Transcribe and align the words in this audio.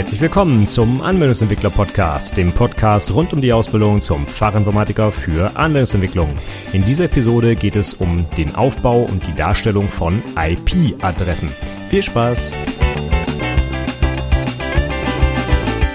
Herzlich 0.00 0.22
willkommen 0.22 0.66
zum 0.66 1.02
Anwendungsentwickler 1.02 1.68
Podcast, 1.68 2.34
dem 2.38 2.52
Podcast 2.52 3.12
rund 3.12 3.34
um 3.34 3.42
die 3.42 3.52
Ausbildung 3.52 4.00
zum 4.00 4.26
Fachinformatiker 4.26 5.12
für 5.12 5.58
Anwendungsentwicklung. 5.58 6.28
In 6.72 6.82
dieser 6.86 7.04
Episode 7.04 7.54
geht 7.54 7.76
es 7.76 7.92
um 7.92 8.24
den 8.38 8.54
Aufbau 8.54 9.02
und 9.02 9.26
die 9.26 9.34
Darstellung 9.34 9.90
von 9.90 10.22
IP-Adressen. 10.34 11.50
Viel 11.90 12.02
Spaß! 12.02 12.56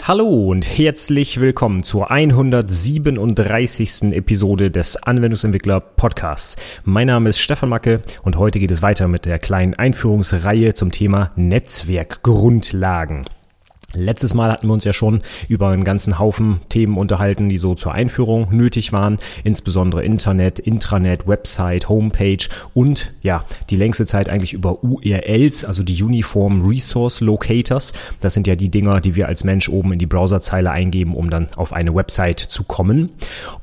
Hallo 0.04 0.52
und 0.52 0.66
herzlich 0.66 1.40
willkommen 1.40 1.82
zur 1.82 2.12
137. 2.12 4.14
Episode 4.14 4.70
des 4.70 4.98
Anwendungsentwickler 4.98 5.80
Podcasts. 5.80 6.58
Mein 6.84 7.08
Name 7.08 7.30
ist 7.30 7.40
Stefan 7.40 7.70
Macke 7.70 8.04
und 8.22 8.38
heute 8.38 8.60
geht 8.60 8.70
es 8.70 8.84
weiter 8.84 9.08
mit 9.08 9.26
der 9.26 9.40
kleinen 9.40 9.74
Einführungsreihe 9.74 10.76
zum 10.76 10.92
Thema 10.92 11.32
Netzwerkgrundlagen. 11.36 13.26
Letztes 13.96 14.34
Mal 14.34 14.52
hatten 14.52 14.68
wir 14.68 14.74
uns 14.74 14.84
ja 14.84 14.94
schon 14.94 15.22
über 15.48 15.70
einen 15.70 15.84
ganzen 15.84 16.20
Haufen 16.20 16.62
Themen 16.70 16.98
unterhalten, 16.98 17.50
die 17.50 17.58
so 17.58 17.76
zur 17.76 17.94
Einführung 17.94 18.48
nötig 18.52 18.94
waren, 18.94 19.18
insbesondere 19.44 20.04
Internet, 20.04 20.60
Intranet, 20.60 21.28
Website, 21.28 21.90
Homepage 21.90 22.48
und 22.74 23.14
ja, 23.22 23.46
die 23.70 23.76
längste 23.76 24.06
Zeit 24.06 24.30
eigentlich 24.30 24.54
über 24.54 24.84
URLs, 24.84 25.66
also 25.66 25.84
die 25.84 26.02
Uniform 26.02 26.68
Resource 26.68 27.22
Locators. 27.22 27.94
Das 28.22 28.34
sind 28.34 28.48
ja 28.48 28.56
die 28.56 28.70
Dinger, 28.70 29.02
die 29.02 29.16
wir 29.16 29.28
als 29.28 29.44
Mensch 29.44 29.70
oben 29.70 29.94
in 29.94 30.00
die 30.00 30.06
Browserzeile 30.06 30.72
eingeben, 30.72 31.16
um 31.16 31.30
dann 31.30 31.48
auf 31.56 31.74
eine 31.74 31.96
Website 31.96 32.40
zu 32.40 32.64
kommen. 32.64 33.10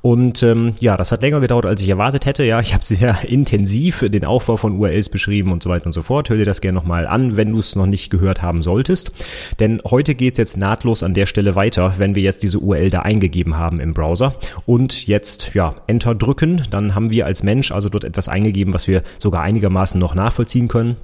Und 0.00 0.42
ähm, 0.42 0.74
ja, 0.80 0.96
das 0.96 1.12
hat 1.12 1.22
länger 1.22 1.40
gedauert, 1.40 1.66
als 1.66 1.82
ich 1.82 1.88
erwartet 1.88 2.26
hätte. 2.26 2.44
Ja, 2.44 2.60
ich 2.60 2.74
habe 2.74 2.84
sehr 2.84 3.16
intensiv 3.28 4.04
den 4.08 4.24
Aufbau 4.24 4.56
von 4.56 4.78
URLs 4.78 5.08
beschrieben 5.08 5.52
und 5.52 5.62
so 5.62 5.70
weiter 5.70 5.86
und 5.86 5.92
so 5.92 6.02
fort. 6.02 6.30
Hör 6.30 6.36
dir 6.36 6.44
das 6.44 6.60
gerne 6.60 6.76
nochmal 6.76 7.06
an, 7.06 7.36
wenn 7.36 7.52
du 7.52 7.58
es 7.58 7.76
noch 7.76 7.86
nicht 7.86 8.10
gehört 8.10 8.42
haben 8.42 8.62
solltest. 8.62 9.12
Denn 9.60 9.80
heute 9.88 10.14
geht 10.22 10.34
es 10.34 10.38
jetzt 10.38 10.56
nahtlos 10.56 11.02
an 11.02 11.14
der 11.14 11.26
Stelle 11.26 11.56
weiter, 11.56 11.94
wenn 11.98 12.14
wir 12.14 12.22
jetzt 12.22 12.44
diese 12.44 12.60
URL 12.60 12.90
da 12.90 13.00
eingegeben 13.00 13.56
haben 13.56 13.80
im 13.80 13.92
Browser. 13.92 14.36
Und 14.66 15.08
jetzt 15.08 15.54
ja 15.54 15.74
Enter 15.88 16.14
drücken, 16.14 16.62
dann 16.70 16.94
haben 16.94 17.10
wir 17.10 17.26
als 17.26 17.42
Mensch 17.42 17.72
also 17.72 17.88
dort 17.88 18.04
etwas 18.04 18.28
eingegeben, 18.28 18.72
was 18.72 18.86
wir 18.86 19.02
sogar 19.18 19.42
einigermaßen 19.42 19.98
noch 19.98 20.14
nachvollziehen 20.14 20.68
können 20.68 20.96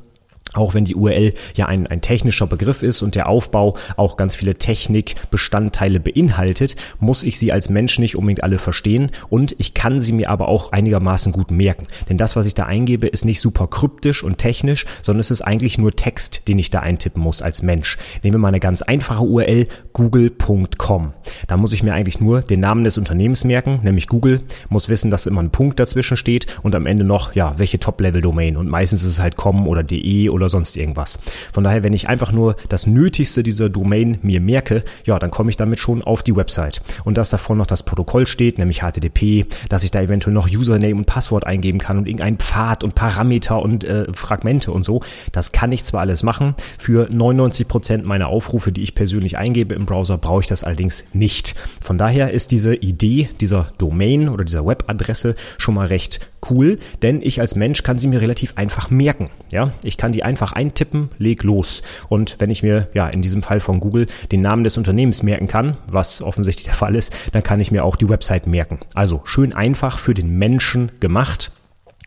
auch 0.55 0.75
wenn 0.75 0.85
die 0.85 0.95
URL 0.95 1.35
ja 1.55 1.67
ein, 1.67 1.87
ein 1.87 2.01
technischer 2.01 2.47
Begriff 2.47 2.83
ist 2.83 3.03
und 3.03 3.15
der 3.15 3.29
Aufbau 3.29 3.77
auch 3.97 4.17
ganz 4.17 4.35
viele 4.37 4.55
Technikbestandteile 4.55 6.01
beinhaltet, 6.01 6.77
muss 7.01 7.23
ich 7.23 7.39
sie 7.39 7.53
als 7.53 7.69
Mensch 7.69 7.99
nicht 7.99 8.17
unbedingt 8.17 8.43
alle 8.43 8.59
verstehen 8.59 9.11
und 9.29 9.55
ich 9.59 9.75
kann 9.75 10.01
sie 10.01 10.13
mir 10.13 10.31
aber 10.31 10.49
auch 10.49 10.73
einigermaßen 10.73 11.33
gut 11.33 11.51
merken. 11.51 11.87
Denn 12.09 12.19
das, 12.19 12.37
was 12.37 12.47
ich 12.47 12.55
da 12.55 12.65
eingebe, 12.65 13.07
ist 13.07 13.25
nicht 13.25 13.41
super 13.41 13.67
kryptisch 13.67 14.23
und 14.23 14.39
technisch, 14.39 14.87
sondern 15.03 15.21
es 15.21 15.31
ist 15.31 15.43
eigentlich 15.43 15.79
nur 15.79 15.95
Text, 15.95 16.49
den 16.49 16.59
ich 16.59 16.71
da 16.71 16.81
eintippen 16.81 17.23
muss 17.23 17.43
als 17.43 17.63
Mensch. 17.63 17.99
Nehmen 18.23 18.35
wir 18.35 18.41
mal 18.41 18.49
eine 18.49 18.61
ganz 18.61 18.83
einfache 18.83 19.23
URL, 19.23 19.67
google.com. 19.93 21.13
Da 21.47 21.57
muss 21.57 21.73
ich 21.73 21.83
mir 21.83 21.95
eigentlich 21.95 22.21
nur 22.21 22.43
den 22.43 22.61
Namen 22.61 22.85
des 22.85 22.99
Unternehmens 22.99 23.45
merken, 23.45 23.81
nämlich 23.83 24.07
Google, 24.07 24.43
muss 24.69 24.89
wissen, 24.89 25.11
dass 25.11 25.27
immer 25.27 25.43
ein 25.43 25.51
Punkt 25.51 25.79
dazwischen 25.81 26.17
steht 26.17 26.47
und 26.63 26.75
am 26.75 26.87
Ende 26.87 27.05
noch, 27.05 27.35
ja, 27.35 27.59
welche 27.59 27.79
Top-Level-Domain 27.79 28.57
und 28.57 28.69
meistens 28.69 29.03
ist 29.03 29.11
es 29.11 29.21
halt 29.21 29.37
com 29.37 29.67
oder 29.69 29.83
de 29.83 30.29
oder 30.29 30.38
oder 30.39 30.49
sonst 30.49 30.77
irgendwas. 30.77 31.19
Von 31.53 31.65
daher, 31.65 31.83
wenn 31.83 31.93
ich 31.93 32.09
einfach 32.09 32.33
nur 32.33 32.57
das 32.69 32.87
Nötigste 32.87 33.43
dieser 33.43 33.69
Domain 33.69 34.19
mir 34.23 34.41
merke, 34.41 34.85
ja, 35.05 35.19
dann 35.19 35.31
komme 35.31 35.51
ich 35.51 35.57
damit 35.57 35.79
schon 35.79 36.03
auf 36.03 36.23
die 36.23 36.35
Website. 36.35 36.81
Und 37.05 37.19
dass 37.19 37.31
davor 37.31 37.57
noch 37.57 37.67
das 37.67 37.83
Protokoll 37.83 38.27
steht, 38.27 38.59
nämlich 38.59 38.81
HTTP, 38.81 39.47
dass 39.69 39.83
ich 39.83 39.91
da 39.91 40.01
eventuell 40.01 40.33
noch 40.33 40.49
Username 40.49 40.95
und 40.95 41.07
Passwort 41.07 41.47
eingeben 41.47 41.79
kann 41.79 41.99
und 41.99 42.07
irgendein 42.07 42.39
Pfad 42.39 42.85
und 42.85 42.95
Parameter 42.95 43.61
und 43.61 43.85
äh, 43.85 44.07
Fragmente 44.13 44.71
und 44.73 44.85
so, 44.85 45.03
das 45.33 45.53
kann 45.53 45.73
ich 45.73 45.85
zwar 45.85 46.03
alles 46.03 46.23
machen. 46.23 46.55
Für 46.79 47.09
99 47.11 47.67
Prozent 47.67 48.05
meiner 48.05 48.29
Aufrufe, 48.29 48.73
die 48.73 48.83
ich 48.83 48.95
persönlich 48.95 49.37
eingebe 49.37 49.75
im 49.75 49.85
Browser, 49.85 50.19
brauche 50.19 50.43
ich 50.43 50.47
das 50.47 50.65
allerdings 50.65 51.05
nicht. 51.13 51.55
Von 51.81 51.99
daher 51.99 52.33
ist 52.33 52.51
diese 52.51 52.75
Idee 52.75 53.29
dieser 53.41 53.73
Domain 53.79 54.29
oder 54.29 54.45
dieser 54.45 54.65
Webadresse 54.65 55.35
schon 55.59 55.75
mal 55.75 55.87
recht 55.87 56.21
cool, 56.51 56.79
denn 57.03 57.21
ich 57.23 57.41
als 57.41 57.57
Mensch 57.57 57.83
kann 57.83 57.99
sie 57.99 58.07
mir 58.07 58.21
relativ 58.21 58.53
einfach 58.57 58.91
merken. 58.91 59.31
Ja, 59.51 59.73
ich 59.83 59.97
kann 59.97 60.13
die 60.13 60.23
einfach 60.29 60.53
eintippen, 60.53 61.11
leg 61.19 61.43
los. 61.43 61.83
Und 62.09 62.37
wenn 62.39 62.51
ich 62.51 62.63
mir, 62.63 62.89
ja, 62.95 63.09
in 63.09 63.23
diesem 63.23 63.43
Fall 63.43 63.61
von 63.61 63.81
Google 63.81 64.07
den 64.31 64.43
Namen 64.43 64.63
des 64.63 64.77
Unternehmens 64.77 65.23
merken 65.23 65.49
kann, 65.49 65.77
was 65.89 66.23
offensichtlich 66.23 66.67
der 66.67 66.75
Fall 66.75 66.95
ist, 66.95 67.15
dann 67.33 67.43
kann 67.43 67.61
ich 67.61 67.73
mir 67.73 67.85
auch 67.85 67.97
die 67.97 68.09
Website 68.09 68.47
merken. 68.47 68.79
Also 68.95 69.23
schön 69.25 69.53
einfach 69.53 69.99
für 69.99 70.15
den 70.15 70.39
Menschen 70.39 70.93
gemacht. 71.01 71.51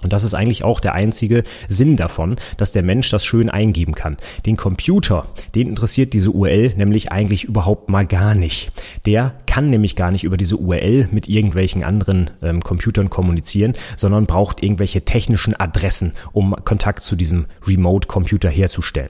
Und 0.02 0.14
das 0.14 0.24
ist 0.24 0.34
eigentlich 0.34 0.64
auch 0.64 0.80
der 0.80 0.94
einzige 0.94 1.44
Sinn 1.68 1.96
davon, 1.96 2.38
dass 2.58 2.72
der 2.72 2.84
Mensch 2.84 3.10
das 3.10 3.26
schön 3.26 3.50
eingeben 3.50 3.96
kann. 3.96 4.18
Den 4.46 4.58
Computer, 4.58 5.28
den 5.56 5.68
interessiert 5.68 6.14
diese 6.14 6.32
URL 6.32 6.74
nämlich 6.76 7.12
eigentlich 7.12 7.44
überhaupt 7.44 7.90
mal 7.90 8.06
gar 8.06 8.36
nicht. 8.36 8.72
Der 9.06 9.36
kann 9.46 9.70
nämlich 9.70 9.96
gar 9.96 10.12
nicht 10.12 10.24
über 10.24 10.38
diese 10.38 10.58
URL 10.58 11.10
mit 11.12 11.28
irgendwelchen 11.28 11.84
anderen 11.84 12.32
ähm, 12.42 12.62
Computern 12.62 13.10
kommunizieren, 13.10 13.74
sondern 13.96 14.26
braucht 14.26 14.64
irgendwelche 14.64 15.04
technischen 15.04 15.60
Adressen, 15.60 16.14
um 16.32 16.56
Kontakt 16.64 17.04
zu 17.04 17.16
diesem 17.16 17.46
Remote-Computer 17.68 18.50
herzustellen. 18.50 19.10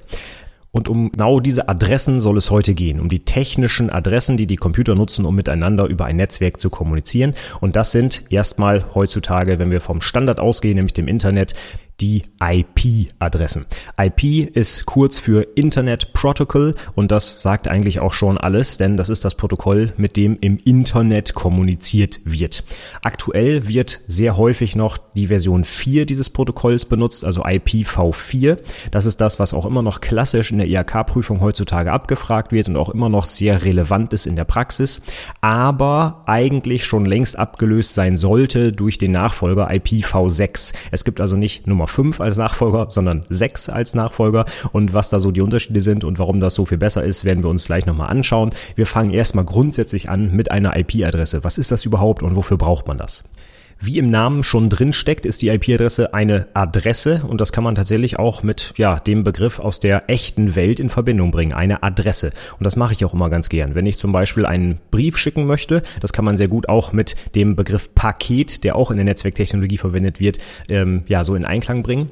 Und 0.71 0.87
um 0.87 1.11
genau 1.11 1.41
diese 1.41 1.67
Adressen 1.67 2.21
soll 2.21 2.37
es 2.37 2.49
heute 2.49 2.73
gehen, 2.73 3.01
um 3.01 3.09
die 3.09 3.25
technischen 3.25 3.89
Adressen, 3.89 4.37
die 4.37 4.47
die 4.47 4.55
Computer 4.55 4.95
nutzen, 4.95 5.25
um 5.25 5.35
miteinander 5.35 5.87
über 5.87 6.05
ein 6.05 6.15
Netzwerk 6.15 6.61
zu 6.61 6.69
kommunizieren. 6.69 7.33
Und 7.59 7.75
das 7.75 7.91
sind 7.91 8.23
erstmal 8.29 8.85
heutzutage, 8.95 9.59
wenn 9.59 9.69
wir 9.69 9.81
vom 9.81 9.99
Standard 9.99 10.39
ausgehen, 10.39 10.75
nämlich 10.75 10.93
dem 10.93 11.09
Internet, 11.09 11.55
die 12.01 12.23
IP-Adressen. 12.41 13.65
IP 13.97 14.55
ist 14.55 14.85
kurz 14.85 15.19
für 15.19 15.43
Internet 15.55 16.13
Protocol 16.13 16.75
und 16.95 17.11
das 17.11 17.41
sagt 17.41 17.67
eigentlich 17.67 17.99
auch 17.99 18.13
schon 18.13 18.37
alles, 18.37 18.77
denn 18.77 18.97
das 18.97 19.09
ist 19.09 19.23
das 19.23 19.35
Protokoll, 19.35 19.93
mit 19.97 20.17
dem 20.17 20.37
im 20.41 20.57
Internet 20.57 21.35
kommuniziert 21.35 22.19
wird. 22.25 22.63
Aktuell 23.03 23.67
wird 23.67 24.01
sehr 24.07 24.37
häufig 24.37 24.75
noch 24.75 24.97
die 25.15 25.27
Version 25.27 25.63
4 25.63 26.05
dieses 26.05 26.29
Protokolls 26.29 26.85
benutzt, 26.85 27.23
also 27.23 27.43
IPv4. 27.43 28.57
Das 28.89 29.05
ist 29.05 29.21
das, 29.21 29.39
was 29.39 29.53
auch 29.53 29.65
immer 29.65 29.83
noch 29.83 30.01
klassisch 30.01 30.51
in 30.51 30.57
der 30.57 30.67
IHK-Prüfung 30.67 31.41
heutzutage 31.41 31.91
abgefragt 31.91 32.51
wird 32.51 32.67
und 32.67 32.77
auch 32.77 32.89
immer 32.89 33.09
noch 33.09 33.25
sehr 33.25 33.63
relevant 33.63 34.13
ist 34.13 34.25
in 34.25 34.35
der 34.35 34.45
Praxis, 34.45 35.01
aber 35.41 36.23
eigentlich 36.25 36.83
schon 36.85 37.05
längst 37.05 37.37
abgelöst 37.37 37.93
sein 37.93 38.17
sollte 38.17 38.71
durch 38.71 38.97
den 38.97 39.11
Nachfolger 39.11 39.69
IPv6. 39.69 40.73
Es 40.89 41.03
gibt 41.03 41.21
also 41.21 41.35
nicht 41.35 41.67
Nummer 41.67 41.87
5 41.91 42.21
als 42.21 42.37
Nachfolger, 42.37 42.87
sondern 42.89 43.23
6 43.29 43.69
als 43.69 43.93
Nachfolger. 43.93 44.45
Und 44.71 44.93
was 44.93 45.09
da 45.09 45.19
so 45.19 45.31
die 45.31 45.41
Unterschiede 45.41 45.81
sind 45.81 46.03
und 46.03 46.19
warum 46.19 46.39
das 46.39 46.55
so 46.55 46.65
viel 46.65 46.77
besser 46.77 47.03
ist, 47.03 47.25
werden 47.25 47.43
wir 47.43 47.49
uns 47.49 47.65
gleich 47.65 47.85
nochmal 47.85 48.09
anschauen. 48.09 48.51
Wir 48.75 48.85
fangen 48.85 49.11
erstmal 49.11 49.45
grundsätzlich 49.45 50.09
an 50.09 50.31
mit 50.31 50.51
einer 50.51 50.75
IP-Adresse. 50.77 51.43
Was 51.43 51.57
ist 51.57 51.71
das 51.71 51.85
überhaupt 51.85 52.23
und 52.23 52.35
wofür 52.35 52.57
braucht 52.57 52.87
man 52.87 52.97
das? 52.97 53.23
Wie 53.83 53.97
im 53.97 54.11
Namen 54.11 54.43
schon 54.43 54.69
drin 54.69 54.93
steckt, 54.93 55.25
ist 55.25 55.41
die 55.41 55.49
IP-Adresse 55.49 56.13
eine 56.13 56.45
Adresse 56.53 57.23
und 57.27 57.41
das 57.41 57.51
kann 57.51 57.63
man 57.63 57.73
tatsächlich 57.73 58.19
auch 58.19 58.43
mit 58.43 58.75
ja, 58.77 58.99
dem 58.99 59.23
Begriff 59.23 59.57
aus 59.57 59.79
der 59.79 60.07
echten 60.07 60.55
Welt 60.55 60.79
in 60.79 60.89
Verbindung 60.89 61.31
bringen, 61.31 61.51
eine 61.51 61.81
Adresse. 61.81 62.31
Und 62.59 62.65
das 62.65 62.75
mache 62.75 62.93
ich 62.93 63.03
auch 63.03 63.15
immer 63.15 63.31
ganz 63.31 63.49
gern. 63.49 63.73
Wenn 63.73 63.87
ich 63.87 63.97
zum 63.97 64.11
Beispiel 64.11 64.45
einen 64.45 64.77
Brief 64.91 65.17
schicken 65.17 65.47
möchte, 65.47 65.81
das 65.99 66.13
kann 66.13 66.25
man 66.25 66.37
sehr 66.37 66.47
gut 66.47 66.69
auch 66.69 66.93
mit 66.93 67.15
dem 67.33 67.55
Begriff 67.55 67.95
Paket, 67.95 68.63
der 68.63 68.75
auch 68.75 68.91
in 68.91 68.97
der 68.97 69.05
Netzwerktechnologie 69.05 69.77
verwendet 69.77 70.19
wird, 70.19 70.37
ähm, 70.69 71.01
ja, 71.07 71.23
so 71.23 71.33
in 71.33 71.43
Einklang 71.43 71.81
bringen. 71.81 72.11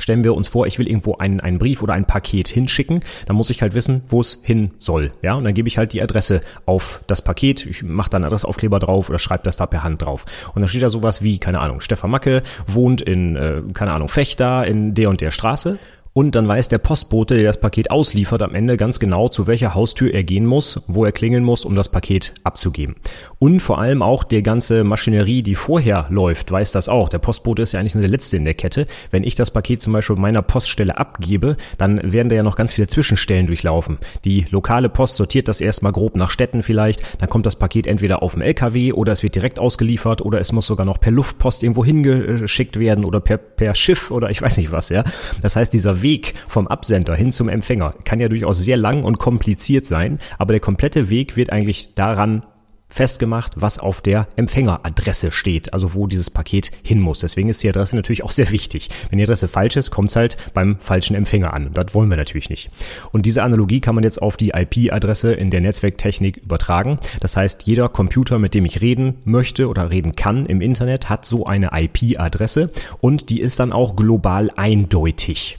Stellen 0.00 0.24
wir 0.24 0.34
uns 0.34 0.48
vor, 0.48 0.66
ich 0.66 0.78
will 0.78 0.86
irgendwo 0.86 1.16
einen, 1.16 1.40
einen 1.40 1.58
Brief 1.58 1.82
oder 1.82 1.94
ein 1.94 2.04
Paket 2.04 2.48
hinschicken, 2.48 3.00
dann 3.26 3.36
muss 3.36 3.50
ich 3.50 3.62
halt 3.62 3.74
wissen, 3.74 4.02
wo 4.08 4.20
es 4.20 4.40
hin 4.42 4.72
soll. 4.78 5.12
Ja, 5.22 5.34
und 5.34 5.44
dann 5.44 5.54
gebe 5.54 5.68
ich 5.68 5.78
halt 5.78 5.92
die 5.92 6.02
Adresse 6.02 6.42
auf 6.66 7.02
das 7.06 7.22
Paket. 7.22 7.66
Ich 7.66 7.82
mache 7.82 8.10
dann 8.10 8.24
Adressaufkleber 8.24 8.78
drauf 8.78 9.08
oder 9.08 9.18
schreibe 9.18 9.44
das 9.44 9.56
da 9.56 9.66
per 9.66 9.82
Hand 9.82 10.02
drauf. 10.02 10.24
Und 10.54 10.60
dann 10.60 10.68
steht 10.68 10.82
da 10.82 10.90
sowas 10.90 11.22
wie, 11.22 11.38
keine 11.38 11.60
Ahnung, 11.60 11.80
Stefan 11.80 12.10
Macke 12.10 12.42
wohnt 12.66 13.00
in, 13.00 13.36
äh, 13.36 13.62
keine 13.74 13.92
Ahnung, 13.92 14.08
Fechter 14.08 14.66
in 14.66 14.94
der 14.94 15.10
und 15.10 15.20
der 15.20 15.30
Straße. 15.30 15.78
Und 16.18 16.34
dann 16.34 16.48
weiß 16.48 16.68
der 16.68 16.78
Postbote, 16.78 17.36
der 17.36 17.44
das 17.44 17.60
Paket 17.60 17.92
ausliefert, 17.92 18.42
am 18.42 18.52
Ende 18.52 18.76
ganz 18.76 18.98
genau, 18.98 19.28
zu 19.28 19.46
welcher 19.46 19.76
Haustür 19.76 20.12
er 20.12 20.24
gehen 20.24 20.46
muss, 20.46 20.82
wo 20.88 21.04
er 21.04 21.12
klingeln 21.12 21.44
muss, 21.44 21.64
um 21.64 21.76
das 21.76 21.90
Paket 21.90 22.34
abzugeben. 22.42 22.96
Und 23.38 23.60
vor 23.60 23.78
allem 23.78 24.02
auch 24.02 24.24
der 24.24 24.42
ganze 24.42 24.82
Maschinerie, 24.82 25.44
die 25.44 25.54
vorher 25.54 26.06
läuft, 26.10 26.50
weiß 26.50 26.72
das 26.72 26.88
auch. 26.88 27.08
Der 27.08 27.18
Postbote 27.18 27.62
ist 27.62 27.70
ja 27.70 27.78
eigentlich 27.78 27.94
nur 27.94 28.02
der 28.02 28.10
Letzte 28.10 28.36
in 28.36 28.44
der 28.44 28.54
Kette. 28.54 28.88
Wenn 29.12 29.22
ich 29.22 29.36
das 29.36 29.52
Paket 29.52 29.80
zum 29.80 29.92
Beispiel 29.92 30.16
meiner 30.16 30.42
Poststelle 30.42 30.98
abgebe, 30.98 31.54
dann 31.76 32.00
werden 32.12 32.28
da 32.30 32.34
ja 32.34 32.42
noch 32.42 32.56
ganz 32.56 32.72
viele 32.72 32.88
Zwischenstellen 32.88 33.46
durchlaufen. 33.46 33.98
Die 34.24 34.44
lokale 34.50 34.88
Post 34.88 35.14
sortiert 35.14 35.46
das 35.46 35.60
erstmal 35.60 35.92
grob 35.92 36.16
nach 36.16 36.32
Städten 36.32 36.64
vielleicht. 36.64 37.00
Dann 37.20 37.28
kommt 37.28 37.46
das 37.46 37.54
Paket 37.54 37.86
entweder 37.86 38.24
auf 38.24 38.32
dem 38.32 38.42
LKW 38.42 38.92
oder 38.92 39.12
es 39.12 39.22
wird 39.22 39.36
direkt 39.36 39.60
ausgeliefert 39.60 40.20
oder 40.22 40.40
es 40.40 40.50
muss 40.50 40.66
sogar 40.66 40.84
noch 40.84 40.98
per 40.98 41.12
Luftpost 41.12 41.62
irgendwo 41.62 41.84
hingeschickt 41.84 42.80
werden 42.80 43.04
oder 43.04 43.20
per, 43.20 43.36
per 43.36 43.76
Schiff 43.76 44.10
oder 44.10 44.30
ich 44.30 44.42
weiß 44.42 44.56
nicht 44.56 44.72
was, 44.72 44.88
ja. 44.88 45.04
Das 45.42 45.54
heißt, 45.54 45.72
dieser 45.72 46.02
Weg 46.02 46.07
vom 46.46 46.66
Absender 46.66 47.14
hin 47.14 47.32
zum 47.32 47.48
Empfänger 47.48 47.94
kann 48.04 48.20
ja 48.20 48.28
durchaus 48.28 48.58
sehr 48.58 48.76
lang 48.76 49.04
und 49.04 49.18
kompliziert 49.18 49.86
sein, 49.86 50.18
aber 50.38 50.52
der 50.52 50.60
komplette 50.60 51.10
Weg 51.10 51.36
wird 51.36 51.50
eigentlich 51.50 51.94
daran 51.94 52.42
festgemacht, 52.88 53.52
was 53.56 53.78
auf 53.78 54.00
der 54.00 54.28
Empfängeradresse 54.36 55.30
steht, 55.30 55.72
also 55.72 55.94
wo 55.94 56.06
dieses 56.06 56.30
Paket 56.30 56.70
hin 56.82 57.00
muss. 57.00 57.20
Deswegen 57.20 57.48
ist 57.48 57.62
die 57.62 57.68
Adresse 57.68 57.96
natürlich 57.96 58.24
auch 58.24 58.30
sehr 58.30 58.50
wichtig. 58.50 58.88
Wenn 59.10 59.18
die 59.18 59.24
Adresse 59.24 59.48
falsch 59.48 59.76
ist, 59.76 59.90
kommt 59.90 60.10
es 60.10 60.16
halt 60.16 60.36
beim 60.54 60.78
falschen 60.80 61.14
Empfänger 61.14 61.52
an. 61.52 61.70
Das 61.74 61.94
wollen 61.94 62.10
wir 62.10 62.16
natürlich 62.16 62.50
nicht. 62.50 62.70
Und 63.12 63.26
diese 63.26 63.42
Analogie 63.42 63.80
kann 63.80 63.94
man 63.94 64.04
jetzt 64.04 64.22
auf 64.22 64.36
die 64.36 64.52
IP-Adresse 64.54 65.34
in 65.34 65.50
der 65.50 65.60
Netzwerktechnik 65.60 66.38
übertragen. 66.38 66.98
Das 67.20 67.36
heißt, 67.36 67.64
jeder 67.66 67.88
Computer, 67.88 68.38
mit 68.38 68.54
dem 68.54 68.64
ich 68.64 68.80
reden 68.80 69.16
möchte 69.24 69.68
oder 69.68 69.90
reden 69.90 70.16
kann 70.16 70.46
im 70.46 70.60
Internet, 70.60 71.10
hat 71.10 71.24
so 71.24 71.44
eine 71.44 71.70
IP-Adresse 71.72 72.72
und 73.00 73.30
die 73.30 73.40
ist 73.40 73.60
dann 73.60 73.72
auch 73.72 73.96
global 73.96 74.50
eindeutig. 74.56 75.58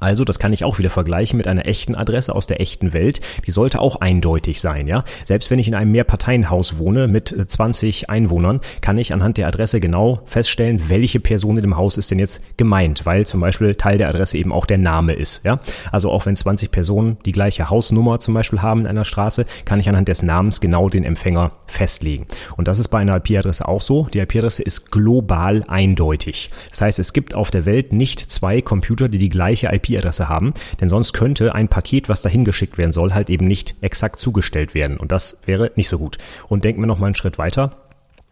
Also, 0.00 0.24
das 0.24 0.38
kann 0.38 0.52
ich 0.52 0.64
auch 0.64 0.78
wieder 0.78 0.90
vergleichen 0.90 1.36
mit 1.36 1.46
einer 1.46 1.66
echten 1.66 1.94
Adresse 1.94 2.34
aus 2.34 2.46
der 2.46 2.60
echten 2.60 2.92
Welt. 2.92 3.20
Die 3.46 3.50
sollte 3.50 3.80
auch 3.80 4.00
eindeutig 4.00 4.60
sein, 4.60 4.86
ja. 4.86 5.04
Selbst 5.24 5.50
wenn 5.50 5.58
ich 5.58 5.68
in 5.68 5.74
einem 5.74 5.92
Mehrparteienhaus 5.92 6.78
wohne 6.78 7.06
mit 7.06 7.34
20 7.46 8.10
Einwohnern, 8.10 8.60
kann 8.80 8.98
ich 8.98 9.12
anhand 9.12 9.38
der 9.38 9.46
Adresse 9.46 9.80
genau 9.80 10.20
feststellen, 10.24 10.88
welche 10.88 11.20
Person 11.20 11.56
in 11.56 11.62
dem 11.62 11.76
Haus 11.76 11.96
ist 11.96 12.10
denn 12.10 12.18
jetzt 12.18 12.42
gemeint, 12.56 13.06
weil 13.06 13.26
zum 13.26 13.40
Beispiel 13.40 13.74
Teil 13.74 13.98
der 13.98 14.08
Adresse 14.08 14.38
eben 14.38 14.52
auch 14.52 14.66
der 14.66 14.78
Name 14.78 15.12
ist, 15.12 15.44
ja. 15.44 15.60
Also 15.92 16.10
auch 16.10 16.26
wenn 16.26 16.36
20 16.36 16.70
Personen 16.70 17.18
die 17.24 17.32
gleiche 17.32 17.70
Hausnummer 17.70 18.18
zum 18.20 18.34
Beispiel 18.34 18.62
haben 18.62 18.80
in 18.80 18.86
einer 18.86 19.04
Straße, 19.04 19.46
kann 19.64 19.80
ich 19.80 19.88
anhand 19.88 20.08
des 20.08 20.22
Namens 20.22 20.60
genau 20.60 20.88
den 20.88 21.04
Empfänger 21.04 21.52
festlegen. 21.66 22.26
Und 22.56 22.68
das 22.68 22.78
ist 22.78 22.88
bei 22.88 22.98
einer 22.98 23.16
IP-Adresse 23.16 23.68
auch 23.68 23.82
so. 23.82 24.06
Die 24.12 24.18
IP-Adresse 24.18 24.62
ist 24.62 24.90
global 24.90 25.64
eindeutig. 25.68 26.50
Das 26.70 26.80
heißt, 26.80 26.98
es 26.98 27.12
gibt 27.12 27.34
auf 27.34 27.50
der 27.50 27.66
Welt 27.66 27.92
nicht 27.92 28.18
zwei 28.18 28.62
Computer, 28.62 29.08
die 29.08 29.18
die 29.18 29.28
gleiche 29.28 29.68
IP 29.72 29.89
IP-Adresse 29.90 30.28
haben, 30.28 30.52
denn 30.80 30.88
sonst 30.88 31.12
könnte 31.12 31.54
ein 31.54 31.68
Paket, 31.68 32.08
was 32.08 32.22
dahin 32.22 32.44
geschickt 32.44 32.78
werden 32.78 32.92
soll, 32.92 33.12
halt 33.14 33.30
eben 33.30 33.46
nicht 33.46 33.74
exakt 33.80 34.18
zugestellt 34.18 34.74
werden 34.74 34.96
und 34.96 35.12
das 35.12 35.38
wäre 35.44 35.70
nicht 35.76 35.88
so 35.88 35.98
gut. 35.98 36.18
Und 36.48 36.64
denken 36.64 36.82
wir 36.82 36.86
noch 36.86 36.98
mal 36.98 37.06
einen 37.06 37.14
Schritt 37.14 37.38
weiter. 37.38 37.72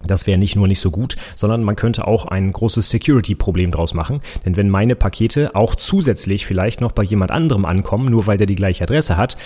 Das 0.06 0.28
wäre 0.28 0.38
nicht 0.38 0.54
nur 0.54 0.68
nicht 0.68 0.78
so 0.78 0.92
gut, 0.92 1.16
sondern 1.34 1.64
man 1.64 1.74
könnte 1.74 2.06
auch 2.06 2.26
ein 2.26 2.52
großes 2.52 2.88
Security-Problem 2.88 3.72
draus 3.72 3.94
machen. 3.94 4.20
Denn 4.44 4.56
wenn 4.56 4.70
meine 4.70 4.94
Pakete 4.94 5.56
auch 5.56 5.74
zusätzlich 5.74 6.46
vielleicht 6.46 6.80
noch 6.80 6.92
bei 6.92 7.02
jemand 7.02 7.32
anderem 7.32 7.64
ankommen, 7.64 8.06
nur 8.06 8.28
weil 8.28 8.38
der 8.38 8.46
die 8.46 8.54
gleiche 8.54 8.84
Adresse 8.84 9.16
hat, 9.16 9.36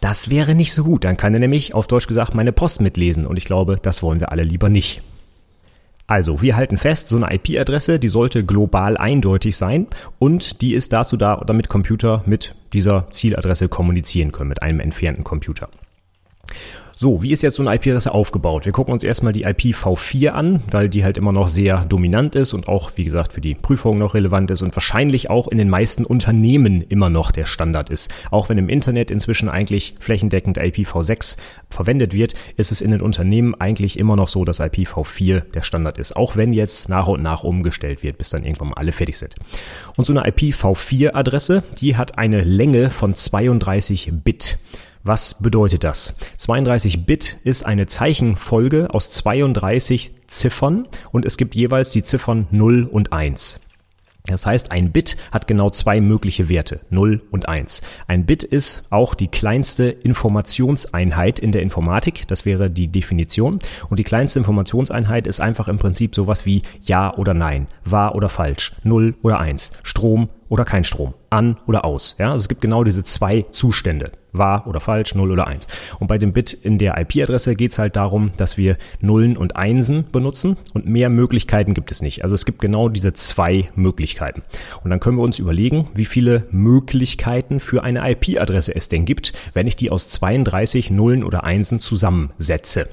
das 0.00 0.30
wäre 0.30 0.54
nicht 0.54 0.72
so 0.72 0.82
gut. 0.82 1.04
Dann 1.04 1.18
kann 1.18 1.34
er 1.34 1.40
nämlich 1.40 1.74
auf 1.74 1.88
Deutsch 1.88 2.06
gesagt 2.06 2.34
meine 2.34 2.52
Post 2.52 2.80
mitlesen. 2.80 3.26
Und 3.26 3.36
ich 3.36 3.44
glaube, 3.44 3.76
das 3.82 4.02
wollen 4.02 4.18
wir 4.18 4.32
alle 4.32 4.44
lieber 4.44 4.70
nicht. 4.70 5.02
Also, 6.08 6.40
wir 6.40 6.56
halten 6.56 6.78
fest, 6.78 7.08
so 7.08 7.16
eine 7.16 7.34
IP-Adresse, 7.34 7.98
die 7.98 8.08
sollte 8.08 8.42
global 8.42 8.96
eindeutig 8.96 9.58
sein 9.58 9.86
und 10.18 10.62
die 10.62 10.72
ist 10.72 10.94
dazu 10.94 11.18
da, 11.18 11.44
damit 11.46 11.68
Computer 11.68 12.22
mit 12.24 12.54
dieser 12.72 13.10
Zieladresse 13.10 13.68
kommunizieren 13.68 14.32
können, 14.32 14.48
mit 14.48 14.62
einem 14.62 14.80
entfernten 14.80 15.22
Computer. 15.22 15.68
So, 17.00 17.22
wie 17.22 17.30
ist 17.30 17.42
jetzt 17.42 17.54
so 17.54 17.62
eine 17.62 17.76
IP-Adresse 17.76 18.12
aufgebaut? 18.12 18.64
Wir 18.64 18.72
gucken 18.72 18.92
uns 18.92 19.04
erstmal 19.04 19.32
die 19.32 19.46
IPv4 19.46 20.30
an, 20.30 20.64
weil 20.68 20.90
die 20.90 21.04
halt 21.04 21.16
immer 21.16 21.30
noch 21.30 21.46
sehr 21.46 21.84
dominant 21.84 22.34
ist 22.34 22.54
und 22.54 22.66
auch, 22.66 22.90
wie 22.96 23.04
gesagt, 23.04 23.34
für 23.34 23.40
die 23.40 23.54
Prüfung 23.54 23.98
noch 23.98 24.14
relevant 24.14 24.50
ist 24.50 24.62
und 24.62 24.74
wahrscheinlich 24.74 25.30
auch 25.30 25.46
in 25.46 25.58
den 25.58 25.68
meisten 25.68 26.04
Unternehmen 26.04 26.82
immer 26.82 27.08
noch 27.08 27.30
der 27.30 27.44
Standard 27.44 27.88
ist. 27.90 28.12
Auch 28.32 28.48
wenn 28.48 28.58
im 28.58 28.68
Internet 28.68 29.12
inzwischen 29.12 29.48
eigentlich 29.48 29.94
flächendeckend 30.00 30.58
IPv6 30.58 31.36
verwendet 31.70 32.14
wird, 32.14 32.34
ist 32.56 32.72
es 32.72 32.80
in 32.80 32.90
den 32.90 33.00
Unternehmen 33.00 33.54
eigentlich 33.54 33.96
immer 33.96 34.16
noch 34.16 34.28
so, 34.28 34.44
dass 34.44 34.60
IPv4 34.60 35.52
der 35.54 35.62
Standard 35.62 35.98
ist. 35.98 36.16
Auch 36.16 36.34
wenn 36.34 36.52
jetzt 36.52 36.88
nach 36.88 37.06
und 37.06 37.22
nach 37.22 37.44
umgestellt 37.44 38.02
wird, 38.02 38.18
bis 38.18 38.30
dann 38.30 38.42
irgendwann 38.42 38.70
mal 38.70 38.76
alle 38.76 38.90
fertig 38.90 39.18
sind. 39.18 39.36
Und 39.94 40.04
so 40.04 40.12
eine 40.12 40.28
IPv4-Adresse, 40.28 41.62
die 41.80 41.96
hat 41.96 42.18
eine 42.18 42.40
Länge 42.40 42.90
von 42.90 43.14
32 43.14 44.10
Bit. 44.24 44.58
Was 45.04 45.34
bedeutet 45.34 45.84
das? 45.84 46.14
32 46.36 47.06
Bit 47.06 47.38
ist 47.44 47.64
eine 47.64 47.86
Zeichenfolge 47.86 48.92
aus 48.92 49.10
32 49.10 50.26
Ziffern 50.26 50.88
und 51.12 51.24
es 51.24 51.36
gibt 51.36 51.54
jeweils 51.54 51.90
die 51.90 52.02
Ziffern 52.02 52.46
0 52.50 52.84
und 52.84 53.12
1. 53.12 53.60
Das 54.28 54.44
heißt, 54.44 54.72
ein 54.72 54.92
Bit 54.92 55.16
hat 55.32 55.46
genau 55.46 55.70
zwei 55.70 56.00
mögliche 56.00 56.50
Werte, 56.50 56.80
0 56.90 57.22
und 57.30 57.48
1. 57.48 57.82
Ein 58.06 58.26
Bit 58.26 58.42
ist 58.42 58.84
auch 58.90 59.14
die 59.14 59.28
kleinste 59.28 59.84
Informationseinheit 59.88 61.38
in 61.38 61.50
der 61.50 61.62
Informatik, 61.62 62.28
das 62.28 62.44
wäre 62.44 62.68
die 62.70 62.88
Definition. 62.88 63.58
Und 63.88 63.98
die 63.98 64.04
kleinste 64.04 64.38
Informationseinheit 64.38 65.26
ist 65.26 65.40
einfach 65.40 65.68
im 65.68 65.78
Prinzip 65.78 66.14
sowas 66.14 66.44
wie 66.44 66.62
Ja 66.82 67.14
oder 67.16 67.32
Nein, 67.32 67.68
wahr 67.84 68.14
oder 68.14 68.28
falsch, 68.28 68.72
0 68.84 69.14
oder 69.22 69.40
1, 69.40 69.72
Strom 69.82 70.28
oder 70.48 70.64
kein 70.64 70.84
Strom, 70.84 71.14
an 71.30 71.58
oder 71.66 71.84
aus. 71.84 72.16
Ja, 72.18 72.32
also 72.32 72.42
es 72.42 72.48
gibt 72.48 72.60
genau 72.60 72.84
diese 72.84 73.04
zwei 73.04 73.42
Zustände, 73.50 74.12
wahr 74.32 74.66
oder 74.66 74.80
falsch, 74.80 75.14
0 75.14 75.30
oder 75.30 75.46
1. 75.46 75.66
Und 75.98 76.06
bei 76.06 76.18
dem 76.18 76.32
Bit 76.32 76.52
in 76.52 76.78
der 76.78 76.98
IP-Adresse 76.98 77.54
geht 77.54 77.72
es 77.72 77.78
halt 77.78 77.96
darum, 77.96 78.32
dass 78.36 78.56
wir 78.56 78.76
Nullen 79.00 79.36
und 79.36 79.56
Einsen 79.56 80.06
benutzen 80.10 80.56
und 80.74 80.86
mehr 80.86 81.10
Möglichkeiten 81.10 81.74
gibt 81.74 81.90
es 81.90 82.02
nicht. 82.02 82.22
Also 82.22 82.34
es 82.34 82.46
gibt 82.46 82.60
genau 82.60 82.88
diese 82.88 83.12
zwei 83.12 83.68
Möglichkeiten. 83.74 84.42
Und 84.82 84.90
dann 84.90 85.00
können 85.00 85.16
wir 85.16 85.24
uns 85.24 85.38
überlegen, 85.38 85.88
wie 85.94 86.06
viele 86.06 86.46
Möglichkeiten 86.50 87.60
für 87.60 87.82
eine 87.82 88.10
IP-Adresse 88.10 88.74
es 88.74 88.88
denn 88.88 89.04
gibt, 89.04 89.32
wenn 89.52 89.66
ich 89.66 89.76
die 89.76 89.90
aus 89.90 90.08
32 90.08 90.90
Nullen 90.90 91.24
oder 91.24 91.44
Einsen 91.44 91.78
zusammensetze. 91.78 92.88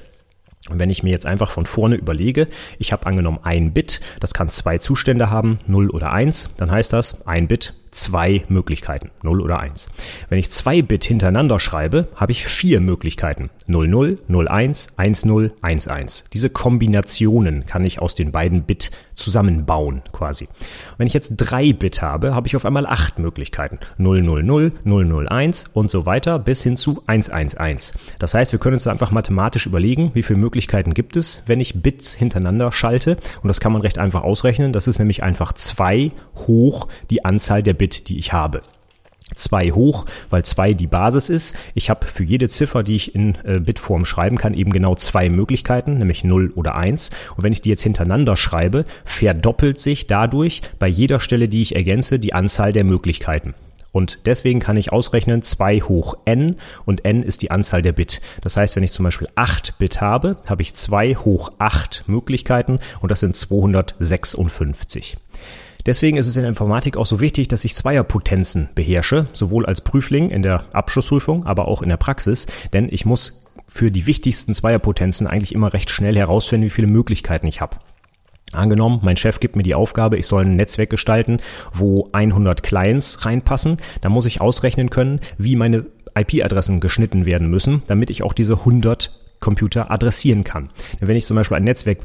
Und 0.68 0.78
wenn 0.78 0.90
ich 0.90 1.02
mir 1.02 1.10
jetzt 1.10 1.26
einfach 1.26 1.50
von 1.50 1.66
vorne 1.66 1.96
überlege, 1.96 2.48
ich 2.78 2.92
habe 2.92 3.06
angenommen 3.06 3.40
ein 3.42 3.72
Bit, 3.72 4.00
das 4.20 4.34
kann 4.34 4.50
zwei 4.50 4.78
Zustände 4.78 5.30
haben, 5.30 5.58
0 5.66 5.90
oder 5.90 6.12
1, 6.12 6.50
dann 6.56 6.70
heißt 6.70 6.92
das 6.92 7.26
ein 7.26 7.48
Bit 7.48 7.74
zwei 7.96 8.44
Möglichkeiten, 8.48 9.10
0 9.22 9.40
oder 9.40 9.58
1. 9.58 9.88
Wenn 10.28 10.38
ich 10.38 10.50
zwei 10.50 10.82
Bit 10.82 11.04
hintereinander 11.04 11.58
schreibe, 11.58 12.08
habe 12.14 12.32
ich 12.32 12.46
vier 12.46 12.80
Möglichkeiten, 12.80 13.50
00, 13.66 14.18
01, 14.28 14.88
10, 14.96 15.52
11. 15.62 16.24
Diese 16.32 16.50
Kombinationen 16.50 17.66
kann 17.66 17.84
ich 17.84 17.98
aus 17.98 18.14
den 18.14 18.32
beiden 18.32 18.62
Bit 18.62 18.90
zusammenbauen 19.14 20.02
quasi. 20.12 20.48
Wenn 20.98 21.06
ich 21.06 21.14
jetzt 21.14 21.34
drei 21.36 21.72
Bit 21.72 22.02
habe, 22.02 22.34
habe 22.34 22.46
ich 22.46 22.54
auf 22.54 22.66
einmal 22.66 22.86
acht 22.86 23.18
Möglichkeiten, 23.18 23.78
000, 23.98 24.72
001 24.84 25.64
und 25.72 25.90
so 25.90 26.04
weiter 26.04 26.38
bis 26.38 26.62
hin 26.62 26.76
zu 26.76 27.02
111. 27.06 27.94
Das 28.18 28.34
heißt, 28.34 28.52
wir 28.52 28.58
können 28.58 28.74
uns 28.74 28.86
einfach 28.86 29.10
mathematisch 29.10 29.66
überlegen, 29.66 30.10
wie 30.12 30.22
viele 30.22 30.38
Möglichkeiten 30.38 30.92
gibt 30.92 31.16
es, 31.16 31.42
wenn 31.46 31.60
ich 31.60 31.82
Bits 31.82 32.12
hintereinander 32.12 32.72
schalte 32.72 33.16
und 33.42 33.48
das 33.48 33.60
kann 33.60 33.72
man 33.72 33.80
recht 33.80 33.98
einfach 33.98 34.22
ausrechnen. 34.22 34.72
Das 34.72 34.86
ist 34.86 34.98
nämlich 34.98 35.22
einfach 35.22 35.54
zwei 35.54 36.12
hoch 36.36 36.88
die 37.08 37.24
Anzahl 37.24 37.62
der 37.62 37.74
Bits 37.74 37.85
Bit, 37.86 38.08
die 38.08 38.18
ich 38.18 38.32
habe. 38.32 38.62
2 39.36 39.70
hoch, 39.70 40.06
weil 40.28 40.44
2 40.44 40.72
die 40.72 40.88
Basis 40.88 41.28
ist. 41.28 41.54
Ich 41.74 41.88
habe 41.88 42.04
für 42.06 42.24
jede 42.24 42.48
Ziffer, 42.48 42.82
die 42.82 42.96
ich 42.96 43.14
in 43.14 43.36
äh, 43.44 43.60
Bitform 43.60 44.04
schreiben 44.04 44.38
kann, 44.38 44.54
eben 44.54 44.72
genau 44.72 44.96
zwei 44.96 45.28
Möglichkeiten, 45.28 45.98
nämlich 45.98 46.24
0 46.24 46.52
oder 46.56 46.74
1. 46.74 47.10
Und 47.36 47.44
wenn 47.44 47.52
ich 47.52 47.60
die 47.60 47.68
jetzt 47.68 47.82
hintereinander 47.82 48.36
schreibe, 48.36 48.86
verdoppelt 49.04 49.78
sich 49.78 50.08
dadurch 50.08 50.62
bei 50.80 50.88
jeder 50.88 51.20
Stelle, 51.20 51.48
die 51.48 51.62
ich 51.62 51.76
ergänze, 51.76 52.18
die 52.18 52.32
Anzahl 52.32 52.72
der 52.72 52.82
Möglichkeiten. 52.82 53.54
Und 53.92 54.18
deswegen 54.26 54.58
kann 54.58 54.76
ich 54.76 54.92
ausrechnen 54.92 55.42
2 55.42 55.82
hoch 55.82 56.16
n 56.24 56.56
und 56.86 57.04
n 57.04 57.22
ist 57.22 57.42
die 57.42 57.52
Anzahl 57.52 57.82
der 57.82 57.92
Bit. 57.92 58.20
Das 58.42 58.56
heißt, 58.56 58.74
wenn 58.74 58.82
ich 58.82 58.90
zum 58.90 59.04
Beispiel 59.04 59.28
8 59.36 59.78
Bit 59.78 60.00
habe, 60.00 60.38
habe 60.46 60.62
ich 60.62 60.74
2 60.74 61.14
hoch 61.14 61.52
8 61.58 62.04
Möglichkeiten 62.08 62.80
und 63.00 63.12
das 63.12 63.20
sind 63.20 63.36
256. 63.36 65.16
Deswegen 65.86 66.16
ist 66.16 66.26
es 66.26 66.36
in 66.36 66.42
der 66.42 66.48
Informatik 66.48 66.96
auch 66.96 67.06
so 67.06 67.20
wichtig, 67.20 67.48
dass 67.48 67.64
ich 67.64 67.74
Zweierpotenzen 67.74 68.68
beherrsche, 68.74 69.26
sowohl 69.32 69.64
als 69.66 69.80
Prüfling 69.80 70.30
in 70.30 70.42
der 70.42 70.64
Abschlussprüfung, 70.74 71.46
aber 71.46 71.68
auch 71.68 71.80
in 71.80 71.88
der 71.88 71.96
Praxis, 71.96 72.46
denn 72.72 72.88
ich 72.90 73.06
muss 73.06 73.40
für 73.68 73.90
die 73.90 74.06
wichtigsten 74.06 74.52
Zweierpotenzen 74.52 75.26
eigentlich 75.26 75.54
immer 75.54 75.72
recht 75.72 75.90
schnell 75.90 76.16
herausfinden, 76.16 76.66
wie 76.66 76.70
viele 76.70 76.88
Möglichkeiten 76.88 77.46
ich 77.46 77.60
habe. 77.60 77.76
Angenommen, 78.52 79.00
mein 79.02 79.16
Chef 79.16 79.40
gibt 79.40 79.56
mir 79.56 79.62
die 79.62 79.74
Aufgabe, 79.74 80.16
ich 80.16 80.26
soll 80.26 80.44
ein 80.44 80.56
Netzwerk 80.56 80.90
gestalten, 80.90 81.38
wo 81.72 82.08
100 82.12 82.62
Clients 82.62 83.24
reinpassen. 83.26 83.76
Dann 84.00 84.12
muss 84.12 84.24
ich 84.24 84.40
ausrechnen 84.40 84.88
können, 84.88 85.20
wie 85.36 85.56
meine 85.56 85.86
IP-Adressen 86.16 86.80
geschnitten 86.80 87.26
werden 87.26 87.48
müssen, 87.50 87.82
damit 87.86 88.08
ich 88.08 88.22
auch 88.22 88.32
diese 88.32 88.54
100 88.54 89.10
Computer 89.40 89.90
adressieren 89.90 90.44
kann. 90.44 90.70
Denn 91.00 91.08
wenn 91.08 91.16
ich 91.16 91.26
zum 91.26 91.36
Beispiel 91.36 91.56
ein 91.56 91.64
Netzwerk 91.64 91.98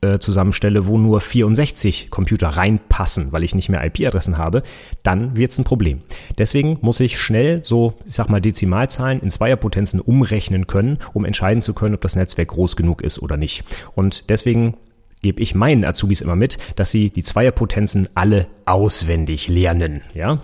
äh, 0.00 0.18
zusammenstelle, 0.18 0.86
wo 0.86 0.98
nur 0.98 1.20
64 1.20 2.10
Computer 2.10 2.48
reinpassen, 2.48 3.32
weil 3.32 3.42
ich 3.42 3.54
nicht 3.54 3.68
mehr 3.68 3.84
IP-Adressen 3.84 4.38
habe, 4.38 4.62
dann 5.02 5.36
wird 5.36 5.50
es 5.50 5.58
ein 5.58 5.64
Problem. 5.64 6.00
Deswegen 6.36 6.78
muss 6.80 7.00
ich 7.00 7.18
schnell 7.18 7.60
so, 7.64 7.94
ich 8.04 8.14
sag 8.14 8.28
mal, 8.28 8.40
Dezimalzahlen 8.40 9.20
in 9.20 9.30
Zweierpotenzen 9.30 10.00
umrechnen 10.00 10.66
können, 10.66 10.98
um 11.14 11.24
entscheiden 11.24 11.62
zu 11.62 11.74
können, 11.74 11.94
ob 11.94 12.00
das 12.00 12.16
Netzwerk 12.16 12.48
groß 12.48 12.76
genug 12.76 13.02
ist 13.02 13.20
oder 13.20 13.36
nicht. 13.36 13.64
Und 13.94 14.28
deswegen 14.28 14.76
gebe 15.22 15.42
ich 15.42 15.54
meinen 15.54 15.84
Azubis 15.84 16.20
immer 16.20 16.36
mit, 16.36 16.58
dass 16.76 16.90
sie 16.90 17.10
die 17.10 17.22
Zweierpotenzen 17.22 18.08
alle 18.14 18.46
auswendig 18.66 19.48
lernen. 19.48 20.02
Ja, 20.14 20.40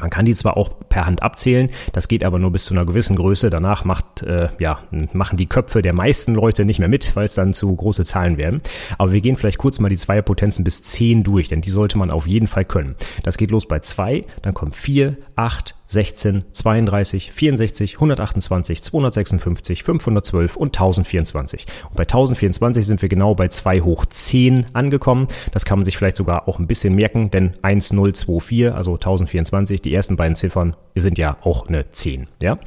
Man 0.00 0.08
kann 0.08 0.24
die 0.24 0.34
zwar 0.34 0.56
auch 0.56 0.70
per 0.88 1.04
Hand 1.04 1.22
abzählen, 1.22 1.68
das 1.92 2.08
geht 2.08 2.24
aber 2.24 2.38
nur 2.38 2.50
bis 2.50 2.64
zu 2.64 2.74
einer 2.74 2.86
gewissen 2.86 3.16
Größe. 3.16 3.50
Danach 3.50 3.84
macht, 3.84 4.22
äh, 4.22 4.48
ja, 4.58 4.80
machen 5.12 5.36
die 5.36 5.46
Köpfe 5.46 5.82
der 5.82 5.92
meisten 5.92 6.34
Leute 6.34 6.64
nicht 6.64 6.78
mehr 6.78 6.88
mit, 6.88 7.14
weil 7.14 7.26
es 7.26 7.34
dann 7.34 7.52
zu 7.52 7.74
große 7.74 8.04
Zahlen 8.04 8.38
werden. 8.38 8.62
Aber 8.96 9.12
wir 9.12 9.20
gehen 9.20 9.36
vielleicht 9.36 9.58
kurz 9.58 9.78
mal 9.80 9.90
die 9.90 9.96
Zweierpotenzen 9.96 10.64
bis 10.64 10.82
10 10.82 11.24
durch, 11.24 11.48
denn 11.48 11.60
die 11.60 11.70
sollte 11.70 11.98
man 11.98 12.10
auf 12.10 12.26
jeden 12.26 12.46
Fall 12.46 12.64
können. 12.64 12.96
Das 13.22 13.36
geht 13.36 13.50
los 13.50 13.66
bei 13.66 13.80
2, 13.80 14.24
dann 14.40 14.54
kommt 14.54 14.76
4, 14.76 15.16
8, 15.36 15.74
16, 15.86 16.44
32, 16.50 17.32
64, 17.32 17.94
128, 17.94 18.82
256, 18.82 19.82
512 19.82 20.56
und 20.56 20.68
1024. 20.68 21.66
Und 21.90 21.96
bei 21.96 22.04
1024 22.04 22.86
sind 22.86 23.02
wir 23.02 23.08
genau 23.08 23.34
bei 23.34 23.48
2 23.48 23.80
hoch 23.82 24.06
10 24.06 24.66
angekommen. 24.72 25.28
Das 25.52 25.64
kann 25.64 25.78
man 25.78 25.84
sich 25.84 25.96
vielleicht 25.96 26.16
sogar 26.16 26.48
auch 26.48 26.58
ein 26.58 26.66
bisschen 26.66 26.94
merken, 26.94 27.30
denn 27.30 27.54
1024, 27.62 28.72
also 28.72 28.94
1024, 28.94 29.82
die 29.82 29.94
ersten 29.94 30.16
beiden 30.16 30.34
Ziffern 30.34 30.76
sind 30.94 31.18
ja 31.18 31.36
auch 31.42 31.68
eine 31.68 31.90
10. 31.90 32.28
Ja? 32.40 32.58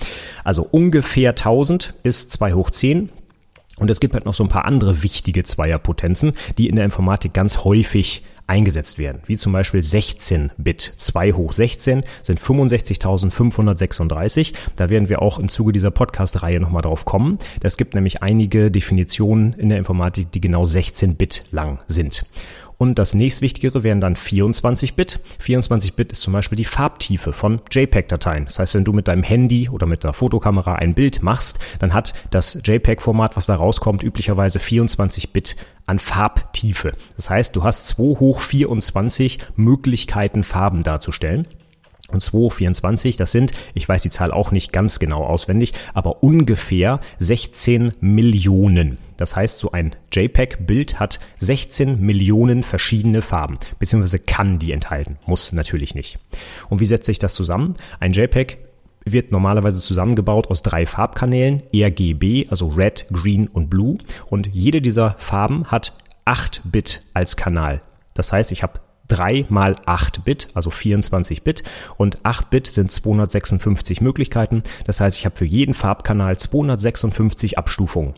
Also 0.43 0.67
ungefähr 0.69 1.31
1000 1.31 1.93
ist 2.03 2.31
2 2.31 2.53
hoch 2.53 2.69
10. 2.69 3.09
Und 3.77 3.89
es 3.89 3.99
gibt 3.99 4.13
halt 4.13 4.25
noch 4.25 4.33
so 4.33 4.43
ein 4.43 4.49
paar 4.49 4.65
andere 4.65 5.03
wichtige 5.03 5.43
Zweierpotenzen, 5.43 6.33
die 6.57 6.69
in 6.69 6.75
der 6.75 6.85
Informatik 6.85 7.33
ganz 7.33 7.63
häufig 7.63 8.23
eingesetzt 8.47 8.97
werden, 8.99 9.21
wie 9.25 9.37
zum 9.37 9.53
Beispiel 9.53 9.79
16-Bit. 9.81 10.93
2 10.95 11.33
hoch 11.33 11.51
16 11.51 12.03
sind 12.21 12.39
65.536. 12.39 14.53
Da 14.75 14.89
werden 14.89 15.09
wir 15.09 15.21
auch 15.21 15.37
im 15.39 15.49
Zuge 15.49 15.71
dieser 15.71 15.91
Podcast-Reihe 15.91 16.59
nochmal 16.59 16.81
drauf 16.83 17.05
kommen. 17.05 17.39
Es 17.61 17.77
gibt 17.77 17.93
nämlich 17.95 18.21
einige 18.21 18.69
Definitionen 18.69 19.53
in 19.53 19.69
der 19.69 19.79
Informatik, 19.79 20.31
die 20.31 20.41
genau 20.41 20.63
16-Bit 20.63 21.45
lang 21.51 21.79
sind. 21.87 22.25
Und 22.77 22.99
das 22.99 23.13
nächstwichtigere 23.13 23.83
wären 23.83 24.01
dann 24.01 24.15
24-Bit. 24.15 25.19
24-Bit 25.41 26.11
ist 26.11 26.21
zum 26.21 26.33
Beispiel 26.33 26.55
die 26.55 26.65
Farbtiefe 26.65 27.33
von 27.33 27.61
JPEG-Dateien. 27.71 28.45
Das 28.45 28.59
heißt, 28.59 28.75
wenn 28.75 28.83
du 28.83 28.93
mit 28.93 29.07
deinem 29.07 29.23
Handy 29.23 29.69
oder 29.69 29.85
mit 29.85 30.03
einer 30.03 30.13
Fotokamera 30.13 30.75
ein 30.75 30.93
Bild 30.93 31.21
machst, 31.21 31.59
dann 31.79 31.93
hat 31.93 32.13
das 32.31 32.59
JPEG-Format, 32.63 33.37
was 33.37 33.45
da 33.45 33.55
rauskommt, 33.55 34.03
üblicherweise 34.03 34.59
24-Bit 34.59 35.55
an 35.85 35.99
Farbtiefe. 35.99 36.93
Das 37.15 37.29
heißt, 37.29 37.55
du 37.55 37.63
hast 37.63 37.87
2 37.87 38.19
hoch 38.19 38.41
24 38.41 39.39
Möglichkeiten, 39.55 40.43
Farben 40.43 40.83
darzustellen. 40.83 41.47
Und 42.09 42.21
224, 42.21 43.17
das 43.17 43.31
sind, 43.31 43.51
ich 43.73 43.87
weiß 43.87 44.03
die 44.03 44.09
Zahl 44.09 44.31
auch 44.31 44.51
nicht 44.51 44.71
ganz 44.71 44.99
genau 44.99 45.23
auswendig, 45.23 45.73
aber 45.93 46.23
ungefähr 46.23 46.99
16 47.19 47.93
Millionen. 47.99 48.97
Das 49.17 49.35
heißt, 49.35 49.59
so 49.59 49.71
ein 49.71 49.95
JPEG-Bild 50.13 50.99
hat 50.99 51.19
16 51.37 51.99
Millionen 52.01 52.63
verschiedene 52.63 53.21
Farben, 53.21 53.57
beziehungsweise 53.79 54.19
kann 54.19 54.59
die 54.59 54.71
enthalten, 54.71 55.17
muss 55.25 55.51
natürlich 55.51 55.95
nicht. 55.95 56.19
Und 56.69 56.79
wie 56.79 56.85
setzt 56.85 57.05
sich 57.05 57.19
das 57.19 57.33
zusammen? 57.33 57.75
Ein 57.99 58.11
JPEG 58.11 58.57
wird 59.05 59.31
normalerweise 59.31 59.79
zusammengebaut 59.79 60.47
aus 60.47 60.63
drei 60.63 60.85
Farbkanälen, 60.85 61.63
RGB, 61.73 62.47
also 62.49 62.67
Red, 62.67 63.05
Green 63.11 63.47
und 63.47 63.69
Blue. 63.69 63.97
Und 64.29 64.49
jede 64.51 64.81
dieser 64.81 65.15
Farben 65.19 65.65
hat 65.65 65.93
8 66.25 66.63
Bit 66.65 67.03
als 67.13 67.37
Kanal. 67.37 67.81
Das 68.15 68.31
heißt, 68.31 68.51
ich 68.51 68.63
habe 68.63 68.79
3 69.07 69.45
mal 69.49 69.75
8 69.85 70.23
Bit, 70.25 70.49
also 70.53 70.69
24 70.69 71.43
Bit. 71.43 71.63
Und 71.97 72.19
8 72.23 72.49
Bit 72.49 72.67
sind 72.67 72.91
256 72.91 74.01
Möglichkeiten. 74.01 74.63
Das 74.85 74.99
heißt, 74.99 75.17
ich 75.17 75.25
habe 75.25 75.35
für 75.35 75.45
jeden 75.45 75.73
Farbkanal 75.73 76.37
256 76.37 77.57
Abstufungen. 77.57 78.15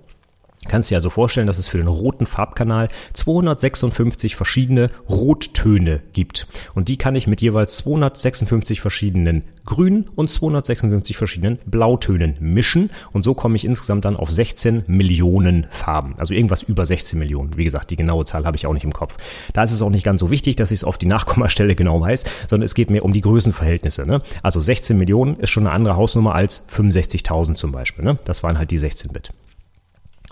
Kannst 0.67 0.91
dir 0.91 0.95
also 0.95 1.09
vorstellen, 1.09 1.47
dass 1.47 1.57
es 1.57 1.67
für 1.67 1.77
den 1.77 1.87
roten 1.87 2.25
Farbkanal 2.25 2.89
256 3.13 4.35
verschiedene 4.35 4.89
Rottöne 5.09 6.01
gibt. 6.13 6.47
Und 6.75 6.87
die 6.87 6.97
kann 6.97 7.15
ich 7.15 7.27
mit 7.27 7.41
jeweils 7.41 7.77
256 7.77 8.81
verschiedenen 8.81 9.43
grünen 9.65 10.09
und 10.15 10.29
256 10.29 11.17
verschiedenen 11.17 11.59
Blautönen 11.65 12.35
mischen. 12.39 12.89
Und 13.13 13.23
so 13.23 13.33
komme 13.33 13.55
ich 13.55 13.65
insgesamt 13.65 14.05
dann 14.05 14.15
auf 14.15 14.31
16 14.31 14.83
Millionen 14.87 15.67
Farben. 15.69 16.15
Also 16.17 16.33
irgendwas 16.33 16.63
über 16.63 16.85
16 16.85 17.19
Millionen. 17.19 17.57
Wie 17.57 17.63
gesagt, 17.63 17.91
die 17.91 17.95
genaue 17.95 18.25
Zahl 18.25 18.45
habe 18.45 18.57
ich 18.57 18.65
auch 18.65 18.73
nicht 18.73 18.83
im 18.83 18.93
Kopf. 18.93 19.17
Da 19.53 19.63
ist 19.63 19.71
es 19.71 19.81
auch 19.81 19.89
nicht 19.89 20.03
ganz 20.03 20.19
so 20.19 20.31
wichtig, 20.31 20.55
dass 20.55 20.71
ich 20.71 20.79
es 20.79 20.83
auf 20.83 20.97
die 20.97 21.05
Nachkommastelle 21.05 21.75
genau 21.75 22.01
weiß, 22.01 22.25
sondern 22.49 22.65
es 22.65 22.75
geht 22.75 22.89
mir 22.89 23.03
um 23.03 23.13
die 23.13 23.21
Größenverhältnisse. 23.21 24.05
Ne? 24.05 24.21
Also 24.43 24.59
16 24.59 24.97
Millionen 24.97 25.37
ist 25.39 25.49
schon 25.49 25.67
eine 25.67 25.75
andere 25.75 25.95
Hausnummer 25.95 26.35
als 26.35 26.67
65.000 26.69 27.55
zum 27.55 27.71
Beispiel. 27.71 28.05
Ne? 28.05 28.17
Das 28.25 28.43
waren 28.43 28.57
halt 28.57 28.71
die 28.71 28.77
16 28.77 29.11
Bit. 29.11 29.31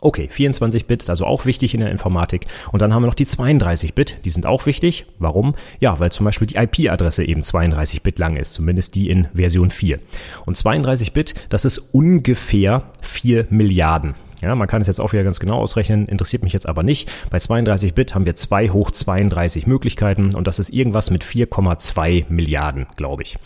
Okay, 0.06 0.30
24-Bit 0.32 1.02
ist 1.02 1.10
also 1.10 1.26
auch 1.26 1.48
wichtig 1.48 1.74
in 1.74 1.80
der 1.80 1.90
Informatik. 1.90 2.46
Und 2.72 2.84
dann 2.84 2.94
haben 2.94 3.02
wir 3.02 3.08
noch 3.08 3.16
die 3.16 3.26
32-Bit, 3.26 4.20
die 4.24 4.30
sind 4.30 4.46
auch 4.46 4.68
wichtig. 4.68 5.08
Warum? 5.18 5.56
Ja, 5.80 6.00
weil 6.00 6.12
zum 6.12 6.26
Beispiel 6.26 6.46
die 6.46 6.58
IP-Adresse 6.58 7.24
eben 7.24 7.42
32-Bit 7.42 8.20
lang 8.20 8.36
ist, 8.36 8.54
zumindest 8.54 8.94
die 8.94 9.10
in 9.10 9.28
Version 9.34 9.72
4. 9.72 9.98
Und 10.46 10.58
32-Bit, 10.58 11.34
das 11.50 11.66
ist 11.66 11.80
ungefähr 11.92 12.84
4 13.02 13.48
Milliarden. 13.50 14.14
Ja, 14.46 14.54
man 14.54 14.68
kann 14.68 14.80
es 14.80 14.86
jetzt 14.86 15.02
auch 15.02 15.12
wieder 15.12 15.24
ganz 15.24 15.40
genau 15.40 15.58
ausrechnen, 15.58 16.06
interessiert 16.06 16.44
mich 16.44 16.54
jetzt 16.54 16.70
aber 16.70 16.84
nicht. 16.84 17.12
Bei 17.32 17.40
32 17.40 17.96
Bit 17.96 18.14
haben 18.14 18.28
wir 18.28 18.36
2 18.36 18.70
hoch 18.70 18.92
32 18.92 19.66
Möglichkeiten 19.66 20.36
und 20.36 20.46
das 20.46 20.60
ist 20.60 20.70
irgendwas 20.70 21.10
mit 21.10 21.24
4,2 21.24 22.26
Milliarden, 22.30 22.86
glaube 22.96 23.24
ich. 23.24 23.40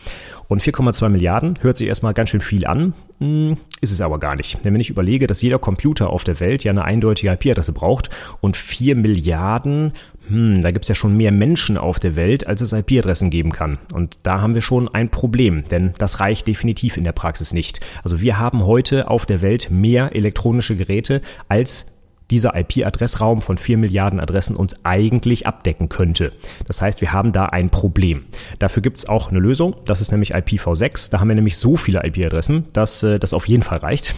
Und 0.49 0.61
4,2 0.61 1.07
Milliarden 1.07 1.53
hört 1.61 1.77
sich 1.77 1.87
erstmal 1.87 2.13
ganz 2.13 2.31
schön 2.31 2.41
viel 2.41 2.67
an, 2.67 2.93
hm, 3.19 3.55
ist 3.79 3.93
es 3.93 4.01
aber 4.01 4.19
gar 4.19 4.35
nicht. 4.35 4.65
Denn 4.65 4.73
wenn 4.73 4.81
ich 4.81 4.89
überlege, 4.89 5.25
dass 5.25 5.41
jeder 5.41 5.57
Computer 5.57 6.09
auf 6.09 6.25
der 6.25 6.41
Welt 6.41 6.65
ja 6.65 6.71
eine 6.71 6.83
eindeutige 6.83 7.31
IP-Adresse 7.31 7.71
braucht 7.71 8.09
und 8.41 8.57
4 8.57 8.97
Milliarden, 8.97 9.93
hm, 10.29 10.61
da 10.61 10.71
gibt 10.71 10.85
es 10.85 10.89
ja 10.89 10.95
schon 10.95 11.17
mehr 11.17 11.31
Menschen 11.31 11.77
auf 11.77 11.99
der 11.99 12.15
Welt, 12.15 12.45
als 12.45 12.61
es 12.61 12.71
IP-Adressen 12.71 13.31
geben 13.31 13.51
kann. 13.51 13.79
Und 13.93 14.19
da 14.23 14.41
haben 14.41 14.53
wir 14.53 14.61
schon 14.61 14.87
ein 14.87 15.09
Problem, 15.09 15.63
denn 15.69 15.93
das 15.97 16.19
reicht 16.19 16.47
definitiv 16.47 16.97
in 16.97 17.03
der 17.03 17.13
Praxis 17.13 17.51
nicht. 17.51 17.79
Also 18.03 18.21
wir 18.21 18.37
haben 18.37 18.65
heute 18.65 19.09
auf 19.09 19.25
der 19.25 19.41
Welt 19.41 19.71
mehr 19.71 20.15
elektronische 20.15 20.75
Geräte 20.75 21.21
als 21.47 21.87
dieser 22.29 22.55
IP-Adressraum 22.55 23.41
von 23.41 23.57
4 23.57 23.77
Milliarden 23.77 24.19
Adressen 24.19 24.55
uns 24.55 24.75
eigentlich 24.83 25.47
abdecken 25.47 25.89
könnte. 25.89 26.31
Das 26.67 26.79
heißt, 26.79 27.01
wir 27.01 27.11
haben 27.11 27.31
da 27.31 27.45
ein 27.45 27.71
Problem. 27.71 28.25
Dafür 28.59 28.83
gibt 28.83 28.97
es 28.97 29.09
auch 29.09 29.29
eine 29.29 29.39
Lösung, 29.39 29.75
das 29.85 29.99
ist 29.99 30.11
nämlich 30.11 30.35
IPv6. 30.35 31.09
Da 31.09 31.19
haben 31.19 31.29
wir 31.29 31.35
nämlich 31.35 31.57
so 31.57 31.75
viele 31.75 32.05
IP-Adressen, 32.05 32.65
dass 32.73 33.01
äh, 33.01 33.17
das 33.17 33.33
auf 33.33 33.47
jeden 33.47 33.63
Fall 33.63 33.79
reicht. 33.79 34.13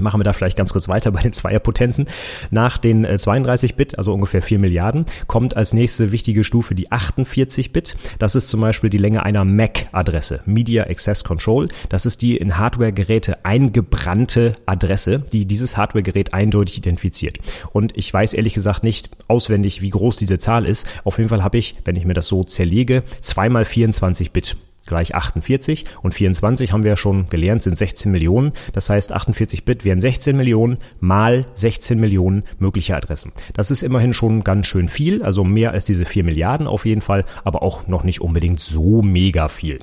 Machen 0.00 0.20
wir 0.20 0.24
da 0.24 0.32
vielleicht 0.32 0.56
ganz 0.56 0.72
kurz 0.72 0.88
weiter 0.88 1.10
bei 1.12 1.22
den 1.22 1.32
Zweierpotenzen. 1.32 2.06
Nach 2.50 2.78
den 2.78 3.06
32-Bit, 3.06 3.94
äh, 3.94 3.96
also 3.96 4.12
ungefähr 4.12 4.42
4 4.42 4.58
Milliarden, 4.58 5.06
kommt 5.26 5.56
als 5.56 5.72
nächste 5.72 6.12
wichtige 6.12 6.44
Stufe 6.44 6.74
die 6.74 6.90
48-Bit. 6.90 7.96
Das 8.18 8.34
ist 8.34 8.48
zum 8.48 8.60
Beispiel 8.60 8.90
die 8.90 8.98
Länge 8.98 9.24
einer 9.24 9.44
MAC-Adresse, 9.44 10.42
Media 10.46 10.84
Access 10.84 11.24
Control. 11.24 11.68
Das 11.88 12.06
ist 12.06 12.22
die 12.22 12.36
in 12.36 12.58
Hardware-Geräte 12.58 13.44
eingebrannte 13.44 14.54
Adresse, 14.66 15.24
die 15.32 15.46
dieses 15.46 15.76
Hardware-Gerät 15.76 16.34
eindeutig 16.34 16.78
identifiziert. 16.78 17.38
Und 17.72 17.96
ich 17.96 18.12
weiß 18.12 18.34
ehrlich 18.34 18.54
gesagt 18.54 18.82
nicht 18.82 19.10
auswendig, 19.28 19.82
wie 19.82 19.90
groß 19.90 20.16
diese 20.16 20.38
Zahl 20.38 20.66
ist. 20.66 20.86
Auf 21.04 21.18
jeden 21.18 21.28
Fall 21.28 21.42
habe 21.42 21.58
ich, 21.58 21.76
wenn 21.84 21.96
ich 21.96 22.04
mir 22.04 22.14
das 22.14 22.26
so 22.26 22.44
zerlege, 22.44 23.02
zweimal 23.20 23.64
24 23.64 24.32
Bit 24.32 24.56
gleich 24.86 25.14
48 25.14 25.84
und 26.02 26.14
24 26.14 26.72
haben 26.72 26.82
wir 26.82 26.90
ja 26.90 26.96
schon 26.96 27.28
gelernt, 27.28 27.62
sind 27.62 27.76
16 27.76 28.10
Millionen. 28.10 28.52
Das 28.72 28.88
heißt, 28.90 29.12
48 29.12 29.64
Bit 29.64 29.84
wären 29.84 30.00
16 30.00 30.36
Millionen 30.36 30.78
mal 31.00 31.46
16 31.54 31.98
Millionen 31.98 32.44
mögliche 32.58 32.96
Adressen. 32.96 33.32
Das 33.54 33.70
ist 33.70 33.82
immerhin 33.82 34.14
schon 34.14 34.44
ganz 34.44 34.66
schön 34.66 34.88
viel, 34.88 35.22
also 35.22 35.44
mehr 35.44 35.72
als 35.72 35.84
diese 35.84 36.04
4 36.04 36.24
Milliarden 36.24 36.66
auf 36.66 36.86
jeden 36.86 37.02
Fall, 37.02 37.24
aber 37.44 37.62
auch 37.62 37.86
noch 37.86 38.04
nicht 38.04 38.20
unbedingt 38.20 38.60
so 38.60 39.02
mega 39.02 39.48
viel. 39.48 39.80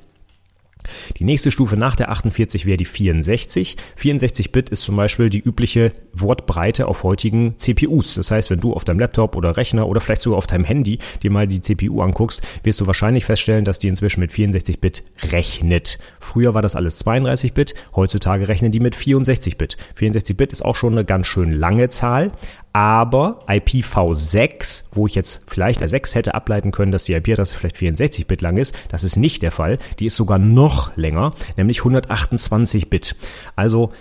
Die 1.17 1.23
nächste 1.23 1.51
Stufe 1.51 1.77
nach 1.77 1.95
der 1.95 2.09
48 2.11 2.65
wäre 2.65 2.77
die 2.77 2.85
64. 2.85 3.77
64-Bit 3.99 4.69
ist 4.69 4.81
zum 4.81 4.95
Beispiel 4.95 5.29
die 5.29 5.39
übliche 5.39 5.91
Wortbreite 6.13 6.87
auf 6.87 7.03
heutigen 7.03 7.57
CPUs. 7.57 8.15
Das 8.15 8.31
heißt, 8.31 8.49
wenn 8.49 8.59
du 8.59 8.73
auf 8.73 8.83
deinem 8.83 8.99
Laptop 8.99 9.35
oder 9.35 9.57
Rechner 9.57 9.87
oder 9.87 10.01
vielleicht 10.01 10.21
sogar 10.21 10.37
auf 10.37 10.47
deinem 10.47 10.63
Handy 10.63 10.99
dir 11.21 11.31
mal 11.31 11.47
die 11.47 11.61
CPU 11.61 12.01
anguckst, 12.01 12.41
wirst 12.63 12.81
du 12.81 12.87
wahrscheinlich 12.87 13.25
feststellen, 13.25 13.65
dass 13.65 13.79
die 13.79 13.87
inzwischen 13.87 14.19
mit 14.19 14.31
64-Bit 14.31 15.03
rechnet. 15.31 15.99
Früher 16.19 16.53
war 16.53 16.61
das 16.61 16.75
alles 16.75 17.03
32-Bit, 17.05 17.73
heutzutage 17.95 18.47
rechnen 18.47 18.71
die 18.71 18.79
mit 18.79 18.95
64-Bit. 18.95 19.77
64-Bit 19.99 20.51
ist 20.51 20.63
auch 20.63 20.75
schon 20.75 20.93
eine 20.93 21.05
ganz 21.05 21.27
schön 21.27 21.51
lange 21.51 21.89
Zahl, 21.89 22.31
aber 22.73 23.43
IPv6, 23.47 24.85
wo 24.91 25.05
ich 25.05 25.13
jetzt 25.15 25.43
vielleicht 25.47 25.81
als 25.81 25.91
6 25.91 26.15
hätte 26.15 26.33
ableiten 26.33 26.71
können, 26.71 26.91
dass 26.91 27.05
die 27.05 27.13
IP-Adresse 27.13 27.55
vielleicht 27.55 27.77
64-Bit 27.77 28.41
lang 28.41 28.57
ist, 28.57 28.75
das 28.89 29.03
ist 29.03 29.15
nicht 29.15 29.43
der 29.43 29.51
Fall. 29.51 29.77
Die 29.99 30.07
ist 30.07 30.15
sogar 30.15 30.39
noch 30.39 30.95
länger, 30.97 31.33
nämlich 31.55 31.81
128-Bit. 31.81 33.15
Also 33.55 33.91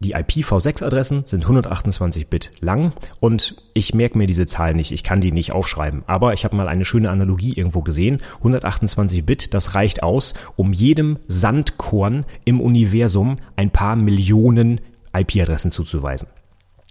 die 0.00 0.14
IPv6-Adressen 0.14 1.24
sind 1.26 1.42
128 1.42 2.28
Bit 2.28 2.52
lang 2.60 2.92
und 3.18 3.56
ich 3.74 3.94
merke 3.94 4.16
mir 4.16 4.28
diese 4.28 4.46
Zahl 4.46 4.74
nicht, 4.74 4.92
ich 4.92 5.02
kann 5.02 5.20
die 5.20 5.32
nicht 5.32 5.50
aufschreiben. 5.50 6.04
Aber 6.06 6.32
ich 6.34 6.44
habe 6.44 6.54
mal 6.56 6.68
eine 6.68 6.84
schöne 6.84 7.10
Analogie 7.10 7.54
irgendwo 7.54 7.82
gesehen. 7.82 8.20
128 8.36 9.26
Bit, 9.26 9.54
das 9.54 9.74
reicht 9.74 10.04
aus, 10.04 10.34
um 10.54 10.72
jedem 10.72 11.18
Sandkorn 11.26 12.26
im 12.44 12.60
Universum 12.60 13.38
ein 13.56 13.70
paar 13.70 13.96
Millionen 13.96 14.80
IP-Adressen 15.12 15.72
zuzuweisen. 15.72 16.28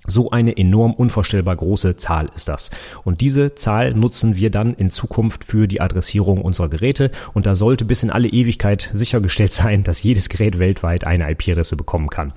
So 0.08 0.32
eine 0.32 0.58
enorm 0.58 0.94
unvorstellbar 0.94 1.58
große 1.58 1.98
Zahl 1.98 2.28
ist 2.34 2.48
das. 2.48 2.72
Und 3.04 3.20
diese 3.20 3.56
Zahl 3.56 3.94
nutzen 3.94 4.38
wir 4.38 4.50
dann 4.50 4.74
in 4.74 4.90
Zukunft 4.90 5.44
für 5.44 5.68
die 5.68 5.82
Adressierung 5.82 6.42
unserer 6.42 6.70
Geräte. 6.70 7.12
Und 7.34 7.46
da 7.46 7.56
sollte 7.56 7.84
bis 7.84 8.04
in 8.04 8.10
alle 8.10 8.30
Ewigkeit 8.30 8.90
sichergestellt 8.94 9.52
sein, 9.52 9.84
dass 9.84 10.02
jedes 10.02 10.30
Gerät 10.30 10.60
weltweit 10.60 11.06
eine 11.06 11.30
IP-Adresse 11.30 11.76
bekommen 11.76 12.10
kann. 12.10 12.34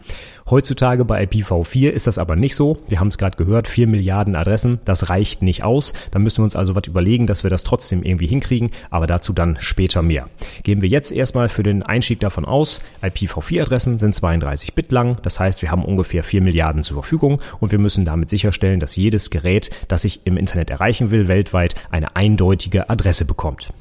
Heutzutage 0.49 1.05
bei 1.05 1.23
IPv4 1.25 1.91
ist 1.91 2.07
das 2.07 2.19
aber 2.19 2.37
nicht 2.37 2.55
so. 2.55 2.79
Wir 2.89 3.01
haben 3.01 3.09
es 3.09 3.19
gerade 3.19 3.37
gehört, 3.37 3.69
4 3.69 3.87
Milliarden 3.87 4.35
Adressen, 4.37 4.81
das 4.85 5.11
reicht 5.11 5.43
nicht 5.43 5.63
aus. 5.63 5.93
Da 6.11 6.19
müssen 6.19 6.39
wir 6.39 6.45
uns 6.45 6.57
also 6.57 6.75
was 6.75 6.87
überlegen, 6.87 7.27
dass 7.27 7.43
wir 7.43 7.51
das 7.51 7.65
trotzdem 7.65 8.03
irgendwie 8.03 8.27
hinkriegen, 8.27 8.71
aber 8.91 9.07
dazu 9.07 9.33
dann 9.33 9.57
später 9.61 10.03
mehr. 10.03 10.29
Gehen 10.63 10.83
wir 10.83 10.89
jetzt 10.89 11.13
erstmal 11.13 11.49
für 11.49 11.63
den 11.63 11.83
Einstieg 11.83 12.21
davon 12.21 12.45
aus, 12.45 12.81
IPv4-Adressen 13.03 13.99
sind 13.99 14.15
32 14.15 14.75
Bit 14.75 14.93
lang, 14.93 15.19
das 15.23 15.39
heißt, 15.39 15.63
wir 15.63 15.71
haben 15.71 15.85
ungefähr 15.85 16.23
4 16.23 16.43
Milliarden 16.43 16.83
zur 16.83 16.95
Verfügung 16.95 17.41
und 17.61 17.73
wir 17.73 17.79
müssen 17.79 18.05
damit 18.05 18.31
sicherstellen, 18.31 18.81
dass 18.81 18.97
jedes 18.97 19.31
Gerät, 19.31 19.71
das 19.89 20.05
ich 20.05 20.21
im 20.25 20.37
Internet 20.37 20.71
erreichen 20.71 21.11
will, 21.11 21.29
weltweit 21.29 21.75
eine 21.91 22.17
eindeutige 22.17 22.89
Adresse 22.91 23.25
bekommt. 23.25 23.73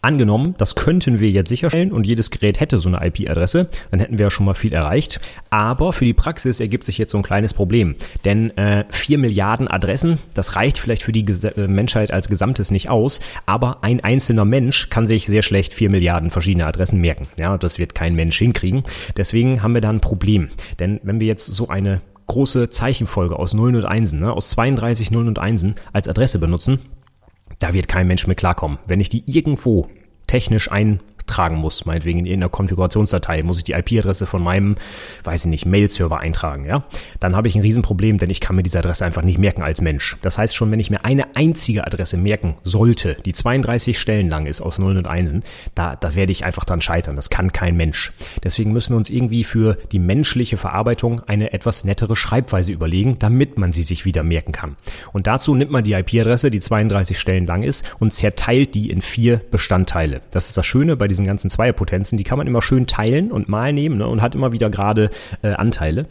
Angenommen, 0.00 0.54
das 0.58 0.76
könnten 0.76 1.18
wir 1.18 1.28
jetzt 1.28 1.48
sicherstellen 1.48 1.90
und 1.90 2.06
jedes 2.06 2.30
Gerät 2.30 2.60
hätte 2.60 2.78
so 2.78 2.88
eine 2.88 3.04
IP-Adresse, 3.04 3.68
dann 3.90 3.98
hätten 3.98 4.16
wir 4.16 4.26
ja 4.26 4.30
schon 4.30 4.46
mal 4.46 4.54
viel 4.54 4.72
erreicht. 4.72 5.20
Aber 5.50 5.92
für 5.92 6.04
die 6.04 6.14
Praxis 6.14 6.60
ergibt 6.60 6.86
sich 6.86 6.98
jetzt 6.98 7.10
so 7.10 7.18
ein 7.18 7.24
kleines 7.24 7.52
Problem. 7.52 7.96
Denn 8.24 8.56
äh, 8.56 8.84
4 8.90 9.18
Milliarden 9.18 9.66
Adressen, 9.66 10.18
das 10.34 10.54
reicht 10.54 10.78
vielleicht 10.78 11.02
für 11.02 11.10
die 11.10 11.24
Ges 11.24 11.42
äh, 11.42 11.66
Menschheit 11.66 12.12
als 12.12 12.28
Gesamtes 12.28 12.70
nicht 12.70 12.88
aus, 12.88 13.18
aber 13.44 13.82
ein 13.82 14.02
einzelner 14.04 14.44
Mensch 14.44 14.88
kann 14.88 15.08
sich 15.08 15.26
sehr 15.26 15.42
schlecht 15.42 15.74
4 15.74 15.90
Milliarden 15.90 16.30
verschiedene 16.30 16.66
Adressen 16.66 17.00
merken. 17.00 17.26
Ja, 17.40 17.56
das 17.56 17.80
wird 17.80 17.96
kein 17.96 18.14
Mensch 18.14 18.38
hinkriegen. 18.38 18.84
Deswegen 19.16 19.64
haben 19.64 19.74
wir 19.74 19.80
da 19.80 19.90
ein 19.90 20.00
Problem. 20.00 20.46
Denn 20.78 21.00
wenn 21.02 21.18
wir 21.18 21.26
jetzt 21.26 21.46
so 21.46 21.68
eine 21.68 22.00
große 22.28 22.70
Zeichenfolge 22.70 23.36
aus 23.36 23.54
Nullen 23.54 23.74
und 23.74 23.84
Einsen, 23.84 24.20
ne, 24.20 24.32
aus 24.32 24.50
32 24.50 25.10
Nullen 25.10 25.28
und 25.28 25.40
Einsen 25.40 25.74
als 25.92 26.08
Adresse 26.08 26.38
benutzen, 26.38 26.78
da 27.58 27.72
wird 27.74 27.88
kein 27.88 28.06
Mensch 28.06 28.26
mit 28.26 28.38
klarkommen. 28.38 28.78
Wenn 28.86 29.00
ich 29.00 29.08
die 29.08 29.24
irgendwo 29.26 29.88
technisch 30.26 30.70
ein 30.70 31.00
tragen 31.28 31.56
muss, 31.56 31.84
meinetwegen 31.84 32.20
in 32.20 32.26
irgendeiner 32.26 32.50
Konfigurationsdatei, 32.50 33.42
muss 33.42 33.58
ich 33.58 33.64
die 33.64 33.72
IP-Adresse 33.72 34.26
von 34.26 34.42
meinem, 34.42 34.76
weiß 35.24 35.44
ich 35.44 35.50
nicht, 35.50 35.66
Mail-Server 35.66 36.18
eintragen, 36.18 36.64
ja, 36.64 36.84
dann 37.20 37.36
habe 37.36 37.48
ich 37.48 37.54
ein 37.54 37.62
Riesenproblem, 37.62 38.18
denn 38.18 38.30
ich 38.30 38.40
kann 38.40 38.56
mir 38.56 38.62
diese 38.62 38.78
Adresse 38.78 39.04
einfach 39.04 39.22
nicht 39.22 39.38
merken 39.38 39.62
als 39.62 39.80
Mensch. 39.80 40.16
Das 40.22 40.38
heißt 40.38 40.56
schon, 40.56 40.70
wenn 40.70 40.80
ich 40.80 40.90
mir 40.90 41.04
eine 41.04 41.36
einzige 41.36 41.86
Adresse 41.86 42.16
merken 42.16 42.56
sollte, 42.64 43.16
die 43.24 43.32
32 43.32 43.98
Stellen 43.98 44.28
lang 44.28 44.46
ist 44.46 44.60
aus 44.60 44.78
Nullen 44.78 44.98
und 44.98 45.06
Einsen, 45.06 45.42
da, 45.74 45.96
da 45.96 46.14
werde 46.14 46.32
ich 46.32 46.44
einfach 46.44 46.64
dann 46.64 46.80
scheitern. 46.80 47.16
Das 47.16 47.30
kann 47.30 47.52
kein 47.52 47.76
Mensch. 47.76 48.12
Deswegen 48.42 48.72
müssen 48.72 48.92
wir 48.92 48.96
uns 48.96 49.10
irgendwie 49.10 49.44
für 49.44 49.78
die 49.92 49.98
menschliche 49.98 50.56
Verarbeitung 50.56 51.20
eine 51.26 51.52
etwas 51.52 51.84
nettere 51.84 52.16
Schreibweise 52.16 52.72
überlegen, 52.72 53.18
damit 53.18 53.58
man 53.58 53.72
sie 53.72 53.82
sich 53.82 54.04
wieder 54.04 54.22
merken 54.22 54.52
kann. 54.52 54.76
Und 55.12 55.26
dazu 55.26 55.54
nimmt 55.54 55.70
man 55.70 55.84
die 55.84 55.92
IP-Adresse, 55.92 56.50
die 56.50 56.60
32 56.60 57.18
Stellen 57.18 57.46
lang 57.46 57.62
ist, 57.62 57.84
und 57.98 58.12
zerteilt 58.12 58.74
die 58.74 58.90
in 58.90 59.02
vier 59.02 59.40
Bestandteile. 59.50 60.22
Das 60.30 60.48
ist 60.48 60.56
das 60.56 60.66
Schöne 60.66 60.96
bei 60.96 61.08
diesen 61.18 61.26
ganzen 61.26 61.50
Zweierpotenzen, 61.50 62.16
die 62.16 62.24
kann 62.24 62.38
man 62.38 62.46
immer 62.46 62.62
schön 62.62 62.86
teilen 62.86 63.30
und 63.32 63.48
mal 63.48 63.72
nehmen 63.72 63.98
ne, 63.98 64.06
und 64.06 64.22
hat 64.22 64.34
immer 64.34 64.52
wieder 64.52 64.70
gerade 64.70 65.10
äh, 65.42 65.48
Anteile. 65.48 66.06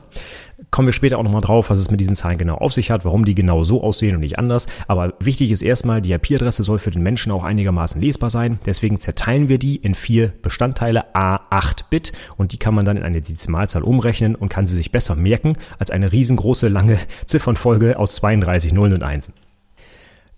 Kommen 0.70 0.86
wir 0.86 0.92
später 0.92 1.18
auch 1.18 1.22
nochmal 1.22 1.40
drauf, 1.40 1.70
was 1.70 1.78
es 1.78 1.90
mit 1.90 2.00
diesen 2.00 2.14
Zahlen 2.14 2.38
genau 2.38 2.56
auf 2.56 2.72
sich 2.72 2.90
hat, 2.90 3.04
warum 3.04 3.24
die 3.24 3.34
genau 3.34 3.62
so 3.64 3.82
aussehen 3.82 4.14
und 4.14 4.20
nicht 4.20 4.38
anders. 4.38 4.66
Aber 4.86 5.14
wichtig 5.20 5.50
ist 5.50 5.62
erstmal, 5.62 6.02
die 6.02 6.12
IP-Adresse 6.12 6.62
soll 6.62 6.78
für 6.78 6.90
den 6.90 7.02
Menschen 7.02 7.32
auch 7.32 7.42
einigermaßen 7.42 8.00
lesbar 8.00 8.30
sein. 8.30 8.58
Deswegen 8.66 9.00
zerteilen 9.00 9.48
wir 9.48 9.58
die 9.58 9.76
in 9.76 9.94
vier 9.94 10.28
Bestandteile 10.42 11.14
A8 11.14 11.84
Bit 11.90 12.12
und 12.36 12.52
die 12.52 12.58
kann 12.58 12.74
man 12.74 12.84
dann 12.84 12.98
in 12.98 13.02
eine 13.02 13.22
Dezimalzahl 13.22 13.82
umrechnen 13.82 14.34
und 14.34 14.50
kann 14.50 14.66
sie 14.66 14.76
sich 14.76 14.92
besser 14.92 15.14
merken 15.14 15.54
als 15.78 15.90
eine 15.90 16.12
riesengroße 16.12 16.68
lange 16.68 16.98
Ziffernfolge 17.26 17.98
aus 17.98 18.16
32 18.16 18.74
Nullen 18.74 18.92
und 18.92 19.02
Einsen. 19.02 19.32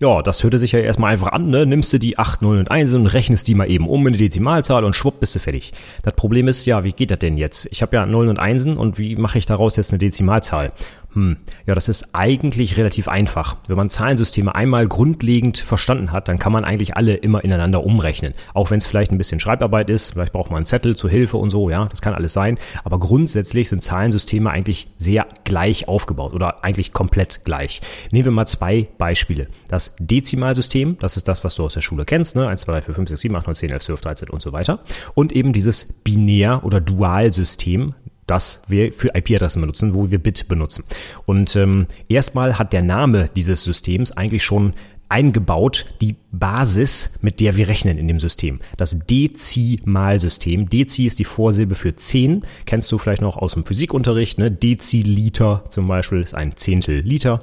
Ja, 0.02 0.22
das 0.22 0.42
hörte 0.42 0.56
sich 0.56 0.72
ja 0.72 0.78
erstmal 0.78 1.12
einfach 1.12 1.30
an, 1.30 1.50
ne? 1.50 1.66
Nimmst 1.66 1.92
du 1.92 1.98
die 1.98 2.18
8 2.18 2.40
Nullen 2.40 2.60
und 2.60 2.70
1 2.70 2.94
und 2.94 3.06
rechnest 3.06 3.46
die 3.48 3.54
mal 3.54 3.70
eben 3.70 3.86
um 3.86 4.06
in 4.06 4.14
die 4.14 4.18
Dezimalzahl 4.18 4.82
und 4.82 4.96
schwupp 4.96 5.20
bist 5.20 5.34
du 5.34 5.40
fertig. 5.40 5.72
Das 6.02 6.14
Problem 6.14 6.48
ist 6.48 6.64
ja, 6.64 6.84
wie 6.84 6.92
geht 6.92 7.10
das 7.10 7.18
denn 7.18 7.36
jetzt? 7.36 7.68
Ich 7.70 7.82
habe 7.82 7.96
ja 7.96 8.06
Nullen 8.06 8.30
und 8.30 8.38
Einsen 8.38 8.78
und 8.78 8.98
wie 8.98 9.14
mache 9.16 9.36
ich 9.36 9.44
daraus 9.44 9.76
jetzt 9.76 9.92
eine 9.92 9.98
Dezimalzahl? 9.98 10.72
Hm, 11.12 11.38
ja, 11.66 11.74
das 11.74 11.88
ist 11.88 12.14
eigentlich 12.14 12.76
relativ 12.76 13.08
einfach. 13.08 13.56
Wenn 13.66 13.76
man 13.76 13.90
Zahlensysteme 13.90 14.54
einmal 14.54 14.86
grundlegend 14.86 15.58
verstanden 15.58 16.12
hat, 16.12 16.28
dann 16.28 16.38
kann 16.38 16.52
man 16.52 16.64
eigentlich 16.64 16.96
alle 16.96 17.14
immer 17.14 17.42
ineinander 17.42 17.84
umrechnen. 17.84 18.34
Auch 18.54 18.70
wenn 18.70 18.78
es 18.78 18.86
vielleicht 18.86 19.10
ein 19.10 19.18
bisschen 19.18 19.40
Schreibarbeit 19.40 19.90
ist, 19.90 20.12
vielleicht 20.12 20.32
braucht 20.32 20.50
man 20.50 20.58
einen 20.58 20.66
Zettel 20.66 20.94
zur 20.94 21.10
Hilfe 21.10 21.36
und 21.36 21.50
so, 21.50 21.68
ja, 21.68 21.86
das 21.86 22.00
kann 22.00 22.14
alles 22.14 22.32
sein. 22.32 22.58
Aber 22.84 23.00
grundsätzlich 23.00 23.68
sind 23.68 23.82
Zahlensysteme 23.82 24.50
eigentlich 24.50 24.88
sehr 24.98 25.26
gleich 25.44 25.88
aufgebaut 25.88 26.32
oder 26.32 26.62
eigentlich 26.64 26.92
komplett 26.92 27.44
gleich. 27.44 27.80
Nehmen 28.12 28.26
wir 28.26 28.32
mal 28.32 28.46
zwei 28.46 28.88
Beispiele. 28.98 29.48
Das 29.66 29.96
Dezimalsystem, 29.98 30.96
das 31.00 31.16
ist 31.16 31.26
das, 31.26 31.42
was 31.42 31.56
du 31.56 31.64
aus 31.64 31.74
der 31.74 31.80
Schule 31.80 32.04
kennst, 32.04 32.36
ne? 32.36 32.46
1, 32.46 32.60
2, 32.60 32.72
3, 32.72 32.82
4, 32.82 32.94
5, 32.94 33.08
6, 33.08 33.20
7, 33.20 33.36
8, 33.36 33.46
9, 33.46 33.54
10, 33.54 33.70
11, 33.70 33.82
12, 33.82 34.00
13 34.00 34.30
und 34.30 34.42
so 34.42 34.52
weiter. 34.52 34.80
Und 35.14 35.32
eben 35.32 35.52
dieses 35.52 35.92
Binär- 36.04 36.64
oder 36.64 36.80
Dualsystem, 36.80 37.94
das 38.30 38.62
wir 38.68 38.92
für 38.92 39.14
IP-Adressen 39.14 39.60
benutzen, 39.60 39.94
wo 39.94 40.10
wir 40.10 40.18
Bit 40.18 40.48
benutzen. 40.48 40.84
Und 41.26 41.56
ähm, 41.56 41.86
erstmal 42.08 42.58
hat 42.58 42.72
der 42.72 42.82
Name 42.82 43.28
dieses 43.34 43.64
Systems 43.64 44.12
eigentlich 44.12 44.44
schon 44.44 44.74
eingebaut 45.08 45.86
die 46.00 46.14
Basis, 46.30 47.10
mit 47.20 47.40
der 47.40 47.56
wir 47.56 47.66
rechnen 47.66 47.98
in 47.98 48.06
dem 48.06 48.20
System. 48.20 48.60
Das 48.76 48.98
Dezimalsystem. 48.98 50.68
Dezi 50.70 51.06
ist 51.06 51.18
die 51.18 51.24
Vorsilbe 51.24 51.74
für 51.74 51.96
10. 51.96 52.44
Kennst 52.64 52.90
du 52.92 52.98
vielleicht 52.98 53.20
noch 53.20 53.36
aus 53.36 53.54
dem 53.54 53.66
Physikunterricht. 53.66 54.38
Ne? 54.38 54.52
Deziliter 54.52 55.64
zum 55.68 55.88
Beispiel 55.88 56.20
ist 56.20 56.34
ein 56.34 56.56
Zehntel 56.56 57.00
Liter. 57.00 57.42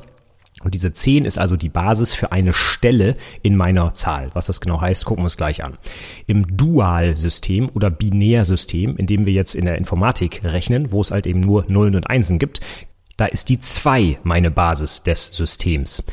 Und 0.64 0.74
diese 0.74 0.92
10 0.92 1.26
ist 1.26 1.38
also 1.38 1.56
die 1.56 1.70
Basis 1.70 2.14
für 2.14 2.32
eine 2.32 2.54
Stelle 2.54 3.16
in 3.44 3.56
meiner 3.56 3.94
Zahl. 3.94 4.30
Was 4.34 4.48
das 4.48 4.60
genau 4.60 4.82
heißt, 4.82 5.06
gucken 5.06 5.22
wir 5.22 5.26
uns 5.26 5.38
gleich 5.38 5.64
an. 5.64 5.78
Im 6.26 6.58
Dualsystem 6.58 7.70
oder 7.74 7.90
Binärsystem, 7.90 8.98
in 8.98 9.06
dem 9.06 9.26
wir 9.26 9.34
jetzt 9.34 9.56
in 9.56 9.66
der 9.66 9.78
Informatik 9.78 10.42
rechnen, 10.44 10.92
wo 10.92 11.02
es 11.02 11.12
halt 11.12 11.28
eben 11.28 11.42
nur 11.42 11.66
Nullen 11.68 11.96
und 11.96 12.10
Einsen 12.10 12.40
gibt, 12.40 12.60
da 13.18 13.26
ist 13.26 13.50
die 13.50 13.60
2 13.60 14.20
meine 14.24 14.52
Basis 14.52 15.04
des 15.04 15.28
Systems. 15.28 16.04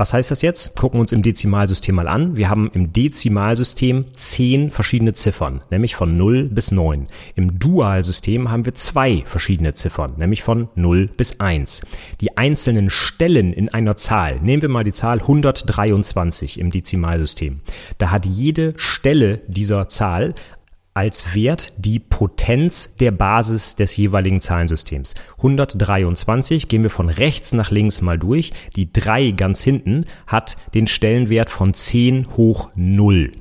Was 0.00 0.14
heißt 0.14 0.30
das 0.30 0.40
jetzt? 0.40 0.76
Gucken 0.76 0.96
wir 0.96 1.02
uns 1.02 1.12
im 1.12 1.20
Dezimalsystem 1.20 1.94
mal 1.94 2.08
an. 2.08 2.34
Wir 2.34 2.48
haben 2.48 2.70
im 2.72 2.90
Dezimalsystem 2.90 4.06
zehn 4.14 4.70
verschiedene 4.70 5.12
Ziffern, 5.12 5.60
nämlich 5.68 5.94
von 5.94 6.16
0 6.16 6.44
bis 6.44 6.70
9. 6.70 7.06
Im 7.34 7.58
Dualsystem 7.58 8.50
haben 8.50 8.64
wir 8.64 8.72
zwei 8.72 9.22
verschiedene 9.26 9.74
Ziffern, 9.74 10.14
nämlich 10.16 10.42
von 10.42 10.70
0 10.74 11.08
bis 11.08 11.38
1. 11.38 11.82
Die 12.22 12.34
einzelnen 12.38 12.88
Stellen 12.88 13.52
in 13.52 13.68
einer 13.68 13.94
Zahl, 13.96 14.40
nehmen 14.40 14.62
wir 14.62 14.70
mal 14.70 14.84
die 14.84 14.94
Zahl 14.94 15.20
123 15.20 16.58
im 16.58 16.70
Dezimalsystem. 16.70 17.60
Da 17.98 18.10
hat 18.10 18.24
jede 18.24 18.72
Stelle 18.78 19.42
dieser 19.48 19.88
Zahl 19.88 20.32
als 21.00 21.34
Wert 21.34 21.72
die 21.78 21.98
Potenz 21.98 22.94
der 22.96 23.10
Basis 23.10 23.74
des 23.74 23.96
jeweiligen 23.96 24.42
Zahlensystems. 24.42 25.14
123 25.38 26.68
gehen 26.68 26.82
wir 26.82 26.90
von 26.90 27.08
rechts 27.08 27.54
nach 27.54 27.70
links 27.70 28.02
mal 28.02 28.18
durch. 28.18 28.52
Die 28.76 28.92
3 28.92 29.30
ganz 29.30 29.62
hinten 29.62 30.04
hat 30.26 30.58
den 30.74 30.86
Stellenwert 30.86 31.48
von 31.48 31.72
10 31.72 32.36
hoch 32.36 32.68
0. 32.74 33.32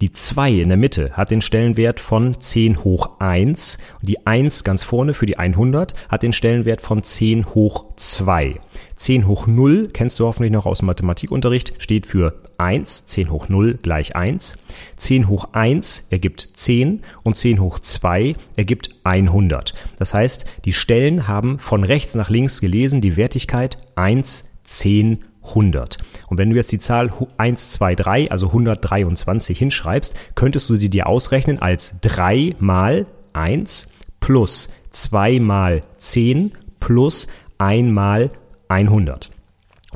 Die 0.00 0.12
2 0.12 0.52
in 0.52 0.68
der 0.68 0.78
Mitte 0.78 1.10
hat 1.14 1.32
den 1.32 1.40
Stellenwert 1.40 1.98
von 1.98 2.40
10 2.40 2.84
hoch 2.84 3.18
1 3.18 3.78
und 4.00 4.08
die 4.08 4.24
1 4.24 4.62
ganz 4.62 4.84
vorne 4.84 5.12
für 5.12 5.26
die 5.26 5.40
100 5.40 5.94
hat 6.08 6.22
den 6.22 6.32
Stellenwert 6.32 6.80
von 6.80 7.02
10 7.02 7.46
hoch 7.46 7.86
2. 7.96 8.60
10 8.94 9.26
hoch 9.26 9.48
0 9.48 9.88
kennst 9.92 10.20
du 10.20 10.26
hoffentlich 10.26 10.52
noch 10.52 10.66
aus 10.66 10.78
dem 10.78 10.86
Mathematikunterricht, 10.86 11.74
steht 11.78 12.06
für 12.06 12.44
1, 12.58 13.06
10 13.06 13.30
hoch 13.30 13.48
0 13.48 13.78
gleich 13.82 14.16
1. 14.16 14.56
10 14.96 15.28
hoch 15.28 15.48
1 15.52 16.08
ergibt 16.10 16.48
10 16.54 17.02
und 17.22 17.36
10 17.36 17.60
hoch 17.60 17.78
2 17.78 18.34
ergibt 18.56 18.90
100. 19.04 19.74
Das 19.96 20.12
heißt, 20.12 20.44
die 20.64 20.72
Stellen 20.72 21.28
haben 21.28 21.58
von 21.58 21.84
rechts 21.84 22.14
nach 22.14 22.30
links 22.30 22.60
gelesen 22.60 23.00
die 23.00 23.16
Wertigkeit 23.16 23.78
1, 23.94 24.50
10, 24.64 25.24
100. 25.44 25.98
Und 26.28 26.38
wenn 26.38 26.50
du 26.50 26.56
jetzt 26.56 26.72
die 26.72 26.78
Zahl 26.78 27.10
123, 27.38 28.30
also 28.30 28.48
123 28.48 29.58
hinschreibst, 29.58 30.14
könntest 30.34 30.68
du 30.68 30.76
sie 30.76 30.90
dir 30.90 31.06
ausrechnen 31.06 31.60
als 31.60 31.94
3 32.02 32.56
mal 32.58 33.06
1 33.32 33.88
plus 34.20 34.68
2 34.90 35.40
mal 35.40 35.82
10 35.96 36.52
plus 36.80 37.28
1 37.58 37.90
mal 37.92 38.30
100 38.68 39.30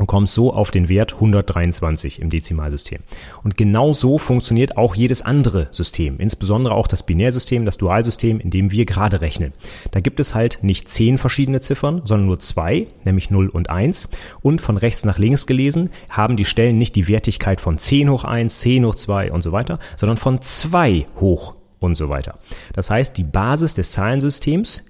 und 0.02 0.08
kommst 0.08 0.34
so 0.34 0.52
auf 0.52 0.72
den 0.72 0.88
Wert 0.88 1.14
123 1.14 2.20
im 2.20 2.28
Dezimalsystem. 2.28 2.98
Und 3.44 3.56
genau 3.56 3.92
so 3.92 4.18
funktioniert 4.18 4.76
auch 4.76 4.96
jedes 4.96 5.22
andere 5.22 5.68
System, 5.70 6.18
insbesondere 6.18 6.74
auch 6.74 6.88
das 6.88 7.04
Binärsystem, 7.04 7.64
das 7.64 7.76
Dualsystem, 7.76 8.40
in 8.40 8.50
dem 8.50 8.72
wir 8.72 8.84
gerade 8.84 9.20
rechnen. 9.20 9.52
Da 9.92 10.00
gibt 10.00 10.18
es 10.18 10.34
halt 10.34 10.58
nicht 10.62 10.88
zehn 10.88 11.18
verschiedene 11.18 11.60
Ziffern, 11.60 12.02
sondern 12.04 12.26
nur 12.26 12.40
zwei, 12.40 12.88
nämlich 13.04 13.30
0 13.30 13.48
und 13.48 13.70
1. 13.70 14.08
Und 14.40 14.60
von 14.60 14.76
rechts 14.76 15.04
nach 15.04 15.18
links 15.18 15.46
gelesen 15.46 15.90
haben 16.10 16.36
die 16.36 16.46
Stellen 16.46 16.78
nicht 16.78 16.96
die 16.96 17.06
Wertigkeit 17.06 17.60
von 17.60 17.78
10 17.78 18.10
hoch 18.10 18.24
1, 18.24 18.58
10 18.58 18.84
hoch 18.84 18.96
2 18.96 19.30
und 19.30 19.42
so 19.42 19.52
weiter, 19.52 19.78
sondern 19.94 20.16
von 20.16 20.42
2 20.42 21.06
hoch 21.20 21.54
und 21.78 21.94
so 21.94 22.08
weiter. 22.08 22.40
Das 22.72 22.90
heißt, 22.90 23.16
die 23.16 23.24
Basis 23.24 23.74
des 23.74 23.92
Zahlensystems 23.92 24.82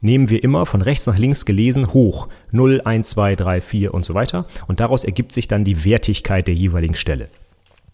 nehmen 0.00 0.30
wir 0.30 0.42
immer 0.44 0.66
von 0.66 0.82
rechts 0.82 1.06
nach 1.06 1.18
links 1.18 1.44
gelesen 1.44 1.92
hoch 1.92 2.28
0, 2.50 2.82
1, 2.84 3.10
2, 3.10 3.36
3, 3.36 3.60
4 3.60 3.94
und 3.94 4.04
so 4.04 4.14
weiter 4.14 4.46
und 4.66 4.80
daraus 4.80 5.04
ergibt 5.04 5.32
sich 5.32 5.48
dann 5.48 5.64
die 5.64 5.84
Wertigkeit 5.84 6.46
der 6.46 6.54
jeweiligen 6.54 6.94
Stelle. 6.94 7.28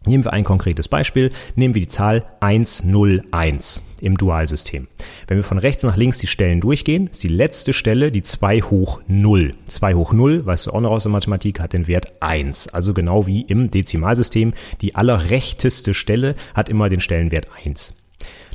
Nehmen 0.07 0.25
wir 0.25 0.35
ein 0.35 0.45
konkretes 0.45 0.87
Beispiel, 0.87 1.31
nehmen 1.57 1.75
wir 1.75 1.81
die 1.81 1.88
Zahl 1.88 2.27
101 2.40 3.83
im 4.03 4.19
Dualsystem. 4.19 4.87
Wenn 5.27 5.38
wir 5.38 5.45
von 5.45 5.57
rechts 5.57 5.83
nach 5.83 5.97
links 5.97 6.19
die 6.19 6.27
Stellen 6.27 6.61
durchgehen, 6.61 7.07
ist 7.07 7.23
die 7.23 7.29
letzte 7.29 7.73
Stelle 7.73 8.12
die 8.12 8.23
2 8.23 8.61
hoch 8.61 9.01
0. 9.07 9.55
2 9.67 9.95
hoch 9.95 10.12
0, 10.12 10.45
weißt 10.45 10.67
du 10.67 10.73
auch 10.73 10.81
noch 10.83 10.90
aus 10.90 11.05
der 11.05 11.12
Mathematik, 11.12 11.59
hat 11.59 11.73
den 11.73 11.87
Wert 11.87 12.12
1. 12.21 12.69
Also 12.69 12.93
genau 12.93 13.27
wie 13.27 13.43
im 13.43 13.71
Dezimalsystem, 13.71 14.53
die 14.83 14.95
allerrechteste 14.95 15.95
Stelle 15.95 16.35
hat 16.55 16.69
immer 16.69 16.90
den 16.90 17.01
Stellenwert 17.01 17.47
1. 17.64 17.95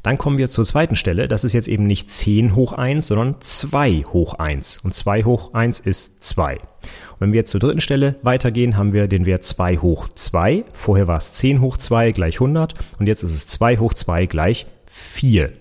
Dann 0.04 0.18
kommen 0.18 0.38
wir 0.38 0.48
zur 0.50 0.66
zweiten 0.66 0.96
Stelle. 0.96 1.28
Das 1.28 1.44
ist 1.44 1.54
jetzt 1.54 1.68
eben 1.68 1.86
nicht 1.86 2.10
10 2.10 2.56
hoch 2.56 2.74
1, 2.74 3.08
sondern 3.08 3.36
2 3.40 4.06
hoch 4.12 4.36
1. 4.36 4.80
Und 4.80 4.94
2 4.94 5.24
hoch 5.24 5.54
1 5.54 5.80
ist 5.80 6.24
2. 6.24 6.56
Und 6.56 6.62
wenn 7.20 7.32
wir 7.34 7.40
jetzt 7.40 7.52
zur 7.52 7.60
dritten 7.60 7.82
Stelle 7.82 8.16
weitergehen, 8.22 8.78
haben 8.78 8.94
wir 8.94 9.08
den 9.08 9.26
Wert 9.26 9.44
2 9.44 9.78
hoch 9.78 10.08
2. 10.08 10.64
Vorher 10.74 11.08
war 11.08 11.18
es 11.18 11.34
10 11.34 11.62
hoch 11.62 11.78
2 11.78 12.12
gleich 12.12 12.36
100 12.36 12.74
und 13.00 13.08
jetzt 13.08 13.24
ist 13.24 13.36
es 13.36 13.46
2 13.48 13.78
hoch 13.78 13.94
2 13.94 14.26
gleich 14.26 14.68
4. 14.86 15.52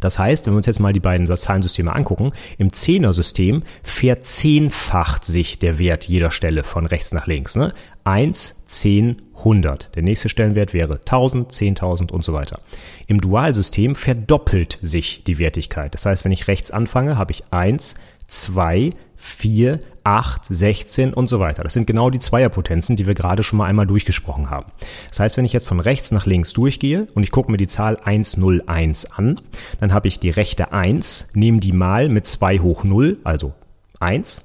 Das 0.00 0.18
heißt, 0.18 0.46
wenn 0.46 0.52
wir 0.52 0.58
uns 0.58 0.66
jetzt 0.66 0.80
mal 0.80 0.92
die 0.92 1.00
beiden 1.00 1.26
Zahlensysteme 1.26 1.94
angucken, 1.94 2.32
im 2.58 2.72
Zehner-System 2.72 3.62
verzehnfacht 3.82 5.24
sich 5.24 5.58
der 5.58 5.78
Wert 5.78 6.04
jeder 6.04 6.30
Stelle 6.30 6.64
von 6.64 6.86
rechts 6.86 7.12
nach 7.12 7.26
links. 7.26 7.56
Ne? 7.56 7.72
1, 8.04 8.56
10, 8.66 9.22
100. 9.38 9.94
Der 9.94 10.02
nächste 10.02 10.28
Stellenwert 10.28 10.72
wäre 10.72 10.94
1000, 10.94 11.52
10.000 11.52 12.10
und 12.10 12.24
so 12.24 12.32
weiter. 12.32 12.60
Im 13.06 13.20
Dualsystem 13.20 13.94
verdoppelt 13.94 14.78
sich 14.82 15.24
die 15.24 15.38
Wertigkeit. 15.38 15.94
Das 15.94 16.06
heißt, 16.06 16.24
wenn 16.24 16.32
ich 16.32 16.48
rechts 16.48 16.70
anfange, 16.70 17.18
habe 17.18 17.32
ich 17.32 17.42
1, 17.52 17.94
2, 18.26 18.92
4, 19.16 19.80
8, 20.04 20.44
16 20.44 21.14
und 21.14 21.28
so 21.28 21.40
weiter. 21.40 21.62
Das 21.62 21.72
sind 21.72 21.86
genau 21.86 22.10
die 22.10 22.18
Zweierpotenzen, 22.18 22.96
die 22.96 23.06
wir 23.06 23.14
gerade 23.14 23.42
schon 23.42 23.58
mal 23.58 23.66
einmal 23.66 23.86
durchgesprochen 23.86 24.50
haben. 24.50 24.70
Das 25.08 25.20
heißt, 25.20 25.36
wenn 25.36 25.44
ich 25.44 25.52
jetzt 25.52 25.66
von 25.66 25.80
rechts 25.80 26.12
nach 26.12 26.26
links 26.26 26.52
durchgehe 26.52 27.08
und 27.14 27.22
ich 27.22 27.30
gucke 27.30 27.50
mir 27.50 27.56
die 27.56 27.66
Zahl 27.66 27.98
101 28.02 29.06
an, 29.12 29.40
dann 29.80 29.92
habe 29.92 30.08
ich 30.08 30.20
die 30.20 30.30
rechte 30.30 30.72
1, 30.72 31.28
nehme 31.34 31.60
die 31.60 31.72
mal 31.72 32.08
mit 32.08 32.26
2 32.26 32.60
hoch 32.60 32.84
0, 32.84 33.18
also 33.24 33.52
1. 34.00 34.40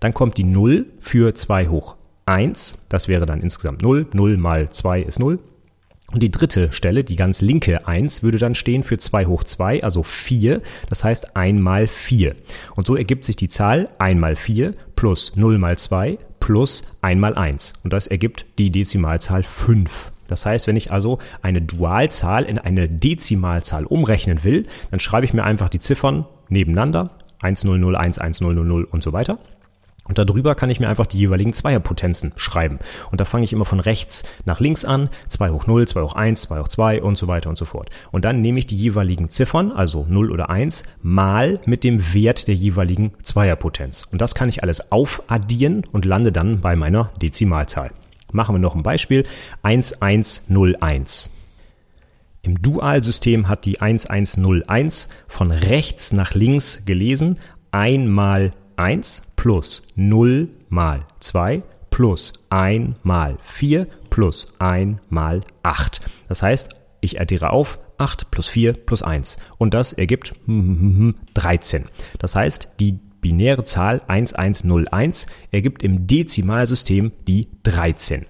Dann 0.00 0.12
kommt 0.12 0.36
die 0.36 0.44
0 0.44 0.86
für 0.98 1.34
2 1.34 1.68
hoch 1.68 1.95
1, 2.26 2.78
das 2.88 3.08
wäre 3.08 3.24
dann 3.24 3.40
insgesamt 3.40 3.82
0. 3.82 4.08
0 4.12 4.36
mal 4.36 4.68
2 4.68 5.02
ist 5.02 5.18
0. 5.18 5.38
Und 6.12 6.22
die 6.22 6.30
dritte 6.30 6.72
Stelle, 6.72 7.02
die 7.02 7.16
ganz 7.16 7.40
linke 7.40 7.86
1, 7.86 8.22
würde 8.22 8.38
dann 8.38 8.54
stehen 8.54 8.84
für 8.84 8.96
2 8.96 9.26
hoch 9.26 9.42
2, 9.42 9.82
also 9.82 10.02
4. 10.02 10.60
Das 10.88 11.02
heißt 11.02 11.36
1 11.36 11.60
mal 11.60 11.86
4. 11.86 12.36
Und 12.76 12.86
so 12.86 12.96
ergibt 12.96 13.24
sich 13.24 13.36
die 13.36 13.48
Zahl 13.48 13.88
1 13.98 14.20
mal 14.20 14.36
4 14.36 14.74
plus 14.94 15.34
0 15.36 15.58
mal 15.58 15.76
2 15.76 16.18
plus 16.38 16.84
1 17.02 17.20
mal 17.20 17.34
1. 17.34 17.74
Und 17.82 17.92
das 17.92 18.06
ergibt 18.06 18.46
die 18.58 18.70
Dezimalzahl 18.70 19.42
5. 19.42 20.12
Das 20.28 20.46
heißt, 20.46 20.66
wenn 20.66 20.76
ich 20.76 20.92
also 20.92 21.18
eine 21.42 21.62
Dualzahl 21.62 22.44
in 22.44 22.58
eine 22.58 22.88
Dezimalzahl 22.88 23.84
umrechnen 23.84 24.44
will, 24.44 24.66
dann 24.90 25.00
schreibe 25.00 25.24
ich 25.24 25.34
mir 25.34 25.44
einfach 25.44 25.68
die 25.68 25.78
Ziffern 25.78 26.24
nebeneinander. 26.48 27.10
1001, 27.40 28.18
1000 28.18 28.90
und 28.92 29.02
so 29.02 29.12
weiter. 29.12 29.38
Und 30.08 30.18
darüber 30.18 30.54
kann 30.54 30.70
ich 30.70 30.80
mir 30.80 30.88
einfach 30.88 31.06
die 31.06 31.18
jeweiligen 31.18 31.52
Zweierpotenzen 31.52 32.32
schreiben. 32.36 32.78
Und 33.10 33.20
da 33.20 33.24
fange 33.24 33.44
ich 33.44 33.52
immer 33.52 33.64
von 33.64 33.80
rechts 33.80 34.24
nach 34.44 34.60
links 34.60 34.84
an. 34.84 35.08
2 35.28 35.50
hoch 35.50 35.66
0, 35.66 35.88
2 35.88 36.02
hoch 36.02 36.14
1, 36.14 36.42
2 36.42 36.60
hoch 36.60 36.68
2 36.68 37.02
und 37.02 37.18
so 37.18 37.28
weiter 37.28 37.48
und 37.48 37.58
so 37.58 37.64
fort. 37.64 37.90
Und 38.12 38.24
dann 38.24 38.40
nehme 38.40 38.58
ich 38.58 38.66
die 38.66 38.76
jeweiligen 38.76 39.28
Ziffern, 39.28 39.72
also 39.72 40.06
0 40.08 40.30
oder 40.30 40.50
1, 40.50 40.84
mal 41.02 41.60
mit 41.66 41.84
dem 41.84 42.14
Wert 42.14 42.48
der 42.48 42.54
jeweiligen 42.54 43.12
Zweierpotenz. 43.22 44.06
Und 44.10 44.20
das 44.20 44.34
kann 44.34 44.48
ich 44.48 44.62
alles 44.62 44.92
aufaddieren 44.92 45.82
und 45.92 46.04
lande 46.04 46.32
dann 46.32 46.60
bei 46.60 46.76
meiner 46.76 47.10
Dezimalzahl. 47.20 47.90
Machen 48.32 48.54
wir 48.54 48.60
noch 48.60 48.74
ein 48.74 48.82
Beispiel. 48.82 49.24
1101. 49.62 51.30
Im 52.42 52.62
Dualsystem 52.62 53.48
hat 53.48 53.64
die 53.64 53.80
1101 53.80 55.08
von 55.26 55.50
rechts 55.50 56.12
nach 56.12 56.34
links 56.34 56.84
gelesen 56.84 57.38
einmal 57.72 58.52
1 58.76 59.22
plus 59.36 59.82
0 59.94 60.48
mal 60.68 61.00
2 61.20 61.62
plus 61.90 62.32
1 62.50 62.96
mal 63.02 63.38
4 63.40 63.86
plus 64.10 64.52
1 64.58 64.98
mal 65.08 65.40
8. 65.62 66.00
Das 66.28 66.42
heißt, 66.42 66.74
ich 67.00 67.20
addiere 67.20 67.50
auf 67.50 67.78
8 67.98 68.30
plus 68.30 68.48
4 68.48 68.74
plus 68.74 69.02
1 69.02 69.38
und 69.58 69.72
das 69.74 69.92
ergibt 69.92 70.34
13. 71.34 71.86
Das 72.18 72.36
heißt, 72.36 72.68
die 72.80 72.98
binäre 73.20 73.64
Zahl 73.64 74.02
1101 74.06 75.26
ergibt 75.50 75.82
im 75.82 76.06
Dezimalsystem 76.06 77.12
die 77.26 77.48
13. 77.62 78.26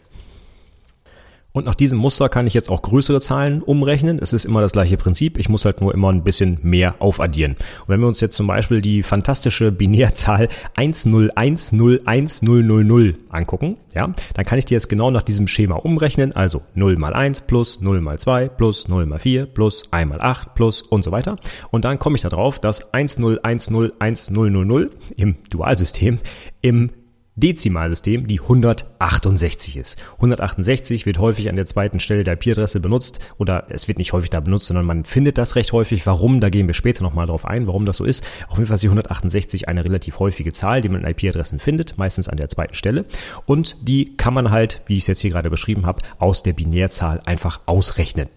Und 1.56 1.64
nach 1.64 1.74
diesem 1.74 1.98
Muster 1.98 2.28
kann 2.28 2.46
ich 2.46 2.52
jetzt 2.52 2.68
auch 2.68 2.82
größere 2.82 3.18
Zahlen 3.18 3.62
umrechnen. 3.62 4.18
Es 4.20 4.34
ist 4.34 4.44
immer 4.44 4.60
das 4.60 4.72
gleiche 4.72 4.98
Prinzip. 4.98 5.38
Ich 5.38 5.48
muss 5.48 5.64
halt 5.64 5.80
nur 5.80 5.94
immer 5.94 6.12
ein 6.12 6.22
bisschen 6.22 6.58
mehr 6.62 6.96
aufaddieren. 6.98 7.52
Und 7.52 7.88
wenn 7.88 8.00
wir 8.00 8.08
uns 8.08 8.20
jetzt 8.20 8.36
zum 8.36 8.46
Beispiel 8.46 8.82
die 8.82 9.02
fantastische 9.02 9.72
Binärzahl 9.72 10.50
1010100 10.76 13.14
angucken, 13.30 13.78
ja, 13.94 14.12
dann 14.34 14.44
kann 14.44 14.58
ich 14.58 14.66
die 14.66 14.74
jetzt 14.74 14.90
genau 14.90 15.10
nach 15.10 15.22
diesem 15.22 15.48
Schema 15.48 15.76
umrechnen. 15.76 16.36
Also 16.36 16.60
0 16.74 16.98
mal 16.98 17.14
1 17.14 17.40
plus 17.40 17.80
0 17.80 18.02
mal 18.02 18.18
2 18.18 18.50
plus 18.50 18.88
0 18.88 19.06
mal 19.06 19.18
4 19.18 19.46
plus 19.46 19.90
1 19.90 20.10
mal 20.10 20.20
8 20.20 20.54
plus 20.54 20.82
und 20.82 21.04
so 21.04 21.10
weiter. 21.10 21.38
Und 21.70 21.86
dann 21.86 21.96
komme 21.96 22.16
ich 22.16 22.22
darauf, 22.22 22.58
dass 22.58 22.92
1010100 22.92 24.90
im 25.16 25.36
Dualsystem 25.48 26.18
im 26.60 26.90
Dezimalsystem 27.36 28.26
die 28.26 28.40
168 28.40 29.76
ist. 29.76 29.98
168 30.14 31.04
wird 31.04 31.18
häufig 31.18 31.50
an 31.50 31.56
der 31.56 31.66
zweiten 31.66 32.00
Stelle 32.00 32.24
der 32.24 32.34
IP-Adresse 32.34 32.80
benutzt 32.80 33.20
oder 33.36 33.66
es 33.68 33.88
wird 33.88 33.98
nicht 33.98 34.14
häufig 34.14 34.30
da 34.30 34.40
benutzt, 34.40 34.66
sondern 34.66 34.86
man 34.86 35.04
findet 35.04 35.36
das 35.36 35.54
recht 35.54 35.72
häufig. 35.72 36.06
Warum? 36.06 36.40
Da 36.40 36.48
gehen 36.48 36.66
wir 36.66 36.74
später 36.74 37.02
nochmal 37.02 37.26
drauf 37.26 37.44
ein, 37.44 37.66
warum 37.66 37.84
das 37.84 37.98
so 37.98 38.04
ist. 38.04 38.24
Auf 38.48 38.56
jeden 38.56 38.66
Fall 38.66 38.76
ist 38.76 38.82
die 38.82 38.88
168 38.88 39.68
eine 39.68 39.84
relativ 39.84 40.18
häufige 40.18 40.52
Zahl, 40.52 40.80
die 40.80 40.88
man 40.88 41.04
in 41.04 41.10
IP-Adressen 41.10 41.58
findet, 41.58 41.98
meistens 41.98 42.28
an 42.28 42.38
der 42.38 42.48
zweiten 42.48 42.74
Stelle. 42.74 43.04
Und 43.44 43.76
die 43.82 44.16
kann 44.16 44.32
man 44.32 44.50
halt, 44.50 44.80
wie 44.86 44.94
ich 44.94 45.02
es 45.02 45.06
jetzt 45.06 45.20
hier 45.20 45.30
gerade 45.30 45.50
beschrieben 45.50 45.84
habe, 45.84 46.02
aus 46.18 46.42
der 46.42 46.54
Binärzahl 46.54 47.20
einfach 47.26 47.60
ausrechnen. 47.66 48.28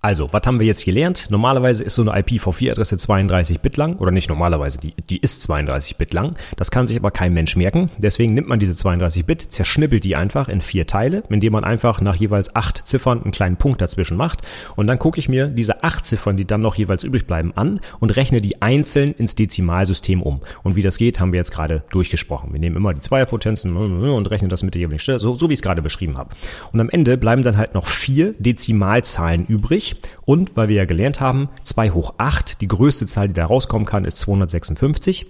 Also, 0.00 0.32
was 0.32 0.42
haben 0.46 0.60
wir 0.60 0.66
jetzt 0.66 0.84
gelernt? 0.84 1.26
Normalerweise 1.28 1.82
ist 1.82 1.96
so 1.96 2.02
eine 2.02 2.12
IPv4-Adresse 2.12 2.96
32-Bit 2.96 3.76
lang, 3.76 3.96
oder 3.96 4.12
nicht 4.12 4.28
normalerweise, 4.28 4.78
die, 4.78 4.94
die 5.10 5.16
ist 5.16 5.50
32-Bit 5.50 6.12
lang. 6.12 6.36
Das 6.54 6.70
kann 6.70 6.86
sich 6.86 6.96
aber 6.96 7.10
kein 7.10 7.34
Mensch 7.34 7.56
merken. 7.56 7.90
Deswegen 7.98 8.32
nimmt 8.32 8.46
man 8.46 8.60
diese 8.60 8.74
32-Bit, 8.74 9.50
zerschnippelt 9.50 10.04
die 10.04 10.14
einfach 10.14 10.48
in 10.48 10.60
vier 10.60 10.86
Teile, 10.86 11.24
indem 11.30 11.52
man 11.52 11.64
einfach 11.64 12.00
nach 12.00 12.14
jeweils 12.14 12.54
acht 12.54 12.86
Ziffern 12.86 13.24
einen 13.24 13.32
kleinen 13.32 13.56
Punkt 13.56 13.80
dazwischen 13.80 14.16
macht. 14.16 14.42
Und 14.76 14.86
dann 14.86 15.00
gucke 15.00 15.18
ich 15.18 15.28
mir 15.28 15.48
diese 15.48 15.82
acht 15.82 16.06
Ziffern, 16.06 16.36
die 16.36 16.44
dann 16.44 16.60
noch 16.60 16.76
jeweils 16.76 17.02
übrig 17.02 17.26
bleiben, 17.26 17.52
an 17.56 17.80
und 17.98 18.14
rechne 18.14 18.40
die 18.40 18.62
einzeln 18.62 19.10
ins 19.14 19.34
Dezimalsystem 19.34 20.22
um. 20.22 20.42
Und 20.62 20.76
wie 20.76 20.82
das 20.82 20.98
geht, 20.98 21.18
haben 21.18 21.32
wir 21.32 21.40
jetzt 21.40 21.50
gerade 21.50 21.82
durchgesprochen. 21.90 22.52
Wir 22.52 22.60
nehmen 22.60 22.76
immer 22.76 22.94
die 22.94 23.00
Zweierpotenzen 23.00 23.76
und 23.76 24.26
rechnen 24.30 24.48
das 24.48 24.62
mit 24.62 24.74
der 24.74 24.80
jeweiligen 24.80 25.00
Stelle, 25.00 25.18
so, 25.18 25.34
so 25.34 25.48
wie 25.48 25.54
ich 25.54 25.58
es 25.58 25.62
gerade 25.62 25.82
beschrieben 25.82 26.16
habe. 26.18 26.30
Und 26.72 26.80
am 26.80 26.88
Ende 26.88 27.18
bleiben 27.18 27.42
dann 27.42 27.56
halt 27.56 27.74
noch 27.74 27.88
vier 27.88 28.34
Dezimalzahlen 28.38 29.44
übrig 29.46 29.87
und 30.24 30.56
weil 30.56 30.68
wir 30.68 30.76
ja 30.76 30.84
gelernt 30.84 31.20
haben, 31.20 31.48
2 31.62 31.90
hoch 31.90 32.14
8, 32.18 32.60
die 32.60 32.68
größte 32.68 33.06
Zahl, 33.06 33.28
die 33.28 33.34
da 33.34 33.46
rauskommen 33.46 33.86
kann, 33.86 34.04
ist 34.04 34.18
256. 34.20 35.26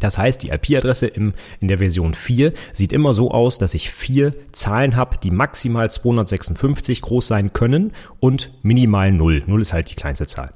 Das 0.00 0.18
heißt, 0.18 0.42
die 0.42 0.50
IP-Adresse 0.50 1.06
in 1.06 1.32
der 1.60 1.78
Version 1.78 2.14
4 2.14 2.52
sieht 2.72 2.92
immer 2.92 3.12
so 3.12 3.30
aus, 3.30 3.58
dass 3.58 3.74
ich 3.74 3.90
vier 3.90 4.34
Zahlen 4.52 4.96
habe, 4.96 5.16
die 5.16 5.30
maximal 5.30 5.90
256 5.90 7.00
groß 7.00 7.26
sein 7.26 7.52
können 7.52 7.92
und 8.20 8.50
minimal 8.62 9.10
0. 9.10 9.44
0 9.46 9.60
ist 9.60 9.72
halt 9.72 9.90
die 9.90 9.94
kleinste 9.94 10.26
Zahl. 10.26 10.52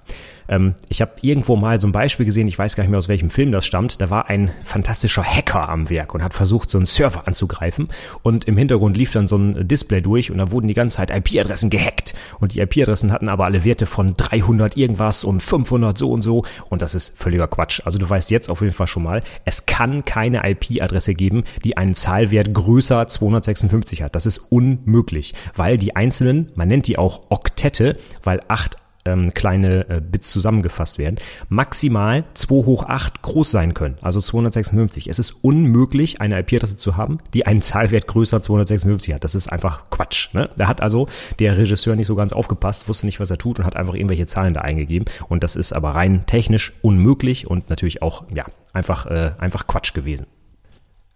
Ähm, 0.49 0.75
ich 0.89 1.01
habe 1.01 1.13
irgendwo 1.21 1.57
mal 1.57 1.81
so 1.81 1.89
ein 1.89 1.93
Beispiel 1.93 2.27
gesehen, 2.27 2.49
ich 2.49 2.59
weiß 2.59 2.77
gar 2.77 2.83
nicht 2.83 2.91
mehr 2.91 2.99
aus 2.99 3.09
welchem 3.09 3.31
Film 3.31 3.53
das 3.53 3.67
stammt. 3.67 4.01
Da 4.01 4.11
war 4.11 4.29
ein 4.29 4.51
fantastischer 4.63 5.23
Hacker 5.23 5.69
am 5.69 5.91
Werk 5.91 6.15
und 6.15 6.23
hat 6.23 6.35
versucht, 6.35 6.71
so 6.71 6.79
einen 6.79 6.87
Server 6.87 7.27
anzugreifen. 7.27 7.89
Und 8.23 8.45
im 8.45 8.57
Hintergrund 8.57 8.97
lief 8.97 9.13
dann 9.13 9.27
so 9.27 9.37
ein 9.37 9.67
Display 9.67 10.01
durch 10.01 10.31
und 10.31 10.39
da 10.39 10.51
wurden 10.51 10.69
die 10.69 10.75
ganze 10.75 10.99
Zeit 10.99 11.11
IP-Adressen 11.11 11.71
gehackt. 11.71 12.15
Und 12.41 12.55
die 12.55 12.61
IP-Adressen 12.61 13.13
hatten 13.13 13.29
aber 13.29 13.45
alle 13.45 13.65
Werte 13.65 13.87
von 13.87 14.15
300 14.17 14.77
irgendwas 14.77 15.25
und 15.25 15.43
500 15.43 15.97
so 15.97 16.11
und 16.11 16.23
so. 16.23 16.45
Und 16.71 16.83
das 16.83 16.95
ist 16.95 17.17
völliger 17.19 17.49
Quatsch. 17.49 17.81
Also 17.85 17.99
du 17.99 18.09
weißt 18.09 18.31
jetzt 18.31 18.51
auf 18.51 18.61
jeden 18.61 18.73
Fall 18.73 18.87
schon 18.87 19.03
mal, 19.03 19.23
es 19.45 19.67
kann 19.67 20.05
keine 20.05 20.49
IP-Adresse 20.49 21.15
geben, 21.15 21.45
die 21.65 21.77
einen 21.77 21.95
Zahlwert 21.95 22.53
größer 22.53 23.07
256 23.07 24.03
hat. 24.03 24.15
Das 24.15 24.27
ist 24.27 24.39
unmöglich, 24.39 25.35
weil 25.55 25.77
die 25.77 25.97
einzelnen, 25.97 26.51
man 26.55 26.69
nennt 26.69 26.87
die 26.87 26.99
auch 26.99 27.23
Oktette, 27.31 27.97
weil 28.23 28.41
acht 28.49 28.77
ähm, 29.05 29.35
kleine 29.35 29.89
äh, 29.89 30.01
Bits 30.01 30.31
zusammengefasst 30.31 30.99
werden, 30.99 31.17
maximal 31.49 32.25
2 32.35 32.55
hoch 32.65 32.85
8 32.85 33.23
groß 33.23 33.51
sein 33.51 33.75
können, 33.75 33.97
also 34.01 34.21
256. 34.21 35.09
Es 35.09 35.19
ist 35.19 35.37
unmöglich, 35.43 36.21
eine 36.21 36.39
IP-Adresse 36.39 36.77
zu 36.77 36.97
haben, 36.97 37.19
die 37.35 37.47
einen 37.47 37.63
Zahlwert 37.63 38.07
größer 38.07 38.43
256 38.43 39.15
hat. 39.15 39.25
Das 39.25 39.35
ist 39.35 39.49
einfach 39.49 39.91
Quatsch. 39.91 40.33
Ne? 40.35 40.51
Da 40.57 40.69
hat 40.69 40.81
also 40.81 41.09
der 41.39 41.57
Regisseur 41.57 41.97
nicht 41.97 42.07
so 42.07 42.15
ganz 42.15 42.33
aufgepasst, 42.33 42.89
wusste 42.89 43.07
nicht, 43.07 43.21
was 43.21 43.31
er 43.31 43.39
tut 43.39 43.59
und 43.59 43.65
hat 43.65 43.77
einfach 43.77 43.95
irgendwelche 43.95 44.27
Zahlen 44.27 44.55
da 44.55 44.61
eingegeben. 44.61 45.07
Und 45.29 45.43
das 45.43 45.57
ist 45.57 45.73
aber 45.73 45.91
rein 45.91 46.25
technisch 46.27 46.73
unmöglich 46.83 47.47
und 47.47 47.71
natürlich 47.71 48.03
auch 48.03 48.25
ja 48.35 48.47
einfach 48.73 49.07
äh, 49.07 49.33
einfach 49.39 49.67
Quatsch 49.67 49.95
gewesen. 49.95 50.27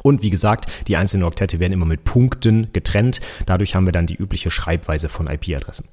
Und 0.04 0.21
wie 0.21 0.30
gesagt, 0.30 0.67
die 0.88 0.95
einzelnen 0.95 1.23
Oktette 1.23 1.60
werden 1.60 1.73
immer 1.73 1.86
mit 1.86 2.04
Punkten 2.04 2.71
getrennt. 2.73 3.19
Dadurch 3.45 3.76
haben 3.76 3.86
wir 3.86 3.93
dann 3.93 4.08
die 4.08 4.15
übliche 4.15 4.52
Schreibweise 4.52 5.10
von 5.10 5.28
IP-Adressen. 5.28 5.88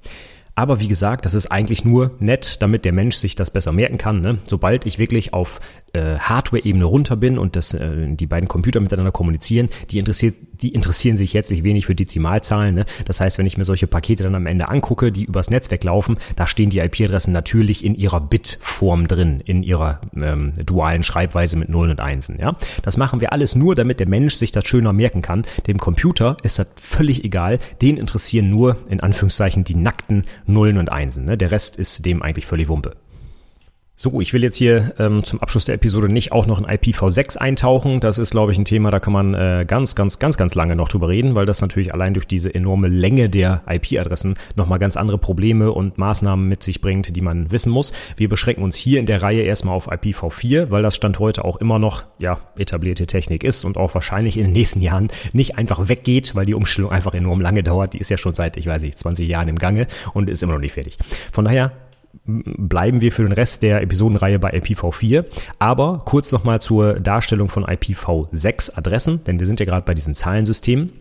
Aber 0.56 0.78
wie 0.80 0.86
gesagt, 0.86 1.24
das 1.24 1.34
ist 1.34 1.48
eigentlich 1.48 1.84
nur 1.84 2.12
nett, 2.20 2.62
damit 2.62 2.84
der 2.84 2.92
Mensch 2.92 3.16
sich 3.16 3.34
das 3.34 3.50
besser 3.50 3.72
merken 3.72 3.98
kann. 3.98 4.20
Ne? 4.20 4.38
Sobald 4.44 4.86
ich 4.86 5.00
wirklich 5.00 5.34
auf 5.34 5.60
äh, 5.92 6.16
Hardware-Ebene 6.18 6.84
runter 6.84 7.16
bin 7.16 7.38
und 7.38 7.56
das, 7.56 7.74
äh, 7.74 8.14
die 8.14 8.26
beiden 8.26 8.48
Computer 8.48 8.78
miteinander 8.80 9.10
kommunizieren, 9.10 9.68
die, 9.90 9.98
interessiert, 9.98 10.36
die 10.64 10.70
interessieren 10.70 11.18
sich 11.18 11.34
herzlich 11.34 11.62
wenig 11.62 11.84
für 11.84 11.94
Dezimalzahlen. 11.94 12.74
Ne? 12.74 12.84
Das 13.04 13.20
heißt, 13.20 13.36
wenn 13.36 13.44
ich 13.44 13.58
mir 13.58 13.64
solche 13.64 13.86
Pakete 13.86 14.22
dann 14.22 14.34
am 14.34 14.46
Ende 14.46 14.68
angucke, 14.68 15.12
die 15.12 15.24
übers 15.24 15.50
Netzwerk 15.50 15.84
laufen, 15.84 16.16
da 16.36 16.46
stehen 16.46 16.70
die 16.70 16.78
IP-Adressen 16.78 17.32
natürlich 17.32 17.84
in 17.84 17.94
ihrer 17.94 18.20
Bit-Form 18.20 19.06
drin, 19.06 19.42
in 19.44 19.62
ihrer 19.62 20.00
ähm, 20.22 20.54
dualen 20.64 21.02
Schreibweise 21.02 21.58
mit 21.58 21.68
Nullen 21.68 21.90
und 21.90 22.00
Einsen. 22.00 22.38
Ja? 22.40 22.56
Das 22.82 22.96
machen 22.96 23.20
wir 23.20 23.34
alles 23.34 23.54
nur, 23.54 23.74
damit 23.74 24.00
der 24.00 24.08
Mensch 24.08 24.36
sich 24.36 24.52
das 24.52 24.66
schöner 24.66 24.94
merken 24.94 25.20
kann. 25.20 25.44
Dem 25.66 25.78
Computer 25.78 26.38
ist 26.42 26.58
das 26.58 26.68
völlig 26.76 27.24
egal. 27.24 27.58
Den 27.82 27.98
interessieren 27.98 28.48
nur, 28.48 28.78
in 28.88 29.00
Anführungszeichen, 29.00 29.64
die 29.64 29.74
nackten 29.74 30.24
Nullen 30.46 30.78
und 30.78 30.90
Einsen. 30.90 31.26
Ne? 31.26 31.36
Der 31.36 31.50
Rest 31.50 31.76
ist 31.76 32.06
dem 32.06 32.22
eigentlich 32.22 32.46
völlig 32.46 32.68
Wumpe. 32.68 32.96
So, 33.96 34.20
ich 34.20 34.32
will 34.32 34.42
jetzt 34.42 34.56
hier 34.56 34.92
ähm, 34.98 35.22
zum 35.22 35.40
Abschluss 35.40 35.66
der 35.66 35.76
Episode 35.76 36.08
nicht 36.08 36.32
auch 36.32 36.46
noch 36.46 36.58
in 36.58 36.66
IPv6 36.66 37.36
eintauchen. 37.36 38.00
Das 38.00 38.18
ist, 38.18 38.32
glaube 38.32 38.50
ich, 38.50 38.58
ein 38.58 38.64
Thema, 38.64 38.90
da 38.90 38.98
kann 38.98 39.12
man 39.12 39.34
äh, 39.34 39.64
ganz, 39.68 39.94
ganz, 39.94 40.18
ganz, 40.18 40.36
ganz 40.36 40.56
lange 40.56 40.74
noch 40.74 40.88
drüber 40.88 41.08
reden, 41.08 41.36
weil 41.36 41.46
das 41.46 41.60
natürlich 41.60 41.94
allein 41.94 42.12
durch 42.12 42.26
diese 42.26 42.52
enorme 42.52 42.88
Länge 42.88 43.28
der 43.28 43.62
IP-Adressen 43.68 44.34
nochmal 44.56 44.80
ganz 44.80 44.96
andere 44.96 45.16
Probleme 45.16 45.70
und 45.70 45.96
Maßnahmen 45.96 46.48
mit 46.48 46.64
sich 46.64 46.80
bringt, 46.80 47.14
die 47.14 47.20
man 47.20 47.52
wissen 47.52 47.70
muss. 47.70 47.92
Wir 48.16 48.28
beschränken 48.28 48.64
uns 48.64 48.74
hier 48.74 48.98
in 48.98 49.06
der 49.06 49.22
Reihe 49.22 49.42
erstmal 49.42 49.76
auf 49.76 49.88
IPv4, 49.88 50.70
weil 50.70 50.82
das 50.82 50.96
Stand 50.96 51.20
heute 51.20 51.44
auch 51.44 51.58
immer 51.58 51.78
noch 51.78 52.02
ja, 52.18 52.40
etablierte 52.58 53.06
Technik 53.06 53.44
ist 53.44 53.64
und 53.64 53.76
auch 53.76 53.94
wahrscheinlich 53.94 54.36
in 54.38 54.42
den 54.42 54.52
nächsten 54.54 54.80
Jahren 54.80 55.06
nicht 55.32 55.56
einfach 55.56 55.88
weggeht, 55.88 56.34
weil 56.34 56.46
die 56.46 56.54
Umstellung 56.54 56.90
einfach 56.90 57.14
enorm 57.14 57.40
lange 57.40 57.62
dauert. 57.62 57.92
Die 57.92 57.98
ist 57.98 58.10
ja 58.10 58.18
schon 58.18 58.34
seit, 58.34 58.56
ich 58.56 58.66
weiß 58.66 58.82
nicht, 58.82 58.98
20 58.98 59.28
Jahren 59.28 59.46
im 59.46 59.56
Gange 59.56 59.86
und 60.14 60.28
ist 60.28 60.42
immer 60.42 60.54
noch 60.54 60.60
nicht 60.60 60.72
fertig. 60.72 60.96
Von 61.30 61.44
daher 61.44 61.70
bleiben 62.24 63.00
wir 63.00 63.12
für 63.12 63.22
den 63.22 63.32
Rest 63.32 63.62
der 63.62 63.82
Episodenreihe 63.82 64.38
bei 64.38 64.54
IPv4. 64.54 65.24
Aber 65.58 66.02
kurz 66.04 66.32
nochmal 66.32 66.60
zur 66.60 67.00
Darstellung 67.00 67.48
von 67.48 67.64
IPv6 67.64 68.76
Adressen, 68.76 69.24
denn 69.24 69.38
wir 69.38 69.46
sind 69.46 69.60
ja 69.60 69.66
gerade 69.66 69.82
bei 69.82 69.94
diesen 69.94 70.14
Zahlensystemen. 70.14 70.92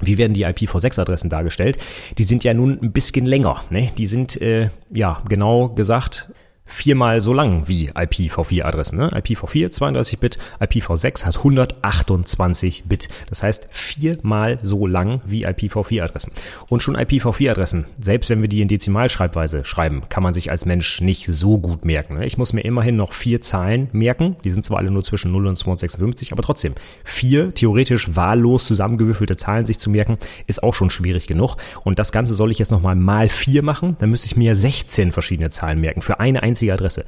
Wie 0.00 0.16
werden 0.16 0.32
die 0.32 0.46
IPv6-Adressen 0.46 1.28
dargestellt? 1.28 1.78
Die 2.18 2.22
sind 2.22 2.44
ja 2.44 2.54
nun 2.54 2.78
ein 2.80 2.92
bisschen 2.92 3.26
länger. 3.26 3.62
Ne? 3.70 3.90
Die 3.98 4.06
sind, 4.06 4.40
äh, 4.40 4.70
ja, 4.90 5.22
genau 5.28 5.70
gesagt, 5.70 6.32
viermal 6.68 7.20
so 7.20 7.32
lang 7.32 7.66
wie 7.66 7.90
IPv4-Adressen. 7.90 8.96
Ne? 8.96 9.08
IPv4 9.08 9.76
32-Bit, 9.76 10.38
IPv6 10.60 11.24
hat 11.24 11.38
128 11.38 12.84
Bit. 12.84 13.08
Das 13.28 13.42
heißt 13.42 13.68
viermal 13.70 14.58
so 14.62 14.86
lang 14.86 15.20
wie 15.24 15.46
IPv4-Adressen. 15.46 16.32
Und 16.68 16.82
schon 16.82 16.96
IPv4-Adressen, 16.96 17.86
selbst 17.98 18.30
wenn 18.30 18.42
wir 18.42 18.48
die 18.48 18.60
in 18.60 18.68
Dezimalschreibweise 18.68 19.64
schreiben, 19.64 20.02
kann 20.08 20.22
man 20.22 20.34
sich 20.34 20.50
als 20.50 20.66
Mensch 20.66 21.00
nicht 21.00 21.26
so 21.26 21.58
gut 21.58 21.84
merken. 21.84 22.18
Ne? 22.18 22.26
Ich 22.26 22.38
muss 22.38 22.52
mir 22.52 22.60
immerhin 22.60 22.96
noch 22.96 23.12
vier 23.12 23.40
Zahlen 23.40 23.88
merken. 23.92 24.36
Die 24.44 24.50
sind 24.50 24.64
zwar 24.64 24.78
alle 24.78 24.90
nur 24.90 25.02
zwischen 25.02 25.32
0 25.32 25.46
und 25.46 25.56
256, 25.56 26.32
aber 26.32 26.42
trotzdem 26.42 26.74
vier 27.02 27.54
theoretisch 27.54 28.14
wahllos 28.14 28.66
zusammengewürfelte 28.66 29.36
Zahlen 29.36 29.66
sich 29.66 29.78
zu 29.78 29.90
merken, 29.90 30.18
ist 30.46 30.62
auch 30.62 30.74
schon 30.74 30.90
schwierig 30.90 31.26
genug. 31.26 31.56
Und 31.82 31.98
das 31.98 32.12
Ganze 32.12 32.34
soll 32.34 32.50
ich 32.50 32.58
jetzt 32.58 32.70
nochmal 32.70 32.94
mal 32.94 33.28
vier 33.28 33.62
machen. 33.62 33.96
Dann 34.00 34.10
müsste 34.10 34.26
ich 34.26 34.36
mir 34.36 34.54
16 34.54 35.12
verschiedene 35.12 35.50
Zahlen 35.50 35.80
merken 35.80 36.02
für 36.02 36.20
eine 36.20 36.42
einzige 36.42 36.57
einzige 36.58 36.72
Adresse. 36.72 37.04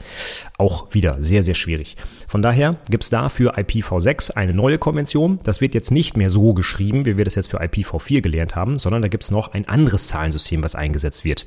Auch 0.58 0.94
wieder 0.94 1.16
sehr, 1.20 1.42
sehr 1.42 1.54
schwierig. 1.54 1.96
Von 2.28 2.42
daher 2.42 2.76
gibt 2.88 3.04
es 3.04 3.10
da 3.10 3.28
für 3.28 3.58
IPv6 3.58 4.32
eine 4.32 4.54
neue 4.54 4.78
Konvention. 4.78 5.40
Das 5.42 5.60
wird 5.60 5.74
jetzt 5.74 5.90
nicht 5.90 6.16
mehr 6.16 6.30
so 6.30 6.54
geschrieben, 6.54 7.04
wie 7.04 7.16
wir 7.16 7.24
das 7.24 7.34
jetzt 7.34 7.50
für 7.50 7.60
IPv4 7.60 8.20
gelernt 8.20 8.56
haben, 8.56 8.78
sondern 8.78 9.02
da 9.02 9.08
gibt 9.08 9.24
es 9.24 9.30
noch 9.30 9.52
ein 9.52 9.68
anderes 9.68 10.08
Zahlensystem, 10.08 10.62
was 10.62 10.74
eingesetzt 10.74 11.24
wird. 11.24 11.46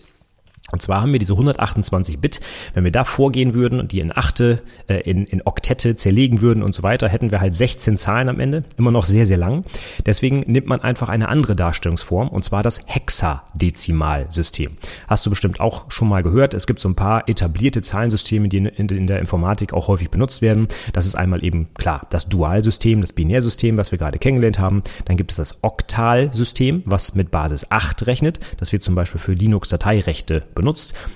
Und 0.74 0.82
zwar 0.82 1.02
haben 1.02 1.12
wir 1.12 1.20
diese 1.20 1.34
128 1.34 2.20
Bit. 2.20 2.42
Wenn 2.74 2.84
wir 2.84 2.92
da 2.92 3.04
vorgehen 3.04 3.54
würden 3.54 3.80
und 3.80 3.92
die 3.92 4.00
in 4.00 4.12
Achte, 4.12 4.64
äh, 4.88 4.96
in, 5.02 5.26
in 5.26 5.44
Oktette 5.46 5.96
zerlegen 5.96 6.42
würden 6.42 6.64
und 6.64 6.74
so 6.74 6.82
weiter, 6.82 7.08
hätten 7.08 7.30
wir 7.30 7.40
halt 7.40 7.54
16 7.54 7.96
Zahlen 7.96 8.28
am 8.28 8.40
Ende. 8.40 8.64
Immer 8.76 8.90
noch 8.90 9.06
sehr, 9.06 9.28
sehr 9.28 9.38
lang. 9.38 9.66
Deswegen 10.08 10.40
nimmt 10.48 10.66
man 10.66 10.82
einfach 10.82 11.10
eine 11.10 11.30
andere 11.30 11.56
Darstellungsform 11.56 12.28
und 12.28 12.44
zwar 12.44 12.64
das 12.64 12.82
Hexadezimalsystem. 12.88 14.72
Hast 15.08 15.28
du 15.28 15.30
bestimmt 15.30 15.60
auch 15.60 15.92
schon 15.92 16.10
mal 16.10 16.24
gehört. 16.24 16.56
Es 16.56 16.66
gibt 16.66 16.80
so 16.80 16.90
ein 16.90 16.96
paar 16.96 17.30
etablierte 17.30 17.84
Zahlensysteme, 17.84 18.50
die 18.50 18.58
in, 18.58 18.66
in, 18.66 19.06
der 19.06 19.20
Informatik 19.20 19.74
auch 19.74 19.90
häufig 19.90 20.10
benutzt 20.10 20.42
werden. 20.42 20.68
Das 20.92 21.06
ist 21.06 21.14
einmal 21.14 21.46
eben 21.46 21.68
klar 21.76 22.08
das 22.10 22.28
Dualsystem, 22.30 23.00
das 23.02 23.14
Binärsystem, 23.14 23.78
was 23.78 23.92
wir 23.92 24.00
gerade 24.00 24.18
kennengelernt 24.18 24.58
haben. 24.58 24.82
Dann 25.06 25.18
gibt 25.18 25.30
es 25.30 25.38
das 25.38 25.64
Oktalsystem, 25.64 26.82
was 26.86 27.14
mit 27.14 27.30
Basis 27.30 27.68
8 27.70 28.08
rechnet. 28.08 28.40
Das 28.58 28.72
wird 28.72 28.82
zum 28.82 28.96
Beispiel 28.96 29.22
für 29.22 29.34
Linux-Dateirechte 29.34 30.42
benutzt. 30.56 30.63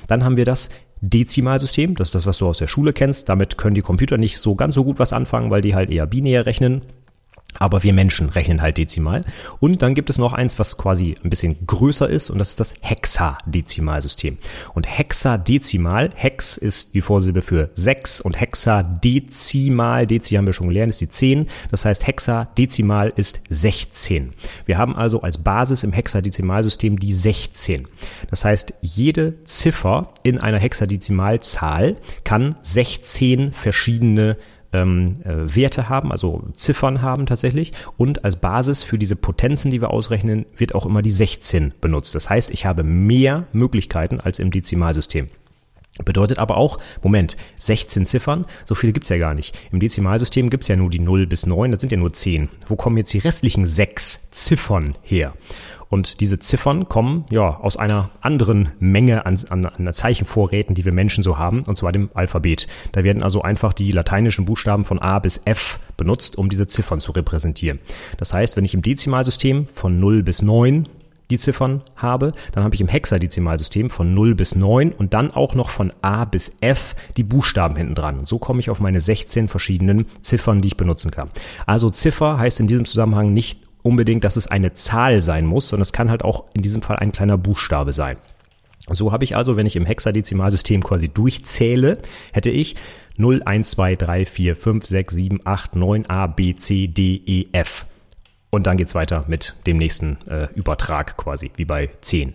Dann 0.07 0.23
haben 0.23 0.38
wir 0.38 0.45
das 0.45 0.69
Dezimalsystem. 1.01 1.95
Das 1.95 2.10
ist 2.10 2.15
das, 2.15 2.25
was 2.25 2.38
du 2.39 2.47
aus 2.47 2.57
der 2.57 2.67
Schule 2.67 2.93
kennst. 2.93 3.29
Damit 3.29 3.57
können 3.57 3.75
die 3.75 3.81
Computer 3.81 4.17
nicht 4.17 4.39
so 4.39 4.55
ganz 4.55 4.75
so 4.75 4.83
gut 4.83 4.99
was 4.99 5.13
anfangen, 5.13 5.51
weil 5.51 5.62
die 5.62 5.75
halt 5.75 5.89
eher 5.89 6.07
binär 6.07 6.45
rechnen. 6.45 6.81
Aber 7.60 7.83
wir 7.83 7.93
Menschen 7.93 8.29
rechnen 8.29 8.62
halt 8.62 8.77
dezimal. 8.77 9.25
Und 9.60 9.81
dann 9.81 9.95
gibt 9.95 10.10
es 10.10 10.17
noch 10.17 10.33
eins, 10.33 10.60
was 10.60 10.77
quasi 10.77 11.15
ein 11.23 11.29
bisschen 11.29 11.65
größer 11.65 12.07
ist, 12.07 12.29
und 12.29 12.38
das 12.38 12.49
ist 12.49 12.60
das 12.60 12.73
Hexadezimalsystem. 12.81 14.38
Und 14.73 14.86
Hexadezimal, 14.86 16.12
Hex 16.13 16.57
ist 16.57 16.93
die 16.93 17.01
Vorsilbe 17.01 17.41
für 17.41 17.69
6 17.73 18.21
und 18.21 18.39
Hexadezimal, 18.39 20.05
Dezi 20.05 20.36
haben 20.36 20.45
wir 20.45 20.53
schon 20.53 20.67
gelernt, 20.67 20.91
ist 20.91 21.01
die 21.01 21.10
10. 21.10 21.47
Das 21.71 21.86
heißt, 21.86 22.05
Hexadezimal 22.05 23.12
ist 23.15 23.39
16. 23.49 24.33
Wir 24.65 24.77
haben 24.77 24.95
also 24.95 25.21
als 25.21 25.39
Basis 25.39 25.83
im 25.83 25.93
Hexadezimalsystem 25.93 26.99
die 26.99 27.13
16. 27.13 27.88
Das 28.29 28.45
heißt, 28.45 28.73
jede 28.81 29.41
Ziffer 29.41 30.13
in 30.21 30.38
einer 30.38 30.60
Hexadezimalzahl 30.60 31.97
kann 32.23 32.55
16 32.62 33.51
verschiedene 33.51 34.38
ähm, 34.73 35.21
äh, 35.23 35.56
Werte 35.56 35.89
haben, 35.89 36.12
also 36.12 36.43
Ziffern 36.53 37.01
haben 37.01 37.25
tatsächlich. 37.25 37.73
Und 37.97 38.25
als 38.25 38.38
Basis 38.38 38.84
für 38.84 38.97
diese 38.97 39.15
Potenzen, 39.15 39.71
die 39.71 39.82
wir 39.82 39.91
ausrechnen, 39.91 40.45
wird 40.56 40.75
auch 40.75 40.86
immer 40.86 41.01
die 41.01 41.12
16 41.12 41.73
benutzt. 41.82 42.15
Das 42.15 42.30
heißt, 42.30 42.51
ich 42.51 42.65
habe 42.65 42.84
mehr 42.84 43.45
Möglichkeiten 43.53 44.19
als 44.19 44.39
im 44.39 44.51
Dezimalsystem. 44.51 45.30
Bedeutet 46.06 46.38
aber 46.38 46.58
auch, 46.58 46.77
Moment, 47.01 47.38
16 47.58 48.06
Ziffern, 48.06 48.45
so 48.65 48.75
viele 48.75 48.93
gibt's 48.93 49.10
ja 49.10 49.17
gar 49.17 49.34
nicht. 49.34 49.58
Im 49.71 49.80
Dezimalsystem 49.80 50.49
gibt's 50.49 50.67
ja 50.67 50.75
nur 50.75 50.89
die 50.89 50.99
0 50.99 51.25
bis 51.25 51.45
9, 51.45 51.71
das 51.71 51.82
sind 51.82 51.91
ja 51.91 51.97
nur 51.97 52.13
10. 52.13 52.49
Wo 52.67 52.75
kommen 52.75 52.97
jetzt 52.97 53.13
die 53.13 53.19
restlichen 53.19 53.65
6 53.65 54.30
Ziffern 54.32 54.95
her? 55.01 55.34
Und 55.89 56.19
diese 56.19 56.39
Ziffern 56.39 56.89
kommen 56.89 57.26
ja 57.30 57.58
aus 57.60 57.78
einer 57.78 58.10
anderen 58.21 58.69
Menge 58.80 59.26
an, 59.26 59.39
an, 59.50 59.65
an 59.65 59.93
Zeichenvorräten, 59.93 60.76
die 60.76 60.86
wir 60.86 60.91
Menschen 60.91 61.23
so 61.23 61.38
haben, 61.38 61.63
und 61.63 61.78
zwar 61.78 61.91
dem 61.91 62.10
Alphabet. 62.13 62.67
Da 62.91 63.04
werden 63.04 63.23
also 63.23 63.41
einfach 63.41 63.73
die 63.73 63.91
lateinischen 63.91 64.45
Buchstaben 64.45 64.86
von 64.86 65.00
A 65.00 65.19
bis 65.19 65.41
F 65.45 65.80
benutzt, 65.95 66.38
um 66.38 66.50
diese 66.50 66.67
Ziffern 66.67 67.00
zu 67.00 67.12
repräsentieren. 67.12 67.80
Das 68.17 68.34
heißt, 68.34 68.58
wenn 68.58 68.65
ich 68.65 68.73
im 68.73 68.82
Dezimalsystem 68.82 69.67
von 69.67 70.00
0 70.00 70.23
bis 70.23 70.41
9 70.41 70.88
die 71.30 71.38
Ziffern 71.38 71.82
habe, 71.95 72.34
dann 72.54 72.63
habe 72.63 72.76
ich 72.76 72.82
im 72.82 72.88
Hexadezimalsystem 72.88 73.89
von 73.89 74.13
0 74.13 74.36
bis 74.36 74.56
9 74.56 74.93
und 74.93 75.13
dann 75.13 75.32
auch 75.32 75.56
noch 75.56 75.69
von 75.69 75.91
A 76.02 76.26
bis 76.26 76.58
F 76.62 76.95
die 77.17 77.23
Buchstaben 77.23 77.76
hinten 77.76 77.95
dran. 77.95 78.19
Und 78.19 78.28
so 78.28 78.39
komme 78.39 78.60
ich 78.60 78.69
auf 78.69 78.80
meine 78.80 79.00
16 79.00 79.47
verschiedenen 79.47 80.06
Ziffern, 80.21 80.62
die 80.62 80.69
ich 80.69 80.78
benutzen 80.78 81.12
kann. 81.12 81.30
Also 81.65 81.89
Ziffer 81.89 82.38
heißt 82.38 82.60
in 82.60 82.67
diesem 82.67 82.86
Zusammenhang 82.86 83.34
nicht 83.34 83.66
unbedingt, 83.88 84.26
dass 84.26 84.36
es 84.36 84.47
eine 84.47 84.73
Zahl 84.73 85.21
sein 85.21 85.45
muss, 85.45 85.69
sondern 85.69 85.84
es 85.84 85.93
kann 85.93 86.10
halt 86.10 86.23
auch 86.23 86.43
in 86.54 86.62
diesem 86.62 86.82
Fall 86.82 86.97
ein 86.97 87.13
kleiner 87.13 87.38
Buchstabe 87.38 87.93
sein. 87.93 88.17
So 88.89 89.12
habe 89.12 89.23
ich 89.23 89.36
also, 89.36 89.58
wenn 89.58 89.65
ich 89.65 89.76
im 89.76 89.86
Hexadezimalsystem 89.86 90.84
quasi 90.84 91.10
durchzähle, 91.10 91.97
hätte 92.34 92.52
ich 92.52 92.76
0, 93.17 93.41
1, 93.45 93.71
2, 93.71 93.95
3, 93.95 94.26
4, 94.26 94.56
5, 94.56 94.86
6, 94.86 95.15
7, 95.15 95.39
8, 95.43 95.76
9, 95.76 96.06
A, 96.10 96.28
B, 96.28 96.56
C, 96.56 96.88
D, 96.88 97.21
E, 97.26 97.47
F. 97.52 97.86
Und 98.50 98.67
dann 98.67 98.78
geht's 98.78 98.95
weiter 98.95 99.26
mit 99.28 99.56
dem 99.65 99.78
nächsten 99.78 100.17
äh, 100.28 100.47
Übertrag 100.56 101.17
quasi, 101.17 101.52
wie 101.56 101.65
bei 101.65 101.89
10. 102.02 102.34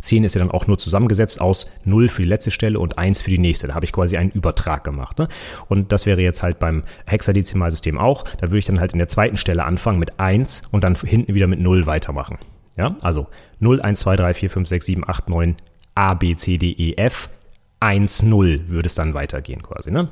10 0.00 0.24
ist 0.24 0.34
ja 0.34 0.38
dann 0.38 0.50
auch 0.50 0.66
nur 0.66 0.78
zusammengesetzt 0.78 1.40
aus 1.40 1.66
0 1.84 2.08
für 2.08 2.22
die 2.22 2.28
letzte 2.28 2.50
Stelle 2.50 2.78
und 2.78 2.98
1 2.98 3.22
für 3.22 3.30
die 3.30 3.38
nächste. 3.38 3.66
Da 3.66 3.74
habe 3.74 3.84
ich 3.84 3.92
quasi 3.92 4.16
einen 4.16 4.30
Übertrag 4.30 4.84
gemacht. 4.84 5.18
Ne? 5.18 5.28
Und 5.68 5.92
das 5.92 6.06
wäre 6.06 6.22
jetzt 6.22 6.42
halt 6.42 6.58
beim 6.58 6.84
Hexadezimalsystem 7.06 7.98
auch. 7.98 8.24
Da 8.38 8.48
würde 8.48 8.58
ich 8.58 8.64
dann 8.64 8.80
halt 8.80 8.92
in 8.92 8.98
der 8.98 9.08
zweiten 9.08 9.36
Stelle 9.36 9.64
anfangen 9.64 9.98
mit 9.98 10.18
1 10.18 10.62
und 10.70 10.82
dann 10.82 10.94
hinten 10.94 11.34
wieder 11.34 11.46
mit 11.46 11.60
0 11.60 11.86
weitermachen. 11.86 12.38
Ja, 12.76 12.96
also 13.02 13.26
0, 13.60 13.82
1, 13.82 14.00
2, 14.00 14.16
3, 14.16 14.34
4, 14.34 14.50
5, 14.50 14.68
6, 14.68 14.86
7, 14.86 15.04
8, 15.08 15.28
9, 15.28 15.56
A, 15.94 16.14
B, 16.14 16.34
C, 16.36 16.56
D, 16.56 16.70
E, 16.70 16.94
F, 16.96 17.28
1, 17.80 18.22
0 18.22 18.68
würde 18.68 18.86
es 18.86 18.94
dann 18.94 19.12
weitergehen 19.12 19.62
quasi. 19.62 19.90
Ne? 19.90 20.08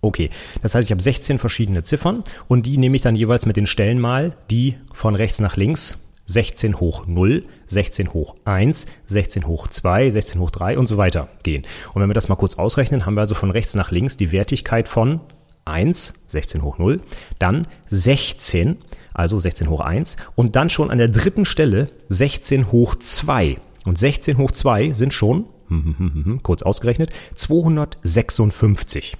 Okay, 0.00 0.30
das 0.62 0.74
heißt, 0.74 0.88
ich 0.88 0.92
habe 0.92 1.02
16 1.02 1.38
verschiedene 1.38 1.82
Ziffern 1.82 2.24
und 2.48 2.66
die 2.66 2.78
nehme 2.78 2.96
ich 2.96 3.02
dann 3.02 3.14
jeweils 3.14 3.46
mit 3.46 3.56
den 3.56 3.66
Stellen 3.66 4.00
mal, 4.00 4.36
die 4.50 4.76
von 4.92 5.14
rechts 5.14 5.40
nach 5.40 5.56
links 5.56 5.98
16 6.32 6.78
hoch 6.78 7.06
0, 7.06 7.44
16 7.66 8.12
hoch 8.12 8.36
1, 8.44 8.86
16 9.06 9.46
hoch 9.46 9.66
2, 9.66 10.10
16 10.10 10.40
hoch 10.40 10.50
3 10.50 10.78
und 10.78 10.86
so 10.86 10.96
weiter 10.96 11.28
gehen. 11.42 11.64
Und 11.92 12.00
wenn 12.02 12.08
wir 12.08 12.14
das 12.14 12.28
mal 12.28 12.36
kurz 12.36 12.54
ausrechnen, 12.56 13.04
haben 13.04 13.14
wir 13.14 13.22
also 13.22 13.34
von 13.34 13.50
rechts 13.50 13.74
nach 13.74 13.90
links 13.90 14.16
die 14.16 14.30
Wertigkeit 14.30 14.86
von 14.88 15.20
1, 15.64 16.14
16 16.26 16.62
hoch 16.62 16.78
0, 16.78 17.00
dann 17.38 17.66
16, 17.88 18.78
also 19.12 19.40
16 19.40 19.68
hoch 19.68 19.80
1 19.80 20.16
und 20.36 20.54
dann 20.56 20.70
schon 20.70 20.90
an 20.90 20.98
der 20.98 21.08
dritten 21.08 21.44
Stelle 21.44 21.88
16 22.08 22.70
hoch 22.70 22.94
2. 22.94 23.56
Und 23.86 23.98
16 23.98 24.38
hoch 24.38 24.52
2 24.52 24.92
sind 24.92 25.12
schon, 25.12 25.46
kurz 26.42 26.62
ausgerechnet, 26.62 27.10
256. 27.34 29.16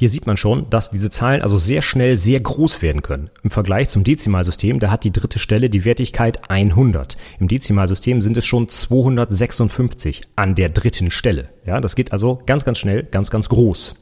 Hier 0.00 0.08
sieht 0.08 0.26
man 0.26 0.38
schon, 0.38 0.64
dass 0.70 0.90
diese 0.90 1.10
Zahlen 1.10 1.42
also 1.42 1.58
sehr 1.58 1.82
schnell 1.82 2.16
sehr 2.16 2.40
groß 2.40 2.80
werden 2.80 3.02
können. 3.02 3.28
Im 3.42 3.50
Vergleich 3.50 3.90
zum 3.90 4.02
Dezimalsystem, 4.02 4.80
da 4.80 4.90
hat 4.90 5.04
die 5.04 5.12
dritte 5.12 5.38
Stelle 5.38 5.68
die 5.68 5.84
Wertigkeit 5.84 6.48
100. 6.48 7.18
Im 7.38 7.48
Dezimalsystem 7.48 8.22
sind 8.22 8.34
es 8.38 8.46
schon 8.46 8.66
256 8.66 10.22
an 10.36 10.54
der 10.54 10.70
dritten 10.70 11.10
Stelle. 11.10 11.50
Ja, 11.66 11.82
das 11.82 11.96
geht 11.96 12.12
also 12.12 12.40
ganz, 12.46 12.64
ganz 12.64 12.78
schnell, 12.78 13.02
ganz, 13.02 13.30
ganz 13.30 13.50
groß. 13.50 13.94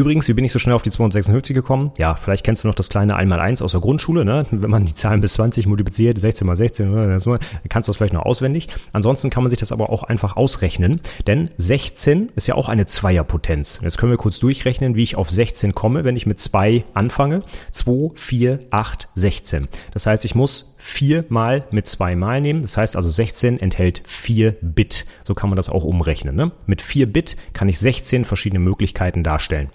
Übrigens, 0.00 0.26
wie 0.28 0.32
bin 0.32 0.46
ich 0.46 0.52
so 0.52 0.58
schnell 0.58 0.74
auf 0.74 0.80
die 0.80 0.90
256 0.90 1.54
gekommen? 1.54 1.92
Ja, 1.98 2.14
vielleicht 2.14 2.42
kennst 2.42 2.64
du 2.64 2.68
noch 2.68 2.74
das 2.74 2.88
kleine 2.88 3.18
1x1 3.18 3.62
aus 3.62 3.72
der 3.72 3.82
Grundschule, 3.82 4.24
ne? 4.24 4.46
Wenn 4.50 4.70
man 4.70 4.86
die 4.86 4.94
Zahlen 4.94 5.20
bis 5.20 5.34
20 5.34 5.66
multipliziert, 5.66 6.16
16 6.16 6.46
mal 6.46 6.56
16, 6.56 6.90
dann 6.90 7.38
kannst 7.68 7.86
du 7.86 7.90
das 7.90 7.98
vielleicht 7.98 8.14
noch 8.14 8.24
auswendig. 8.24 8.68
Ansonsten 8.94 9.28
kann 9.28 9.42
man 9.42 9.50
sich 9.50 9.58
das 9.58 9.72
aber 9.72 9.90
auch 9.90 10.02
einfach 10.02 10.36
ausrechnen, 10.36 11.02
denn 11.26 11.50
16 11.58 12.30
ist 12.34 12.46
ja 12.46 12.54
auch 12.54 12.70
eine 12.70 12.86
Zweierpotenz. 12.86 13.80
Jetzt 13.82 13.98
können 13.98 14.10
wir 14.10 14.16
kurz 14.16 14.38
durchrechnen, 14.38 14.96
wie 14.96 15.02
ich 15.02 15.16
auf 15.16 15.28
16 15.28 15.74
komme, 15.74 16.02
wenn 16.04 16.16
ich 16.16 16.24
mit 16.24 16.40
2 16.40 16.82
anfange. 16.94 17.42
2, 17.72 18.12
4, 18.14 18.58
8, 18.70 19.08
16. 19.16 19.68
Das 19.92 20.06
heißt, 20.06 20.24
ich 20.24 20.34
muss 20.34 20.74
4 20.78 21.26
mal 21.28 21.64
mit 21.72 21.86
2 21.86 22.16
mal 22.16 22.40
nehmen. 22.40 22.62
Das 22.62 22.78
heißt 22.78 22.96
also 22.96 23.10
16 23.10 23.60
enthält 23.60 24.00
4 24.06 24.56
Bit. 24.62 25.04
So 25.24 25.34
kann 25.34 25.50
man 25.50 25.56
das 25.56 25.68
auch 25.68 25.84
umrechnen. 25.84 26.34
Ne? 26.34 26.52
Mit 26.64 26.80
4 26.80 27.12
Bit 27.12 27.36
kann 27.52 27.68
ich 27.68 27.78
16 27.78 28.24
verschiedene 28.24 28.60
Möglichkeiten 28.60 29.22
darstellen. 29.22 29.68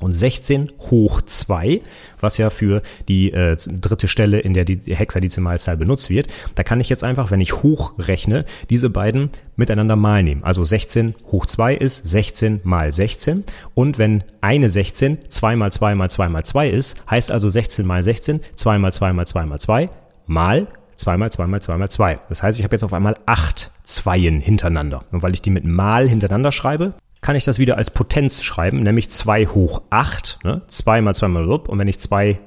Und 0.00 0.12
16 0.12 0.68
hoch 0.90 1.22
2, 1.22 1.80
was 2.20 2.38
ja 2.38 2.50
für 2.50 2.82
die 3.08 3.32
äh, 3.32 3.56
dritte 3.56 4.08
Stelle, 4.08 4.38
in 4.40 4.54
der 4.54 4.64
die 4.64 4.94
Hexadezimalzahl 4.94 5.76
benutzt 5.76 6.10
wird, 6.10 6.28
da 6.54 6.62
kann 6.62 6.80
ich 6.80 6.88
jetzt 6.88 7.04
einfach, 7.04 7.30
wenn 7.30 7.40
ich 7.40 7.62
hochrechne, 7.62 8.44
diese 8.70 8.90
beiden 8.90 9.30
miteinander 9.56 9.96
mal 9.96 10.22
nehmen. 10.22 10.44
Also 10.44 10.64
16 10.64 11.14
hoch 11.30 11.46
2 11.46 11.74
ist 11.74 12.06
16 12.06 12.60
mal 12.64 12.92
16. 12.92 13.44
Und 13.74 13.98
wenn 13.98 14.24
eine 14.40 14.68
16 14.68 15.18
2 15.28 15.56
mal 15.56 15.72
2 15.72 15.94
mal 15.94 16.10
2 16.10 16.28
mal 16.28 16.44
2 16.44 16.70
ist, 16.70 17.10
heißt 17.10 17.30
also 17.30 17.48
16 17.48 17.86
mal 17.86 18.02
16, 18.02 18.40
2 18.54 18.78
mal 18.78 18.92
2 18.92 19.12
mal 19.12 19.26
2 19.26 19.46
mal 19.46 19.58
2 19.60 19.90
mal 20.26 20.66
2 20.96 21.16
mal 21.16 21.30
2 21.30 21.46
mal 21.46 21.60
2 21.60 21.76
mal 21.76 21.88
2. 21.88 22.18
Das 22.28 22.42
heißt, 22.42 22.58
ich 22.58 22.64
habe 22.64 22.74
jetzt 22.74 22.84
auf 22.84 22.92
einmal 22.92 23.16
8 23.26 23.70
Zweien 23.84 24.40
hintereinander. 24.40 25.04
Und 25.12 25.22
weil 25.22 25.34
ich 25.34 25.42
die 25.42 25.50
mit 25.50 25.64
mal 25.64 26.08
hintereinander 26.08 26.52
schreibe, 26.52 26.94
kann 27.20 27.36
ich 27.36 27.44
das 27.44 27.58
wieder 27.58 27.76
als 27.76 27.90
Potenz 27.90 28.42
schreiben, 28.42 28.82
nämlich 28.82 29.10
2 29.10 29.46
hoch 29.46 29.82
8. 29.90 30.40
Ne? 30.44 30.62
2 30.66 31.00
mal 31.00 31.14
2 31.14 31.28
mal 31.28 31.46
und 31.46 31.78
wenn 31.78 31.88
ich 31.88 31.98
2 31.98 32.38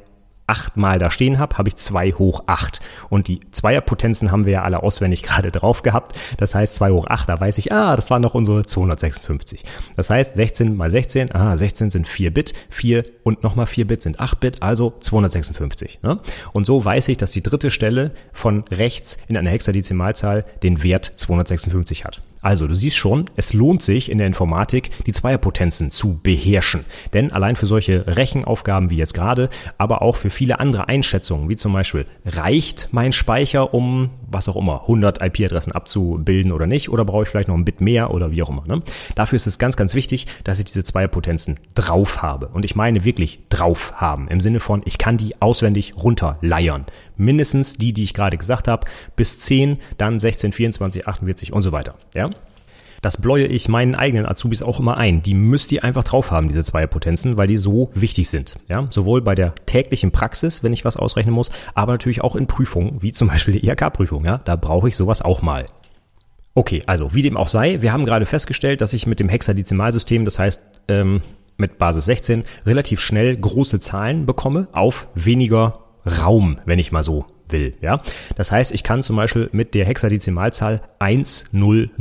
achtmal 0.49 0.97
da 0.97 1.11
stehen 1.11 1.37
habe, 1.37 1.57
habe 1.57 1.69
ich 1.69 1.77
2 1.77 2.13
hoch 2.13 2.43
8. 2.47 2.81
Und 3.09 3.27
die 3.27 3.39
Zweierpotenzen 3.51 4.31
haben 4.31 4.45
wir 4.45 4.53
ja 4.53 4.63
alle 4.63 4.81
auswendig 4.81 5.23
gerade 5.29 5.51
drauf 5.51 5.83
gehabt. 5.83 6.17
Das 6.37 6.55
heißt 6.55 6.75
2 6.75 6.91
hoch 6.91 7.07
8, 7.07 7.29
da 7.29 7.39
weiß 7.39 7.57
ich, 7.59 7.71
ah, 7.71 7.95
das 7.95 8.09
war 8.09 8.19
noch 8.19 8.33
unsere 8.33 8.65
256. 8.65 9.63
Das 9.95 10.09
heißt 10.09 10.33
16 10.33 10.75
mal 10.75 10.89
16, 10.89 11.33
ah, 11.33 11.55
16 11.55 11.91
sind 11.91 12.07
4 12.07 12.33
Bit, 12.33 12.53
4 12.69 13.03
und 13.23 13.43
nochmal 13.43 13.67
4 13.67 13.87
Bit 13.87 14.01
sind 14.01 14.19
8 14.19 14.39
Bit, 14.39 14.63
also 14.63 14.93
256. 14.99 16.01
Ne? 16.01 16.19
Und 16.51 16.65
so 16.65 16.83
weiß 16.83 17.07
ich, 17.09 17.17
dass 17.17 17.31
die 17.31 17.43
dritte 17.43 17.69
Stelle 17.69 18.11
von 18.33 18.65
rechts 18.71 19.17
in 19.27 19.37
einer 19.37 19.51
Hexadezimalzahl 19.51 20.45
den 20.63 20.83
Wert 20.83 21.05
256 21.05 22.05
hat. 22.05 22.21
Also, 22.41 22.67
du 22.67 22.73
siehst 22.73 22.95
schon, 22.95 23.25
es 23.35 23.53
lohnt 23.53 23.81
sich 23.83 24.09
in 24.09 24.17
der 24.17 24.27
Informatik, 24.27 24.91
die 25.05 25.11
Zweierpotenzen 25.11 25.91
zu 25.91 26.19
beherrschen. 26.21 26.85
Denn 27.13 27.31
allein 27.31 27.55
für 27.55 27.65
solche 27.65 28.07
Rechenaufgaben 28.07 28.89
wie 28.89 28.97
jetzt 28.97 29.13
gerade, 29.13 29.49
aber 29.77 30.01
auch 30.01 30.15
für 30.15 30.29
viele 30.29 30.59
andere 30.59 30.87
Einschätzungen, 30.87 31.49
wie 31.49 31.57
zum 31.57 31.73
Beispiel, 31.73 32.05
reicht 32.25 32.89
mein 32.91 33.11
Speicher, 33.11 33.73
um 33.73 34.09
was 34.31 34.49
auch 34.49 34.55
immer, 34.55 34.81
100 34.81 35.21
IP-Adressen 35.21 35.71
abzubilden 35.71 36.51
oder 36.51 36.67
nicht, 36.67 36.89
oder 36.89 37.05
brauche 37.05 37.23
ich 37.23 37.29
vielleicht 37.29 37.47
noch 37.47 37.55
ein 37.55 37.65
Bit 37.65 37.81
mehr 37.81 38.11
oder 38.11 38.31
wie 38.31 38.41
auch 38.43 38.49
immer. 38.49 38.63
Ne? 38.65 38.81
Dafür 39.15 39.35
ist 39.35 39.47
es 39.47 39.59
ganz, 39.59 39.75
ganz 39.75 39.95
wichtig, 39.95 40.27
dass 40.43 40.59
ich 40.59 40.65
diese 40.65 40.83
Zweierpotenzen 40.83 41.59
drauf 41.75 42.21
habe. 42.21 42.47
Und 42.47 42.65
ich 42.65 42.75
meine 42.75 43.05
wirklich 43.05 43.39
drauf 43.49 43.93
haben, 43.95 44.27
im 44.27 44.39
Sinne 44.39 44.59
von, 44.59 44.81
ich 44.85 44.97
kann 44.97 45.17
die 45.17 45.41
auswendig 45.41 45.95
runterleiern. 45.97 46.85
Mindestens 47.17 47.77
die, 47.77 47.93
die 47.93 48.03
ich 48.03 48.13
gerade 48.13 48.37
gesagt 48.37 48.67
habe, 48.67 48.87
bis 49.15 49.39
10, 49.39 49.77
dann 49.97 50.19
16, 50.19 50.51
24, 50.53 51.07
48 51.07 51.53
und 51.53 51.61
so 51.61 51.71
weiter. 51.71 51.95
Ja? 52.13 52.29
Das 53.01 53.21
bläue 53.21 53.47
ich 53.47 53.69
meinen 53.69 53.95
eigenen 53.95 54.25
Azubis 54.25 54.63
auch 54.63 54.79
immer 54.79 54.97
ein. 54.97 55.21
Die 55.21 55.33
müsst 55.33 55.71
ihr 55.71 55.83
einfach 55.83 56.03
drauf 56.03 56.31
haben, 56.31 56.47
diese 56.47 56.63
zwei 56.63 56.87
Potenzen, 56.87 57.37
weil 57.37 57.47
die 57.47 57.57
so 57.57 57.91
wichtig 57.93 58.29
sind. 58.29 58.55
Ja, 58.67 58.87
sowohl 58.89 59.21
bei 59.21 59.35
der 59.35 59.55
täglichen 59.65 60.11
Praxis, 60.11 60.63
wenn 60.63 60.73
ich 60.73 60.85
was 60.85 60.97
ausrechnen 60.97 61.33
muss, 61.33 61.51
aber 61.73 61.93
natürlich 61.93 62.21
auch 62.21 62.35
in 62.35 62.47
Prüfungen, 62.47 63.01
wie 63.01 63.11
zum 63.11 63.27
Beispiel 63.27 63.59
die 63.59 63.67
IHK-Prüfung. 63.67 64.25
Ja, 64.25 64.39
da 64.39 64.55
brauche 64.55 64.89
ich 64.89 64.95
sowas 64.95 65.21
auch 65.21 65.41
mal. 65.41 65.65
Okay, 66.55 66.83
also 66.87 67.13
wie 67.13 67.21
dem 67.21 67.37
auch 67.37 67.47
sei, 67.47 67.81
wir 67.81 67.93
haben 67.93 68.05
gerade 68.05 68.25
festgestellt, 68.25 68.81
dass 68.81 68.93
ich 68.93 69.07
mit 69.07 69.19
dem 69.19 69.29
Hexadezimalsystem, 69.29 70.25
das 70.25 70.39
heißt 70.39 70.61
ähm, 70.87 71.21
mit 71.57 71.77
Basis 71.77 72.05
16, 72.05 72.43
relativ 72.65 72.99
schnell 72.99 73.35
große 73.35 73.79
Zahlen 73.79 74.25
bekomme 74.25 74.67
auf 74.71 75.07
weniger 75.15 75.79
Raum, 76.05 76.59
wenn 76.65 76.79
ich 76.79 76.91
mal 76.91 77.03
so 77.03 77.25
will. 77.49 77.75
Ja, 77.81 78.01
das 78.35 78.51
heißt, 78.51 78.73
ich 78.73 78.83
kann 78.83 79.01
zum 79.01 79.15
Beispiel 79.15 79.49
mit 79.51 79.73
der 79.73 79.85
Hexadezimalzahl 79.85 80.81
100 80.99 81.97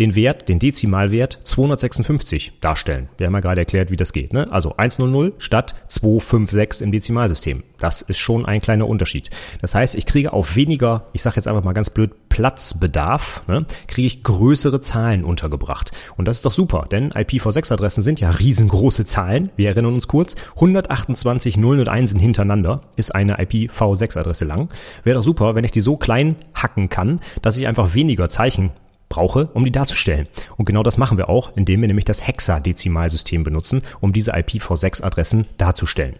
den 0.00 0.16
Wert, 0.16 0.48
den 0.48 0.58
Dezimalwert 0.58 1.38
256 1.44 2.54
darstellen. 2.60 3.10
Wir 3.18 3.26
haben 3.26 3.34
ja 3.34 3.40
gerade 3.40 3.60
erklärt, 3.60 3.90
wie 3.90 3.96
das 3.96 4.12
geht. 4.12 4.32
Ne? 4.32 4.50
Also 4.50 4.74
100 4.76 5.34
statt 5.38 5.74
256 5.88 6.84
im 6.84 6.90
Dezimalsystem. 6.90 7.62
Das 7.78 8.00
ist 8.00 8.18
schon 8.18 8.46
ein 8.46 8.60
kleiner 8.60 8.88
Unterschied. 8.88 9.30
Das 9.60 9.74
heißt, 9.74 9.94
ich 9.94 10.06
kriege 10.06 10.32
auf 10.32 10.56
weniger, 10.56 11.04
ich 11.12 11.22
sage 11.22 11.36
jetzt 11.36 11.46
einfach 11.46 11.62
mal 11.62 11.74
ganz 11.74 11.90
blöd, 11.90 12.10
Platzbedarf, 12.30 13.42
ne, 13.48 13.66
kriege 13.86 14.06
ich 14.06 14.22
größere 14.22 14.80
Zahlen 14.80 15.24
untergebracht. 15.24 15.92
Und 16.16 16.26
das 16.26 16.36
ist 16.36 16.46
doch 16.46 16.52
super, 16.52 16.86
denn 16.90 17.10
IPv6-Adressen 17.10 18.02
sind 18.02 18.20
ja 18.20 18.30
riesengroße 18.30 19.04
Zahlen. 19.04 19.50
Wir 19.56 19.68
erinnern 19.68 19.92
uns 19.92 20.08
kurz, 20.08 20.36
128 20.54 21.58
Nullen 21.58 21.80
und 21.80 21.88
Einsen 21.88 22.18
hintereinander 22.18 22.82
ist 22.96 23.14
eine 23.14 23.38
IPv6-Adresse 23.38 24.46
lang. 24.46 24.70
Wäre 25.04 25.16
doch 25.16 25.22
super, 25.22 25.54
wenn 25.54 25.64
ich 25.64 25.72
die 25.72 25.80
so 25.80 25.98
klein 25.98 26.36
hacken 26.54 26.88
kann, 26.88 27.20
dass 27.42 27.58
ich 27.58 27.66
einfach 27.66 27.94
weniger 27.94 28.30
Zeichen 28.30 28.70
brauche, 29.10 29.50
um 29.52 29.62
die 29.62 29.72
darzustellen. 29.72 30.26
Und 30.56 30.64
genau 30.64 30.82
das 30.82 30.96
machen 30.96 31.18
wir 31.18 31.28
auch, 31.28 31.54
indem 31.54 31.82
wir 31.82 31.88
nämlich 31.88 32.06
das 32.06 32.26
Hexadezimalsystem 32.26 33.44
benutzen, 33.44 33.82
um 34.00 34.14
diese 34.14 34.34
IPv6-Adressen 34.34 35.44
darzustellen. 35.58 36.16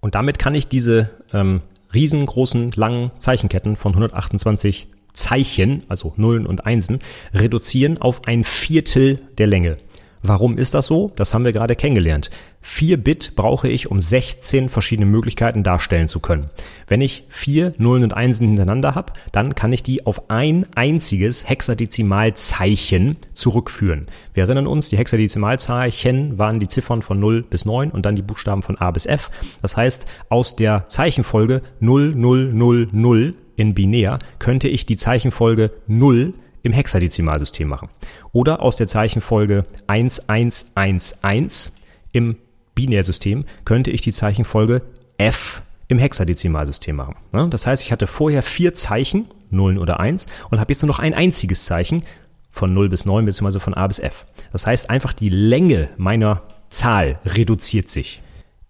Und 0.00 0.16
damit 0.16 0.40
kann 0.40 0.56
ich 0.56 0.66
diese 0.66 1.10
ähm, 1.32 1.60
riesengroßen, 1.94 2.72
langen 2.72 3.12
Zeichenketten 3.18 3.76
von 3.76 3.92
128 3.92 4.88
Zeichen, 5.12 5.84
also 5.88 6.12
Nullen 6.16 6.46
und 6.46 6.66
Einsen, 6.66 6.98
reduzieren 7.34 7.98
auf 7.98 8.26
ein 8.26 8.42
Viertel 8.42 9.20
der 9.38 9.46
Länge. 9.46 9.78
Warum 10.22 10.58
ist 10.58 10.74
das 10.74 10.86
so? 10.86 11.12
Das 11.16 11.32
haben 11.32 11.44
wir 11.44 11.52
gerade 11.52 11.76
kennengelernt. 11.76 12.30
4 12.60 12.96
Bit 12.96 13.34
brauche 13.36 13.68
ich, 13.68 13.90
um 13.90 14.00
16 14.00 14.68
verschiedene 14.68 15.06
Möglichkeiten 15.06 15.62
darstellen 15.62 16.08
zu 16.08 16.20
können. 16.20 16.50
Wenn 16.86 17.00
ich 17.00 17.24
vier 17.28 17.72
Nullen 17.78 18.02
und 18.02 18.14
Einsen 18.14 18.46
hintereinander 18.46 18.94
habe, 18.94 19.12
dann 19.32 19.54
kann 19.54 19.72
ich 19.72 19.82
die 19.82 20.06
auf 20.06 20.28
ein 20.28 20.66
einziges 20.74 21.48
Hexadezimalzeichen 21.48 23.16
zurückführen. 23.32 24.06
Wir 24.34 24.44
erinnern 24.44 24.66
uns, 24.66 24.88
die 24.88 24.98
Hexadezimalzeichen 24.98 26.38
waren 26.38 26.60
die 26.60 26.68
Ziffern 26.68 27.02
von 27.02 27.20
0 27.20 27.42
bis 27.42 27.64
9 27.64 27.90
und 27.90 28.04
dann 28.04 28.16
die 28.16 28.22
Buchstaben 28.22 28.62
von 28.62 28.76
A 28.78 28.90
bis 28.90 29.06
F. 29.06 29.30
Das 29.62 29.76
heißt, 29.76 30.06
aus 30.28 30.56
der 30.56 30.88
Zeichenfolge 30.88 31.62
0, 31.80 32.14
0, 32.14 32.52
0, 32.52 32.88
0 32.90 33.34
in 33.56 33.74
binär 33.74 34.18
könnte 34.38 34.68
ich 34.68 34.86
die 34.86 34.96
Zeichenfolge 34.96 35.72
0 35.86 36.34
im 36.62 36.72
Hexadezimalsystem 36.72 37.68
machen. 37.68 37.88
Oder 38.32 38.62
aus 38.62 38.76
der 38.76 38.88
Zeichenfolge 38.88 39.64
1111 39.86 41.72
im 42.12 42.36
Binärsystem 42.74 43.44
könnte 43.64 43.90
ich 43.90 44.00
die 44.02 44.12
Zeichenfolge 44.12 44.82
F 45.18 45.62
im 45.88 45.98
Hexadezimalsystem 45.98 46.94
machen. 46.94 47.16
Das 47.50 47.66
heißt, 47.66 47.82
ich 47.82 47.92
hatte 47.92 48.06
vorher 48.06 48.42
vier 48.42 48.74
Zeichen, 48.74 49.26
Nullen 49.50 49.78
oder 49.78 50.00
1, 50.00 50.26
und 50.50 50.60
habe 50.60 50.72
jetzt 50.72 50.82
nur 50.82 50.88
noch 50.88 50.98
ein 50.98 51.14
einziges 51.14 51.64
Zeichen 51.64 52.02
von 52.50 52.72
0 52.72 52.88
bis 52.88 53.04
9 53.04 53.24
bzw. 53.24 53.58
von 53.58 53.74
A 53.74 53.86
bis 53.86 53.98
F. 53.98 54.26
Das 54.52 54.66
heißt, 54.66 54.90
einfach 54.90 55.12
die 55.12 55.30
Länge 55.30 55.88
meiner 55.96 56.42
Zahl 56.70 57.18
reduziert 57.24 57.88
sich. 57.88 58.20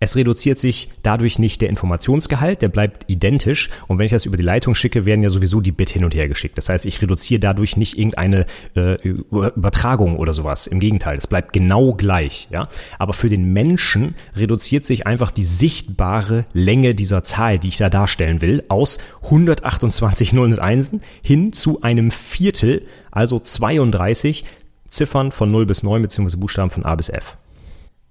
Es 0.00 0.14
reduziert 0.14 0.58
sich 0.58 0.88
dadurch 1.02 1.40
nicht 1.40 1.60
der 1.60 1.68
Informationsgehalt, 1.68 2.62
der 2.62 2.68
bleibt 2.68 3.04
identisch. 3.08 3.68
Und 3.88 3.98
wenn 3.98 4.06
ich 4.06 4.12
das 4.12 4.26
über 4.26 4.36
die 4.36 4.44
Leitung 4.44 4.76
schicke, 4.76 5.04
werden 5.04 5.22
ja 5.22 5.28
sowieso 5.28 5.60
die 5.60 5.72
Bit 5.72 5.90
hin 5.90 6.04
und 6.04 6.14
her 6.14 6.28
geschickt. 6.28 6.56
Das 6.56 6.68
heißt, 6.68 6.86
ich 6.86 7.02
reduziere 7.02 7.40
dadurch 7.40 7.76
nicht 7.76 7.98
irgendeine 7.98 8.46
äh, 8.76 8.96
Übertragung 9.02 10.16
oder 10.16 10.32
sowas. 10.32 10.68
Im 10.68 10.78
Gegenteil, 10.78 11.18
es 11.18 11.26
bleibt 11.26 11.52
genau 11.52 11.94
gleich. 11.94 12.46
Ja? 12.50 12.68
Aber 12.98 13.12
für 13.12 13.28
den 13.28 13.52
Menschen 13.52 14.14
reduziert 14.36 14.84
sich 14.84 15.06
einfach 15.06 15.32
die 15.32 15.44
sichtbare 15.44 16.44
Länge 16.52 16.94
dieser 16.94 17.24
Zahl, 17.24 17.58
die 17.58 17.68
ich 17.68 17.78
da 17.78 17.90
darstellen 17.90 18.40
will, 18.40 18.62
aus 18.68 18.98
128 19.24 20.32
Nullen 20.32 20.52
und 20.52 20.60
Einsen 20.60 21.00
hin 21.22 21.52
zu 21.52 21.82
einem 21.82 22.12
Viertel, 22.12 22.86
also 23.10 23.40
32 23.40 24.44
Ziffern 24.88 25.32
von 25.32 25.50
0 25.50 25.66
bis 25.66 25.82
9 25.82 26.02
bzw. 26.02 26.36
Buchstaben 26.36 26.70
von 26.70 26.84
A 26.84 26.94
bis 26.94 27.08
F. 27.08 27.36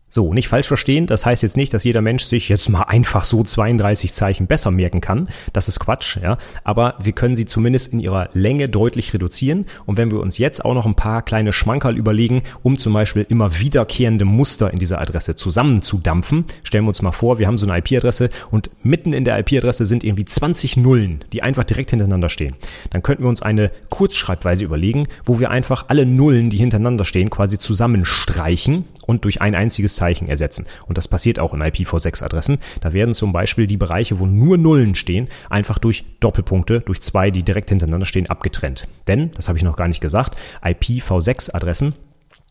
So, 0.09 0.33
nicht 0.33 0.47
falsch 0.47 0.67
verstehen, 0.67 1.05
das 1.05 1.25
heißt 1.25 1.43
jetzt 1.43 1.57
nicht, 1.57 1.73
dass 1.73 1.83
jeder 1.83 2.01
Mensch 2.01 2.23
sich 2.23 2.47
jetzt 2.47 2.69
mal 2.69 2.83
einfach 2.83 3.25
so 3.25 3.43
32 3.43 4.13
Zeichen 4.13 4.47
besser 4.47 4.71
merken 4.71 5.01
kann. 5.01 5.27
Das 5.51 5.67
ist 5.67 5.81
Quatsch, 5.81 6.17
ja. 6.23 6.37
Aber 6.63 6.95
wir 6.97 7.11
können 7.11 7.35
sie 7.35 7.45
zumindest 7.45 7.91
in 7.91 7.99
ihrer 7.99 8.29
Länge 8.31 8.69
deutlich 8.69 9.13
reduzieren. 9.13 9.65
Und 9.85 9.97
wenn 9.97 10.09
wir 10.09 10.21
uns 10.21 10.37
jetzt 10.37 10.63
auch 10.63 10.73
noch 10.73 10.85
ein 10.85 10.95
paar 10.95 11.23
kleine 11.23 11.51
Schmankerl 11.51 11.97
überlegen, 11.97 12.43
um 12.63 12.77
zum 12.77 12.93
Beispiel 12.93 13.25
immer 13.27 13.59
wiederkehrende 13.59 14.23
Muster 14.23 14.71
in 14.71 14.79
dieser 14.79 15.01
Adresse 15.01 15.35
zusammenzudampfen, 15.35 16.45
stellen 16.63 16.85
wir 16.85 16.89
uns 16.89 17.01
mal 17.01 17.11
vor, 17.11 17.37
wir 17.37 17.47
haben 17.47 17.57
so 17.57 17.67
eine 17.67 17.77
IP-Adresse 17.77 18.29
und 18.49 18.69
mitten 18.83 19.11
in 19.11 19.25
der 19.25 19.37
IP-Adresse 19.39 19.85
sind 19.85 20.05
irgendwie 20.05 20.25
20 20.25 20.77
Nullen, 20.77 21.25
die 21.33 21.43
einfach 21.43 21.65
direkt 21.65 21.89
hintereinander 21.89 22.29
stehen. 22.29 22.55
Dann 22.91 23.03
könnten 23.03 23.23
wir 23.23 23.29
uns 23.29 23.41
eine 23.41 23.71
Kurzschreibweise 23.89 24.63
überlegen, 24.63 25.09
wo 25.25 25.41
wir 25.41 25.51
einfach 25.51 25.85
alle 25.89 26.05
Nullen, 26.05 26.49
die 26.49 26.57
hintereinander 26.57 27.03
stehen, 27.03 27.29
quasi 27.29 27.57
zusammenstreichen 27.57 28.85
und 29.05 29.25
durch 29.25 29.41
ein 29.41 29.53
einziges 29.53 29.96
Zeichen 29.97 30.29
ersetzen. 30.29 30.65
Und 30.87 30.97
das 30.97 31.07
passiert 31.07 31.39
auch 31.39 31.53
in 31.53 31.61
IPv6-Adressen. 31.61 32.59
Da 32.81 32.93
werden 32.93 33.13
zum 33.13 33.33
Beispiel 33.33 33.67
die 33.67 33.77
Bereiche, 33.77 34.19
wo 34.19 34.25
nur 34.25 34.57
Nullen 34.57 34.95
stehen, 34.95 35.27
einfach 35.49 35.79
durch 35.79 36.05
Doppelpunkte, 36.19 36.81
durch 36.81 37.01
zwei, 37.01 37.31
die 37.31 37.43
direkt 37.43 37.69
hintereinander 37.69 38.05
stehen, 38.05 38.29
abgetrennt. 38.29 38.87
Denn, 39.07 39.31
das 39.31 39.47
habe 39.47 39.57
ich 39.57 39.63
noch 39.63 39.75
gar 39.75 39.87
nicht 39.87 40.01
gesagt, 40.01 40.37
IPv6-Adressen 40.63 41.93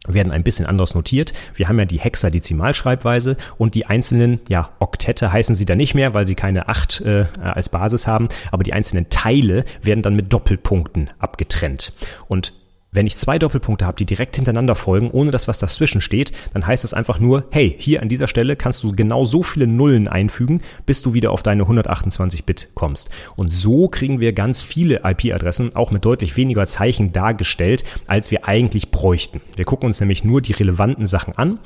werden 0.07 0.33
ein 0.33 0.43
bisschen 0.43 0.67
anders 0.67 0.95
notiert. 0.95 1.33
Wir 1.55 1.69
haben 1.69 1.79
ja 1.79 1.85
die 1.85 1.99
Hexadezimalschreibweise 1.99 3.37
und 3.59 3.75
die 3.75 3.87
einzelnen, 3.87 4.41
ja, 4.49 4.71
Oktette 4.79 5.33
heißen 5.33 5.55
sie 5.55 5.65
da 5.65 5.75
nicht 5.75 5.95
mehr, 5.95 6.15
weil 6.15 6.27
sie 6.27 6.35
keine 6.35 6.69
acht 6.69 7.01
äh, 7.01 7.27
als 7.41 7.69
Basis 7.69 8.07
haben, 8.07 8.29
aber 8.53 8.63
die 8.63 8.73
einzelnen 8.73 9.09
Teile 9.09 9.65
werden 9.83 10.03
dann 10.03 10.15
mit 10.15 10.33
Doppelpunkten 10.33 11.11
abgetrennt. 11.19 11.93
Und 12.29 12.53
wenn 12.97 13.07
ich 13.07 13.17
zwei 13.17 13.39
Doppelpunkte 13.39 13.87
habe, 13.87 13.97
die 13.97 14.07
direkt 14.07 14.37
hintereinander 14.37 14.75
folgen, 14.75 15.11
ohne 15.11 15.31
dass 15.31 15.47
was 15.47 15.59
dazwischen 15.59 16.01
steht, 16.01 16.33
dann 16.55 16.67
heißt 16.67 16.83
das 16.83 16.95
einfach 16.95 17.21
nur, 17.21 17.45
hey, 17.51 17.75
hier 17.79 18.03
an 18.03 18.09
dieser 18.09 18.27
Stelle 18.27 18.57
kannst 18.57 18.83
du 18.83 18.93
genau 18.93 19.25
so 19.25 19.43
viele 19.43 19.67
Nullen 19.67 20.09
einfügen, 20.09 20.63
bis 20.87 21.03
du 21.03 21.15
wieder 21.15 21.31
auf 21.31 21.43
deine 21.43 21.65
128-Bit 21.65 22.71
kommst. 22.75 23.11
Und 23.37 23.53
so 23.53 23.89
kriegen 23.89 24.19
wir 24.19 24.33
ganz 24.33 24.63
viele 24.63 25.03
IP-Adressen 25.05 25.77
auch 25.77 25.91
mit 25.91 26.05
deutlich 26.05 26.37
weniger 26.37 26.67
Zeichen 26.67 27.13
dargestellt, 27.13 27.85
als 28.07 28.31
wir 28.31 28.49
eigentlich 28.49 28.91
bräuchten. 28.91 29.41
Wir 29.57 29.65
gucken 29.65 29.87
uns 29.87 30.01
nämlich 30.01 30.25
nur 30.25 30.41
die 30.41 30.53
relevanten 30.53 31.07
Sachen 31.07 31.37
an 31.37 31.59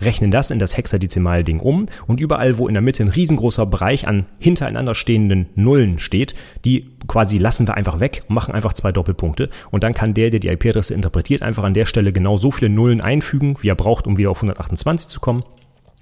rechnen 0.00 0.30
das 0.30 0.50
in 0.50 0.58
das 0.58 0.76
Hexadezimal-Ding 0.76 1.60
um 1.60 1.86
und 2.06 2.20
überall, 2.20 2.58
wo 2.58 2.68
in 2.68 2.74
der 2.74 2.82
Mitte 2.82 3.02
ein 3.02 3.08
riesengroßer 3.08 3.66
Bereich 3.66 4.06
an 4.06 4.26
hintereinander 4.38 4.94
stehenden 4.94 5.46
Nullen 5.54 5.98
steht, 5.98 6.34
die 6.64 6.90
quasi 7.06 7.38
lassen 7.38 7.66
wir 7.66 7.74
einfach 7.74 8.00
weg 8.00 8.22
und 8.28 8.34
machen 8.34 8.54
einfach 8.54 8.72
zwei 8.72 8.92
Doppelpunkte 8.92 9.50
und 9.70 9.84
dann 9.84 9.94
kann 9.94 10.14
der, 10.14 10.30
der 10.30 10.40
die 10.40 10.48
IP-Adresse 10.48 10.94
interpretiert, 10.94 11.42
einfach 11.42 11.64
an 11.64 11.74
der 11.74 11.86
Stelle 11.86 12.12
genau 12.12 12.36
so 12.36 12.50
viele 12.50 12.70
Nullen 12.70 13.00
einfügen, 13.00 13.56
wie 13.60 13.68
er 13.68 13.74
braucht, 13.74 14.06
um 14.06 14.16
wieder 14.16 14.30
auf 14.30 14.38
128 14.38 15.08
zu 15.08 15.20
kommen 15.20 15.42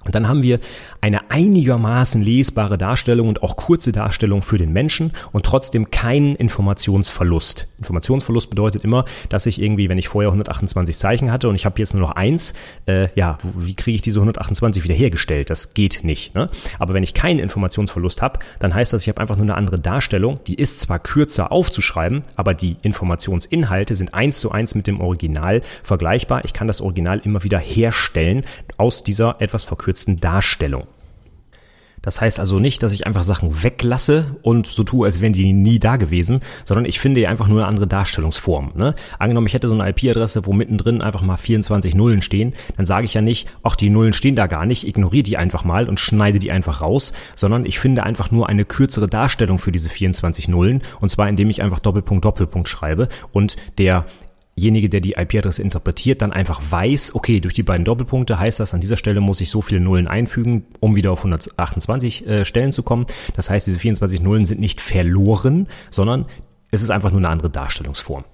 und 0.05 0.15
dann 0.15 0.29
haben 0.29 0.45
wir 0.45 0.61
eine 1.01 1.31
einigermaßen 1.31 2.23
lesbare 2.23 2.79
Darstellung 2.79 3.29
und 3.29 3.43
auch 3.43 3.57
kurze 3.57 3.91
Darstellung 3.91 4.43
für 4.43 4.57
den 4.57 4.73
Menschen 4.73 5.13
und 5.33 5.45
trotzdem 5.45 5.91
keinen 5.91 6.37
Informationsverlust. 6.37 7.67
Informationsverlust 7.79 8.49
bedeutet 8.49 8.85
immer, 8.85 9.05
dass 9.29 9.47
ich 9.47 9.61
irgendwie, 9.61 9.89
wenn 9.89 9.99
ich 9.99 10.07
vorher 10.07 10.29
128 10.29 10.97
Zeichen 10.97 11.33
hatte 11.33 11.49
und 11.49 11.57
ich 11.57 11.67
habe 11.67 11.81
jetzt 11.81 11.95
nur 11.95 12.01
noch 12.01 12.13
eins, 12.13 12.55
äh, 12.87 13.09
ja, 13.17 13.39
wie 13.43 13.75
kriege 13.75 13.97
ich 13.97 14.03
diese 14.03 14.21
128 14.21 14.85
wieder 14.85 14.95
hergestellt? 14.95 15.51
Das 15.51 15.75
geht 15.75 16.05
nicht. 16.05 16.33
Ne? 16.33 16.49
Aber 16.79 16.95
wenn 16.95 17.03
ich 17.03 17.13
keinen 17.13 17.41
Informationsverlust 17.41 18.23
habe, 18.23 18.39
dann 18.61 18.75
heißt 18.75 18.93
das, 18.93 19.03
ich 19.03 19.09
habe 19.09 19.21
einfach 19.21 19.37
nur 19.37 19.47
eine 19.47 19.57
andere 19.57 19.81
Darstellung. 19.81 20.39
Die 20.47 20.55
ist 20.55 20.79
zwar 20.79 21.01
kürzer 21.01 21.51
aufzuschreiben, 21.51 22.23
aber 22.37 22.55
die 22.55 22.77
Informationsinhalte 22.83 23.97
sind 23.97 24.15
eins 24.15 24.39
zu 24.39 24.53
eins 24.53 24.77
mit 24.77 24.87
dem 24.87 25.01
Original 25.01 25.61
vergleichbar. 25.83 26.45
Ich 26.45 26.53
kann 26.53 26.69
das 26.69 26.81
Original 26.81 27.21
immer 27.25 27.43
wieder 27.43 27.59
herstellen 27.59 28.43
aus 28.77 29.03
dieser 29.03 29.41
etwas 29.41 29.65
verkürzten 29.65 29.88
verkürzten 29.89 30.21
Darstellung. 30.21 30.87
Das 32.03 32.21
heißt 32.21 32.39
also 32.39 32.61
nicht, 32.61 32.83
dass 32.83 32.93
ich 32.93 33.07
einfach 33.07 33.25
Sachen 33.25 33.63
weglasse 33.65 34.37
und 34.43 34.69
so 34.69 34.85
tue, 34.85 35.05
als 35.05 35.21
wären 35.21 35.33
die 35.33 35.53
nie 35.53 35.81
da 35.81 35.97
gewesen, 35.97 36.41
sondern 36.65 36.85
ich 36.85 37.01
finde 37.01 37.27
einfach 37.29 37.49
nur 37.49 37.59
eine 37.59 37.67
andere 37.67 37.89
Darstellungsform. 37.89 38.73
Ne? 38.77 38.95
Angenommen, 39.19 39.49
ich 39.49 39.55
hätte 39.55 39.67
so 39.67 39.75
eine 39.75 39.91
IP-Adresse, 39.91 40.47
wo 40.47 40.53
mittendrin 40.53 41.03
einfach 41.03 41.23
mal 41.23 41.37
24 41.37 41.97
Nullen 41.97 42.23
stehen, 42.23 42.55
dann 42.77 42.87
sage 42.87 43.05
ich 43.05 43.15
ja 43.15 43.21
nicht, 43.21 43.49
ach, 43.65 43.75
die 43.75 43.91
Nullen 43.91 44.13
stehen 44.13 44.37
da 44.37 44.47
gar 44.47 44.65
nicht, 44.65 44.87
ignoriere 44.87 45.25
die 45.25 45.37
einfach 45.37 45.65
mal 45.65 45.89
und 45.89 45.99
schneide 45.99 46.39
die 46.39 46.53
einfach 46.53 46.83
raus, 46.83 47.13
sondern 47.35 47.67
ich 47.67 47.81
finde 47.81 48.05
einfach 48.05 48.31
nur 48.31 48.49
eine 48.49 48.65
kürzere 48.65 49.09
Darstellung 49.09 49.59
für 49.59 49.73
diese 49.73 49.89
24 49.89 50.49
Nullen 50.49 50.83
und 51.01 51.09
zwar 51.11 51.29
indem 51.29 51.51
ich 51.51 51.63
einfach 51.63 51.81
Doppelpunkt, 51.81 52.25
Doppelpunkt 52.25 52.69
schreibe 52.69 53.09
und 53.33 53.57
der 53.79 54.05
derjenige, 54.59 54.89
der 54.89 55.01
die 55.01 55.13
IP-Adresse 55.13 55.63
interpretiert, 55.63 56.21
dann 56.21 56.33
einfach 56.33 56.61
weiß, 56.69 57.15
okay, 57.15 57.39
durch 57.39 57.55
die 57.55 57.63
beiden 57.63 57.85
Doppelpunkte 57.85 58.41
heißt 58.41 58.59
das, 58.59 58.75
an 58.75 58.81
dieser 58.81 58.97
Stelle 58.97 59.21
muss 59.21 59.41
ich 59.41 59.51
so 59.51 59.63
viele 59.63 59.81
Nullen 59.81 60.09
einfügen, 60.09 60.65
um 60.81 60.97
wieder 60.97 61.13
auf 61.13 61.21
128 61.21 62.27
äh, 62.27 62.45
Stellen 62.45 62.73
zu 62.73 62.83
kommen. 62.83 63.07
Das 63.37 63.51
heißt, 63.51 63.69
diese 63.69 63.79
24 63.79 64.21
Nullen 64.21 64.45
sind 64.45 64.59
nicht 64.61 64.81
verloren, 64.81 65.69
sondern 65.91 66.27
es 66.73 66.83
ist 66.83 66.91
einfach 66.91 67.13
nur 67.13 67.21
eine 67.21 67.29
andere 67.29 67.51
Darstellungsform. 67.51 68.25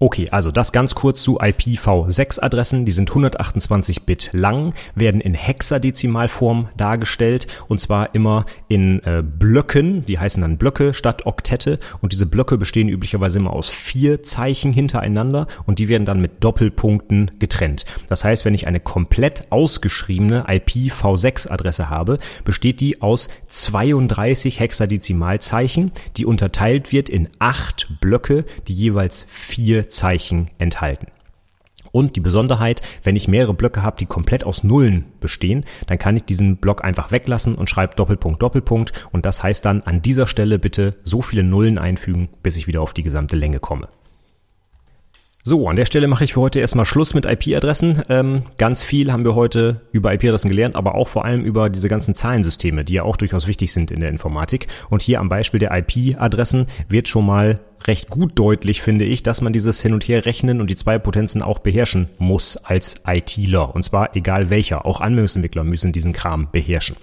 Okay, 0.00 0.28
also 0.30 0.52
das 0.52 0.70
ganz 0.70 0.94
kurz 0.94 1.24
zu 1.24 1.40
IPv6-Adressen. 1.40 2.84
Die 2.84 2.92
sind 2.92 3.10
128 3.10 4.04
Bit 4.04 4.30
lang, 4.32 4.72
werden 4.94 5.20
in 5.20 5.34
Hexadezimalform 5.34 6.68
dargestellt 6.76 7.48
und 7.66 7.80
zwar 7.80 8.14
immer 8.14 8.46
in 8.68 9.02
äh, 9.02 9.24
Blöcken. 9.24 10.06
Die 10.06 10.20
heißen 10.20 10.40
dann 10.40 10.56
Blöcke 10.56 10.94
statt 10.94 11.26
Oktette 11.26 11.80
und 12.00 12.12
diese 12.12 12.26
Blöcke 12.26 12.58
bestehen 12.58 12.88
üblicherweise 12.88 13.40
immer 13.40 13.52
aus 13.52 13.70
vier 13.70 14.22
Zeichen 14.22 14.72
hintereinander 14.72 15.48
und 15.66 15.80
die 15.80 15.88
werden 15.88 16.04
dann 16.04 16.20
mit 16.20 16.44
Doppelpunkten 16.44 17.32
getrennt. 17.40 17.84
Das 18.08 18.22
heißt, 18.22 18.44
wenn 18.44 18.54
ich 18.54 18.68
eine 18.68 18.78
komplett 18.78 19.50
ausgeschriebene 19.50 20.46
IPv6-Adresse 20.46 21.90
habe, 21.90 22.20
besteht 22.44 22.80
die 22.80 23.02
aus 23.02 23.28
32 23.48 24.60
Hexadezimalzeichen, 24.60 25.90
die 26.16 26.24
unterteilt 26.24 26.92
wird 26.92 27.08
in 27.08 27.26
acht 27.40 27.88
Blöcke, 28.00 28.44
die 28.68 28.74
jeweils 28.74 29.26
vier 29.26 29.87
Zeichen 29.88 30.50
enthalten. 30.58 31.08
Und 31.92 32.16
die 32.16 32.20
Besonderheit, 32.20 32.82
wenn 33.02 33.16
ich 33.16 33.28
mehrere 33.28 33.54
Blöcke 33.54 33.82
habe, 33.82 33.96
die 33.98 34.06
komplett 34.06 34.44
aus 34.44 34.62
Nullen 34.62 35.06
bestehen, 35.20 35.64
dann 35.86 35.98
kann 35.98 36.16
ich 36.16 36.24
diesen 36.24 36.58
Block 36.58 36.84
einfach 36.84 37.12
weglassen 37.12 37.54
und 37.54 37.70
schreibe 37.70 37.96
Doppelpunkt, 37.96 38.42
Doppelpunkt. 38.42 38.92
Und 39.10 39.24
das 39.26 39.42
heißt 39.42 39.64
dann 39.64 39.82
an 39.82 40.02
dieser 40.02 40.26
Stelle 40.26 40.58
bitte 40.58 40.96
so 41.02 41.22
viele 41.22 41.42
Nullen 41.42 41.78
einfügen, 41.78 42.28
bis 42.42 42.56
ich 42.56 42.66
wieder 42.66 42.82
auf 42.82 42.92
die 42.92 43.02
gesamte 43.02 43.36
Länge 43.36 43.58
komme. 43.58 43.88
So, 45.50 45.66
an 45.66 45.76
der 45.76 45.86
Stelle 45.86 46.08
mache 46.08 46.24
ich 46.24 46.34
für 46.34 46.42
heute 46.42 46.60
erstmal 46.60 46.84
Schluss 46.84 47.14
mit 47.14 47.24
IP-Adressen. 47.24 48.02
Ähm, 48.10 48.42
ganz 48.58 48.82
viel 48.82 49.10
haben 49.10 49.24
wir 49.24 49.34
heute 49.34 49.80
über 49.92 50.12
IP-Adressen 50.12 50.50
gelernt, 50.50 50.76
aber 50.76 50.94
auch 50.94 51.08
vor 51.08 51.24
allem 51.24 51.42
über 51.42 51.70
diese 51.70 51.88
ganzen 51.88 52.14
Zahlensysteme, 52.14 52.84
die 52.84 52.92
ja 52.92 53.02
auch 53.02 53.16
durchaus 53.16 53.46
wichtig 53.46 53.72
sind 53.72 53.90
in 53.90 54.00
der 54.00 54.10
Informatik. 54.10 54.66
Und 54.90 55.00
hier 55.00 55.20
am 55.20 55.30
Beispiel 55.30 55.58
der 55.58 55.70
IP-Adressen 55.74 56.66
wird 56.90 57.08
schon 57.08 57.24
mal 57.24 57.60
recht 57.86 58.10
gut 58.10 58.32
deutlich, 58.34 58.82
finde 58.82 59.06
ich, 59.06 59.22
dass 59.22 59.40
man 59.40 59.54
dieses 59.54 59.80
Hin- 59.80 59.94
und 59.94 60.06
Her-Rechnen 60.06 60.60
und 60.60 60.68
die 60.68 60.76
zwei 60.76 60.98
Potenzen 60.98 61.40
auch 61.40 61.60
beherrschen 61.60 62.10
muss 62.18 62.58
als 62.58 62.96
ITler. 63.06 63.74
Und 63.74 63.84
zwar 63.84 64.14
egal 64.16 64.50
welcher. 64.50 64.84
Auch 64.84 65.00
Anwendungsentwickler 65.00 65.64
müssen 65.64 65.92
diesen 65.92 66.12
Kram 66.12 66.50
beherrschen. 66.52 66.96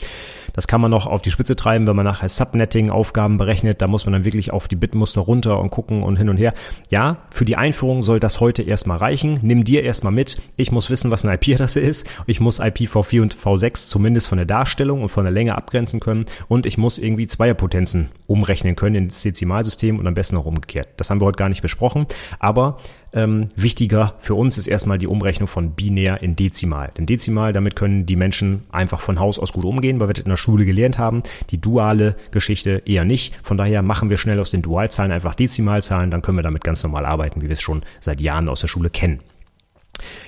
Das 0.55 0.67
kann 0.67 0.79
man 0.79 0.89
noch 0.89 1.05
auf 1.05 1.21
die 1.21 1.31
Spitze 1.31 1.55
treiben, 1.55 1.85
wenn 1.85 1.97
man 1.97 2.05
nachher 2.05 2.29
Subnetting-Aufgaben 2.29 3.37
berechnet. 3.37 3.81
Da 3.81 3.87
muss 3.87 4.05
man 4.05 4.13
dann 4.13 4.23
wirklich 4.23 4.53
auf 4.53 4.69
die 4.69 4.77
Bitmuster 4.77 5.19
runter 5.19 5.59
und 5.59 5.69
gucken 5.69 6.01
und 6.01 6.15
hin 6.15 6.29
und 6.29 6.37
her. 6.37 6.53
Ja, 6.89 7.17
für 7.29 7.43
die 7.43 7.57
Einführung 7.57 8.01
soll 8.01 8.21
das 8.21 8.39
heute 8.39 8.63
erstmal 8.63 8.97
reichen. 8.97 9.39
Nimm 9.41 9.65
dir 9.65 9.83
erstmal 9.83 10.13
mit. 10.13 10.41
Ich 10.55 10.71
muss 10.71 10.89
wissen, 10.89 11.11
was 11.11 11.25
eine 11.25 11.35
IP-Adresse 11.35 11.79
ist. 11.81 12.07
Ich 12.25 12.39
muss 12.39 12.61
IPv4 12.61 13.21
und 13.21 13.35
V6 13.35 13.89
zumindest 13.89 14.29
von 14.29 14.37
der 14.37 14.47
Darstellung 14.47 15.01
und 15.01 15.09
von 15.09 15.25
der 15.25 15.33
Länge 15.33 15.55
abgrenzen 15.55 15.99
können. 15.99 16.25
Und 16.47 16.65
ich 16.65 16.77
muss 16.77 16.97
irgendwie 16.97 17.27
Zweierpotenzen 17.27 18.09
umrechnen 18.27 18.77
können 18.77 18.95
ins 18.95 19.23
Dezimalsystem 19.23 19.99
und 19.99 20.07
am 20.07 20.13
besten 20.13 20.37
auch 20.37 20.45
umgekehrt. 20.45 20.87
Das 20.95 21.09
haben 21.09 21.19
wir 21.19 21.25
heute 21.25 21.37
gar 21.37 21.49
nicht 21.49 21.61
besprochen. 21.61 22.05
Aber 22.39 22.77
ähm, 23.15 23.47
wichtiger 23.55 24.13
für 24.19 24.35
uns 24.35 24.57
ist 24.57 24.67
erstmal 24.67 24.99
die 24.99 25.07
Umrechnung 25.07 25.47
von 25.47 25.71
binär 25.71 26.21
in 26.21 26.35
Dezimal. 26.35 26.91
Denn 26.97 27.05
Dezimal, 27.05 27.53
damit 27.53 27.75
können 27.75 28.05
die 28.05 28.15
Menschen 28.15 28.63
einfach 28.71 28.99
von 28.99 29.19
Haus 29.19 29.39
aus 29.39 29.53
gut 29.53 29.65
umgehen, 29.65 29.99
weil 29.99 30.09
wir 30.09 30.13
das 30.13 30.25
in 30.25 30.29
der 30.29 30.37
Schule 30.37 30.65
gelernt 30.65 30.97
haben. 30.97 31.23
Die 31.49 31.59
duale 31.59 32.15
Geschichte 32.31 32.83
eher 32.85 33.05
nicht. 33.05 33.33
Von 33.41 33.57
daher 33.57 33.81
machen 33.81 34.09
wir 34.09 34.17
schnell 34.17 34.39
aus 34.39 34.51
den 34.51 34.61
Dualzahlen 34.61 35.11
einfach 35.11 35.33
Dezimalzahlen, 35.33 36.11
dann 36.11 36.21
können 36.21 36.37
wir 36.37 36.43
damit 36.43 36.63
ganz 36.63 36.83
normal 36.83 37.05
arbeiten, 37.05 37.41
wie 37.41 37.47
wir 37.47 37.53
es 37.53 37.61
schon 37.61 37.83
seit 37.99 38.21
Jahren 38.21 38.49
aus 38.49 38.61
der 38.61 38.67
Schule 38.67 38.89
kennen. 38.89 39.21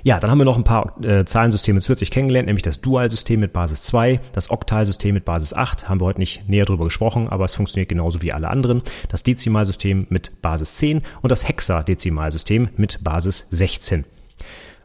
Ja, 0.04 0.20
dann 0.20 0.32
haben 0.32 0.38
wir 0.38 0.46
noch 0.46 0.58
ein 0.58 0.64
paar 0.64 0.96
äh, 1.04 1.26
Zahlensysteme 1.26 1.80
zusätzlich 1.82 2.12
kennengelernt, 2.12 2.48
nämlich 2.48 2.64
das 2.64 2.82
Dual-System 2.82 3.40
mit 3.40 3.54
Basis 3.54 3.84
2, 3.84 4.20
das 4.32 4.50
Oktal-System 4.50 5.14
mit 5.14 5.26
Basis 5.26 5.54
8, 5.54 5.90
haben 5.90 6.02
wir 6.02 6.06
heute 6.06 6.20
nicht 6.20 6.48
näher 6.48 6.66
drüber 6.66 6.86
gesprochen, 6.86 7.28
aber 7.28 7.46
es 7.46 7.56
funktioniert 7.56 7.90
genauso 7.90 8.22
wie 8.22 8.34
alle 8.34 8.50
anderen, 8.50 8.82
das 9.10 9.24
Dezimalsystem 9.24 10.08
mit 10.10 10.42
Basis 10.42 10.74
10 10.76 11.02
und 11.22 11.32
das 11.32 11.48
Hexadezimalsystem 11.48 12.70
mit 12.78 13.04
Basis 13.04 13.48
16. 13.52 14.06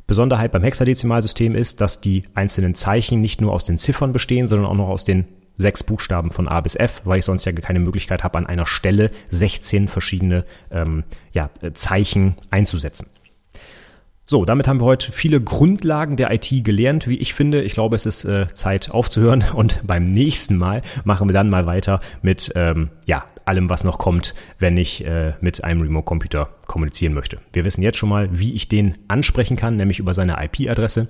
Besonderheit 0.07 0.53
beim 0.53 0.63
Hexadezimalsystem 0.63 1.55
ist, 1.55 1.81
dass 1.81 2.01
die 2.01 2.25
einzelnen 2.35 2.75
Zeichen 2.75 3.21
nicht 3.21 3.41
nur 3.41 3.53
aus 3.53 3.65
den 3.65 3.79
Ziffern 3.79 4.13
bestehen, 4.13 4.49
sondern 4.49 4.69
auch 4.69 4.75
noch 4.75 4.89
aus 4.89 5.05
den 5.05 5.27
sechs 5.57 5.83
Buchstaben 5.83 6.33
von 6.33 6.49
A 6.49 6.61
bis 6.61 6.77
F, 6.77 7.03
weil 7.05 7.19
ich 7.19 7.25
sonst 7.25 7.45
ja 7.45 7.53
keine 7.53 7.79
Möglichkeit 7.79 8.25
habe, 8.25 8.39
an 8.39 8.47
einer 8.47 8.67
Stelle 8.67 9.11
16 9.31 9.89
verschiedene 9.89 10.45
ähm, 10.71 11.05
ja, 11.33 11.51
Zeichen 11.75 12.35
einzusetzen. 12.51 13.09
So, 14.25 14.45
damit 14.45 14.69
haben 14.69 14.81
wir 14.81 14.85
heute 14.85 15.11
viele 15.11 15.41
Grundlagen 15.41 16.17
der 16.17 16.33
IT 16.33 16.65
gelernt, 16.65 17.09
wie 17.09 17.17
ich 17.19 17.35
finde. 17.35 17.63
Ich 17.63 17.75
glaube, 17.75 17.97
es 17.97 18.07
ist 18.07 18.25
äh, 18.25 18.47
Zeit 18.53 18.91
aufzuhören 18.91 19.45
und 19.55 19.85
beim 19.85 20.13
nächsten 20.13 20.57
Mal 20.57 20.83
machen 21.05 21.29
wir 21.29 21.35
dann 21.35 21.51
mal 21.51 21.67
weiter 21.67 22.01
mit 22.23 22.53
ähm, 22.55 22.91
ja, 23.05 23.25
allem, 23.45 23.69
was 23.69 23.83
noch 23.85 23.99
kommt, 23.99 24.35
wenn 24.59 24.77
ich 24.77 25.05
äh, 25.05 25.35
mit 25.41 25.65
einem 25.65 25.83
Remote-Computer 25.83 26.49
kommunizieren 26.67 27.15
möchte. 27.15 27.39
Wir 27.53 27.65
wissen 27.65 27.83
jetzt 27.83 27.99
schon 27.99 28.09
mal, 28.09 28.29
wie 28.31 28.53
ich 28.55 28.69
den 28.69 28.97
ansprechen 29.09 29.57
kann, 29.57 29.77
nämlich 29.77 29.99
über 29.99 30.15
seine 30.15 30.37
IP-Adresse 30.43 31.09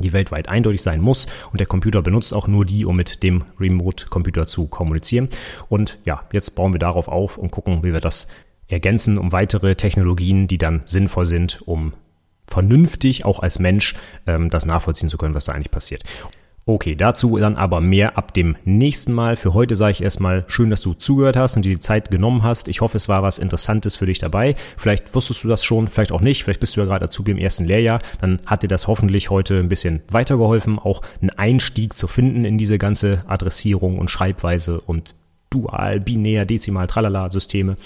die 0.00 0.12
weltweit 0.12 0.48
eindeutig 0.48 0.80
sein 0.80 1.00
muss 1.00 1.26
und 1.50 1.58
der 1.58 1.66
Computer 1.66 2.02
benutzt 2.02 2.32
auch 2.32 2.46
nur 2.46 2.64
die, 2.64 2.84
um 2.84 2.94
mit 2.94 3.24
dem 3.24 3.44
Remote-Computer 3.58 4.46
zu 4.46 4.68
kommunizieren. 4.68 5.28
Und 5.68 5.98
ja, 6.04 6.22
jetzt 6.32 6.54
bauen 6.54 6.72
wir 6.72 6.78
darauf 6.78 7.08
auf 7.08 7.36
und 7.36 7.50
gucken, 7.50 7.82
wie 7.82 7.92
wir 7.92 8.00
das 8.00 8.28
ergänzen 8.68 9.18
um 9.18 9.32
weitere 9.32 9.74
Technologien, 9.74 10.46
die 10.46 10.58
dann 10.58 10.82
sinnvoll 10.84 11.26
sind, 11.26 11.62
um 11.66 11.94
vernünftig 12.48 13.24
auch 13.24 13.40
als 13.40 13.58
Mensch 13.58 13.94
ähm, 14.26 14.50
das 14.50 14.66
nachvollziehen 14.66 15.08
zu 15.08 15.18
können, 15.18 15.34
was 15.34 15.44
da 15.44 15.52
eigentlich 15.52 15.70
passiert. 15.70 16.02
Okay, 16.68 16.94
dazu 16.94 17.38
dann 17.38 17.56
aber 17.56 17.80
mehr 17.80 18.18
ab 18.18 18.34
dem 18.34 18.54
nächsten 18.66 19.14
Mal. 19.14 19.36
Für 19.36 19.54
heute 19.54 19.74
sage 19.74 19.92
ich 19.92 20.02
erstmal 20.02 20.44
schön, 20.48 20.68
dass 20.68 20.82
du 20.82 20.92
zugehört 20.92 21.38
hast 21.38 21.56
und 21.56 21.64
dir 21.64 21.72
die 21.72 21.78
Zeit 21.78 22.10
genommen 22.10 22.42
hast. 22.42 22.68
Ich 22.68 22.82
hoffe, 22.82 22.98
es 22.98 23.08
war 23.08 23.22
was 23.22 23.38
Interessantes 23.38 23.96
für 23.96 24.04
dich 24.04 24.18
dabei. 24.18 24.54
Vielleicht 24.76 25.14
wusstest 25.14 25.42
du 25.44 25.48
das 25.48 25.64
schon, 25.64 25.88
vielleicht 25.88 26.12
auch 26.12 26.20
nicht. 26.20 26.44
Vielleicht 26.44 26.60
bist 26.60 26.76
du 26.76 26.80
ja 26.82 26.86
gerade 26.86 27.06
dazu 27.06 27.24
im 27.24 27.38
ersten 27.38 27.64
Lehrjahr. 27.64 28.00
Dann 28.20 28.40
hat 28.44 28.64
dir 28.64 28.68
das 28.68 28.86
hoffentlich 28.86 29.30
heute 29.30 29.58
ein 29.58 29.70
bisschen 29.70 30.02
weitergeholfen, 30.10 30.78
auch 30.78 31.00
einen 31.22 31.30
Einstieg 31.30 31.94
zu 31.94 32.06
finden 32.06 32.44
in 32.44 32.58
diese 32.58 32.76
ganze 32.76 33.24
Adressierung 33.26 33.98
und 33.98 34.10
Schreibweise 34.10 34.78
und 34.78 35.14
Dual, 35.50 36.00
Binär, 36.00 36.44
Dezimal, 36.44 36.86
Tralala 36.86 37.28
Systeme. 37.28 37.76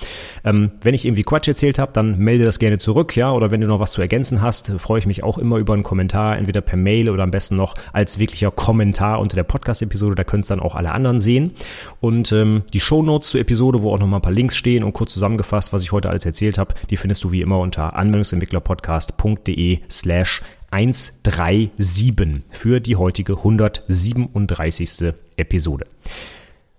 Ähm, 0.45 0.73
wenn 0.83 0.95
ich 0.95 1.05
irgendwie 1.05 1.23
Quatsch 1.23 1.49
erzählt 1.49 1.79
habe, 1.79 1.93
dann 1.93 2.19
melde 2.19 2.45
das 2.45 2.59
gerne 2.59 2.79
zurück, 2.79 3.17
ja, 3.17 3.33
oder 3.33 3.51
wenn 3.51 3.61
du 3.61 3.67
noch 3.67 3.81
was 3.81 3.93
zu 3.93 4.01
ergänzen 4.01 4.43
hast, 4.43 4.73
freue 4.79 4.99
ich 4.99 5.07
mich 5.07 5.23
auch 5.23 5.39
immer 5.39 5.59
über 5.59 5.75
einen 5.75 5.83
Kommentar, 5.83 6.37
entweder 6.37 6.61
per 6.61 6.77
Mail 6.77 7.11
oder 7.11 7.23
am 7.23 7.31
besten 7.31 7.57
noch 7.57 7.75
als 7.93 8.19
wirklicher 8.19 8.51
Kommentar 8.51 9.21
unter 9.21 9.37
der 9.37 9.45
Podcast-Episode, 9.45 10.15
da 10.15 10.25
können 10.25 10.43
es 10.43 10.49
dann 10.49 10.61
auch 10.61 10.75
alle 10.75 10.93
anderen 10.93 11.21
sehen. 11.21 11.53
Und 12.01 12.33
ähm, 12.33 12.63
die 12.73 12.81
Shownotes 12.81 13.31
zur 13.31 13.41
Episode, 13.41 13.83
wo 13.83 13.93
auch 13.93 13.99
noch 13.99 14.07
mal 14.07 14.17
ein 14.17 14.23
paar 14.23 14.33
Links 14.33 14.57
stehen 14.57 14.85
und 14.85 14.93
kurz 14.93 15.13
zusammengefasst, 15.13 15.73
was 15.73 15.83
ich 15.83 15.93
heute 15.93 16.09
alles 16.09 16.27
erzählt 16.27 16.59
habe, 16.59 16.75
die 16.91 16.97
findest 16.97 17.23
du 17.25 17.33
wie 17.33 17.43
immer 17.43 17.59
unter 17.59 17.95
anwendungsentwicklerpodcast.de 17.95 19.79
slash 19.89 20.43
137 20.71 22.43
für 22.51 22.81
die 22.81 22.97
heutige 22.97 23.37
137. 23.37 25.15
Episode. 25.37 25.87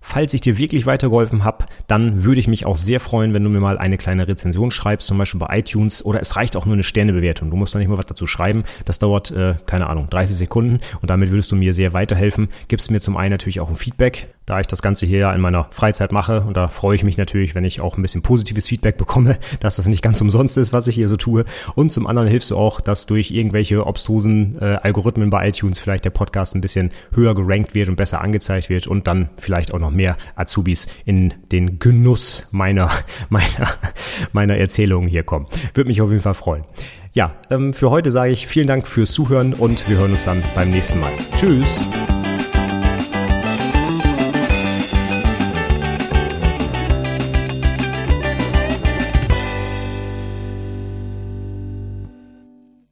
Falls 0.06 0.34
ich 0.34 0.42
dir 0.42 0.58
wirklich 0.58 0.86
weitergeholfen 0.86 1.46
habe, 1.46 1.66
dann 1.88 2.26
würde 2.26 2.42
ich 2.42 2.50
mich 2.50 2.66
auch 2.66 2.76
sehr 2.76 3.00
freuen, 3.00 3.34
wenn 3.34 3.42
du 3.42 3.50
mir 3.50 3.62
mal 3.62 3.78
eine 3.78 3.96
kleine 3.96 4.28
Rezension 4.28 4.70
schreibst, 4.70 5.08
zum 5.08 5.18
Beispiel 5.18 5.40
bei 5.40 5.58
iTunes 5.58 6.04
oder 6.04 6.20
es 6.20 6.36
reicht 6.36 6.58
auch 6.58 6.66
nur 6.66 6.74
eine 6.74 6.84
Sternebewertung. 6.84 7.50
Du 7.50 7.56
musst 7.56 7.74
da 7.74 7.80
nicht 7.80 7.88
mal 7.88 7.98
was 7.98 8.06
dazu 8.06 8.28
schreiben. 8.28 8.66
Das 8.84 9.00
dauert, 9.00 9.32
äh, 9.32 9.56
keine 9.66 9.88
Ahnung, 9.88 10.10
30 10.10 10.36
Sekunden 10.36 10.82
und 11.02 11.10
damit 11.10 11.32
würdest 11.32 11.54
du 11.54 11.56
mir 11.56 11.74
sehr 11.74 11.94
weiterhelfen. 11.94 12.50
Gibst 12.68 12.92
mir 12.92 13.00
zum 13.00 13.16
einen 13.16 13.32
natürlich 13.32 13.62
auch 13.62 13.70
ein 13.70 13.78
Feedback, 13.78 14.28
da 14.46 14.60
ich 14.60 14.68
das 14.68 14.82
Ganze 14.82 15.06
hier 15.06 15.20
ja 15.20 15.34
in 15.34 15.40
meiner 15.40 15.68
Freizeit 15.72 16.12
mache 16.12 16.42
und 16.42 16.58
da 16.58 16.68
freue 16.68 16.96
ich 16.96 17.06
mich 17.06 17.18
natürlich, 17.18 17.56
wenn 17.56 17.64
ich 17.64 17.80
auch 17.80 17.98
ein 17.98 18.02
bisschen 18.02 18.24
positives 18.24 18.68
Feedback 18.68 18.98
bekomme, 18.98 19.38
dass 19.62 19.78
das 19.78 19.88
nicht 19.88 20.02
ganz 20.02 20.20
umsonst 20.20 20.58
ist, 20.58 20.74
was 20.74 20.90
ich 20.90 20.96
hier 20.96 21.08
so 21.08 21.16
tue. 21.16 21.46
Und 21.76 21.94
zum 21.94 22.08
anderen 22.08 22.28
hilfst 22.28 22.52
du 22.52 22.58
auch, 22.58 22.82
dass 22.82 23.06
durch 23.06 23.32
irgendwelche 23.32 23.88
obstrusen 23.88 24.58
äh, 24.60 24.80
Algorithmen 24.82 25.30
bei 25.30 25.48
iTunes 25.48 25.80
vielleicht 25.80 26.04
der 26.04 26.10
Podcast 26.10 26.56
ein 26.56 26.62
bisschen 26.62 26.92
höher 27.16 27.36
gerankt 27.36 27.74
wird 27.74 27.88
und 27.88 27.96
besser 27.96 28.20
angezeigt 28.20 28.70
wird 28.70 28.86
und 28.86 29.08
dann 29.08 29.30
vielleicht 29.38 29.74
auch 29.74 29.80
noch 29.80 29.93
mehr 29.94 30.18
Azubis 30.36 30.88
in 31.06 31.34
den 31.52 31.80
Genuss 31.80 32.48
meiner, 32.52 32.90
meiner, 33.30 33.70
meiner 34.32 34.58
Erzählungen 34.58 35.10
hier 35.10 35.24
kommen. 35.24 35.48
Würde 35.74 35.88
mich 35.88 36.02
auf 36.02 36.10
jeden 36.10 36.22
Fall 36.22 36.34
freuen. 36.34 36.64
Ja, 37.14 37.36
ähm, 37.52 37.74
für 37.74 37.92
heute 37.92 38.10
sage 38.10 38.32
ich 38.32 38.48
vielen 38.48 38.68
Dank 38.68 38.88
fürs 38.88 39.12
Zuhören 39.12 39.54
und 39.54 39.88
wir 39.88 39.98
hören 39.98 40.12
uns 40.12 40.26
dann 40.26 40.42
beim 40.56 40.72
nächsten 40.72 41.00
Mal. 41.00 41.12
Tschüss! 41.38 41.88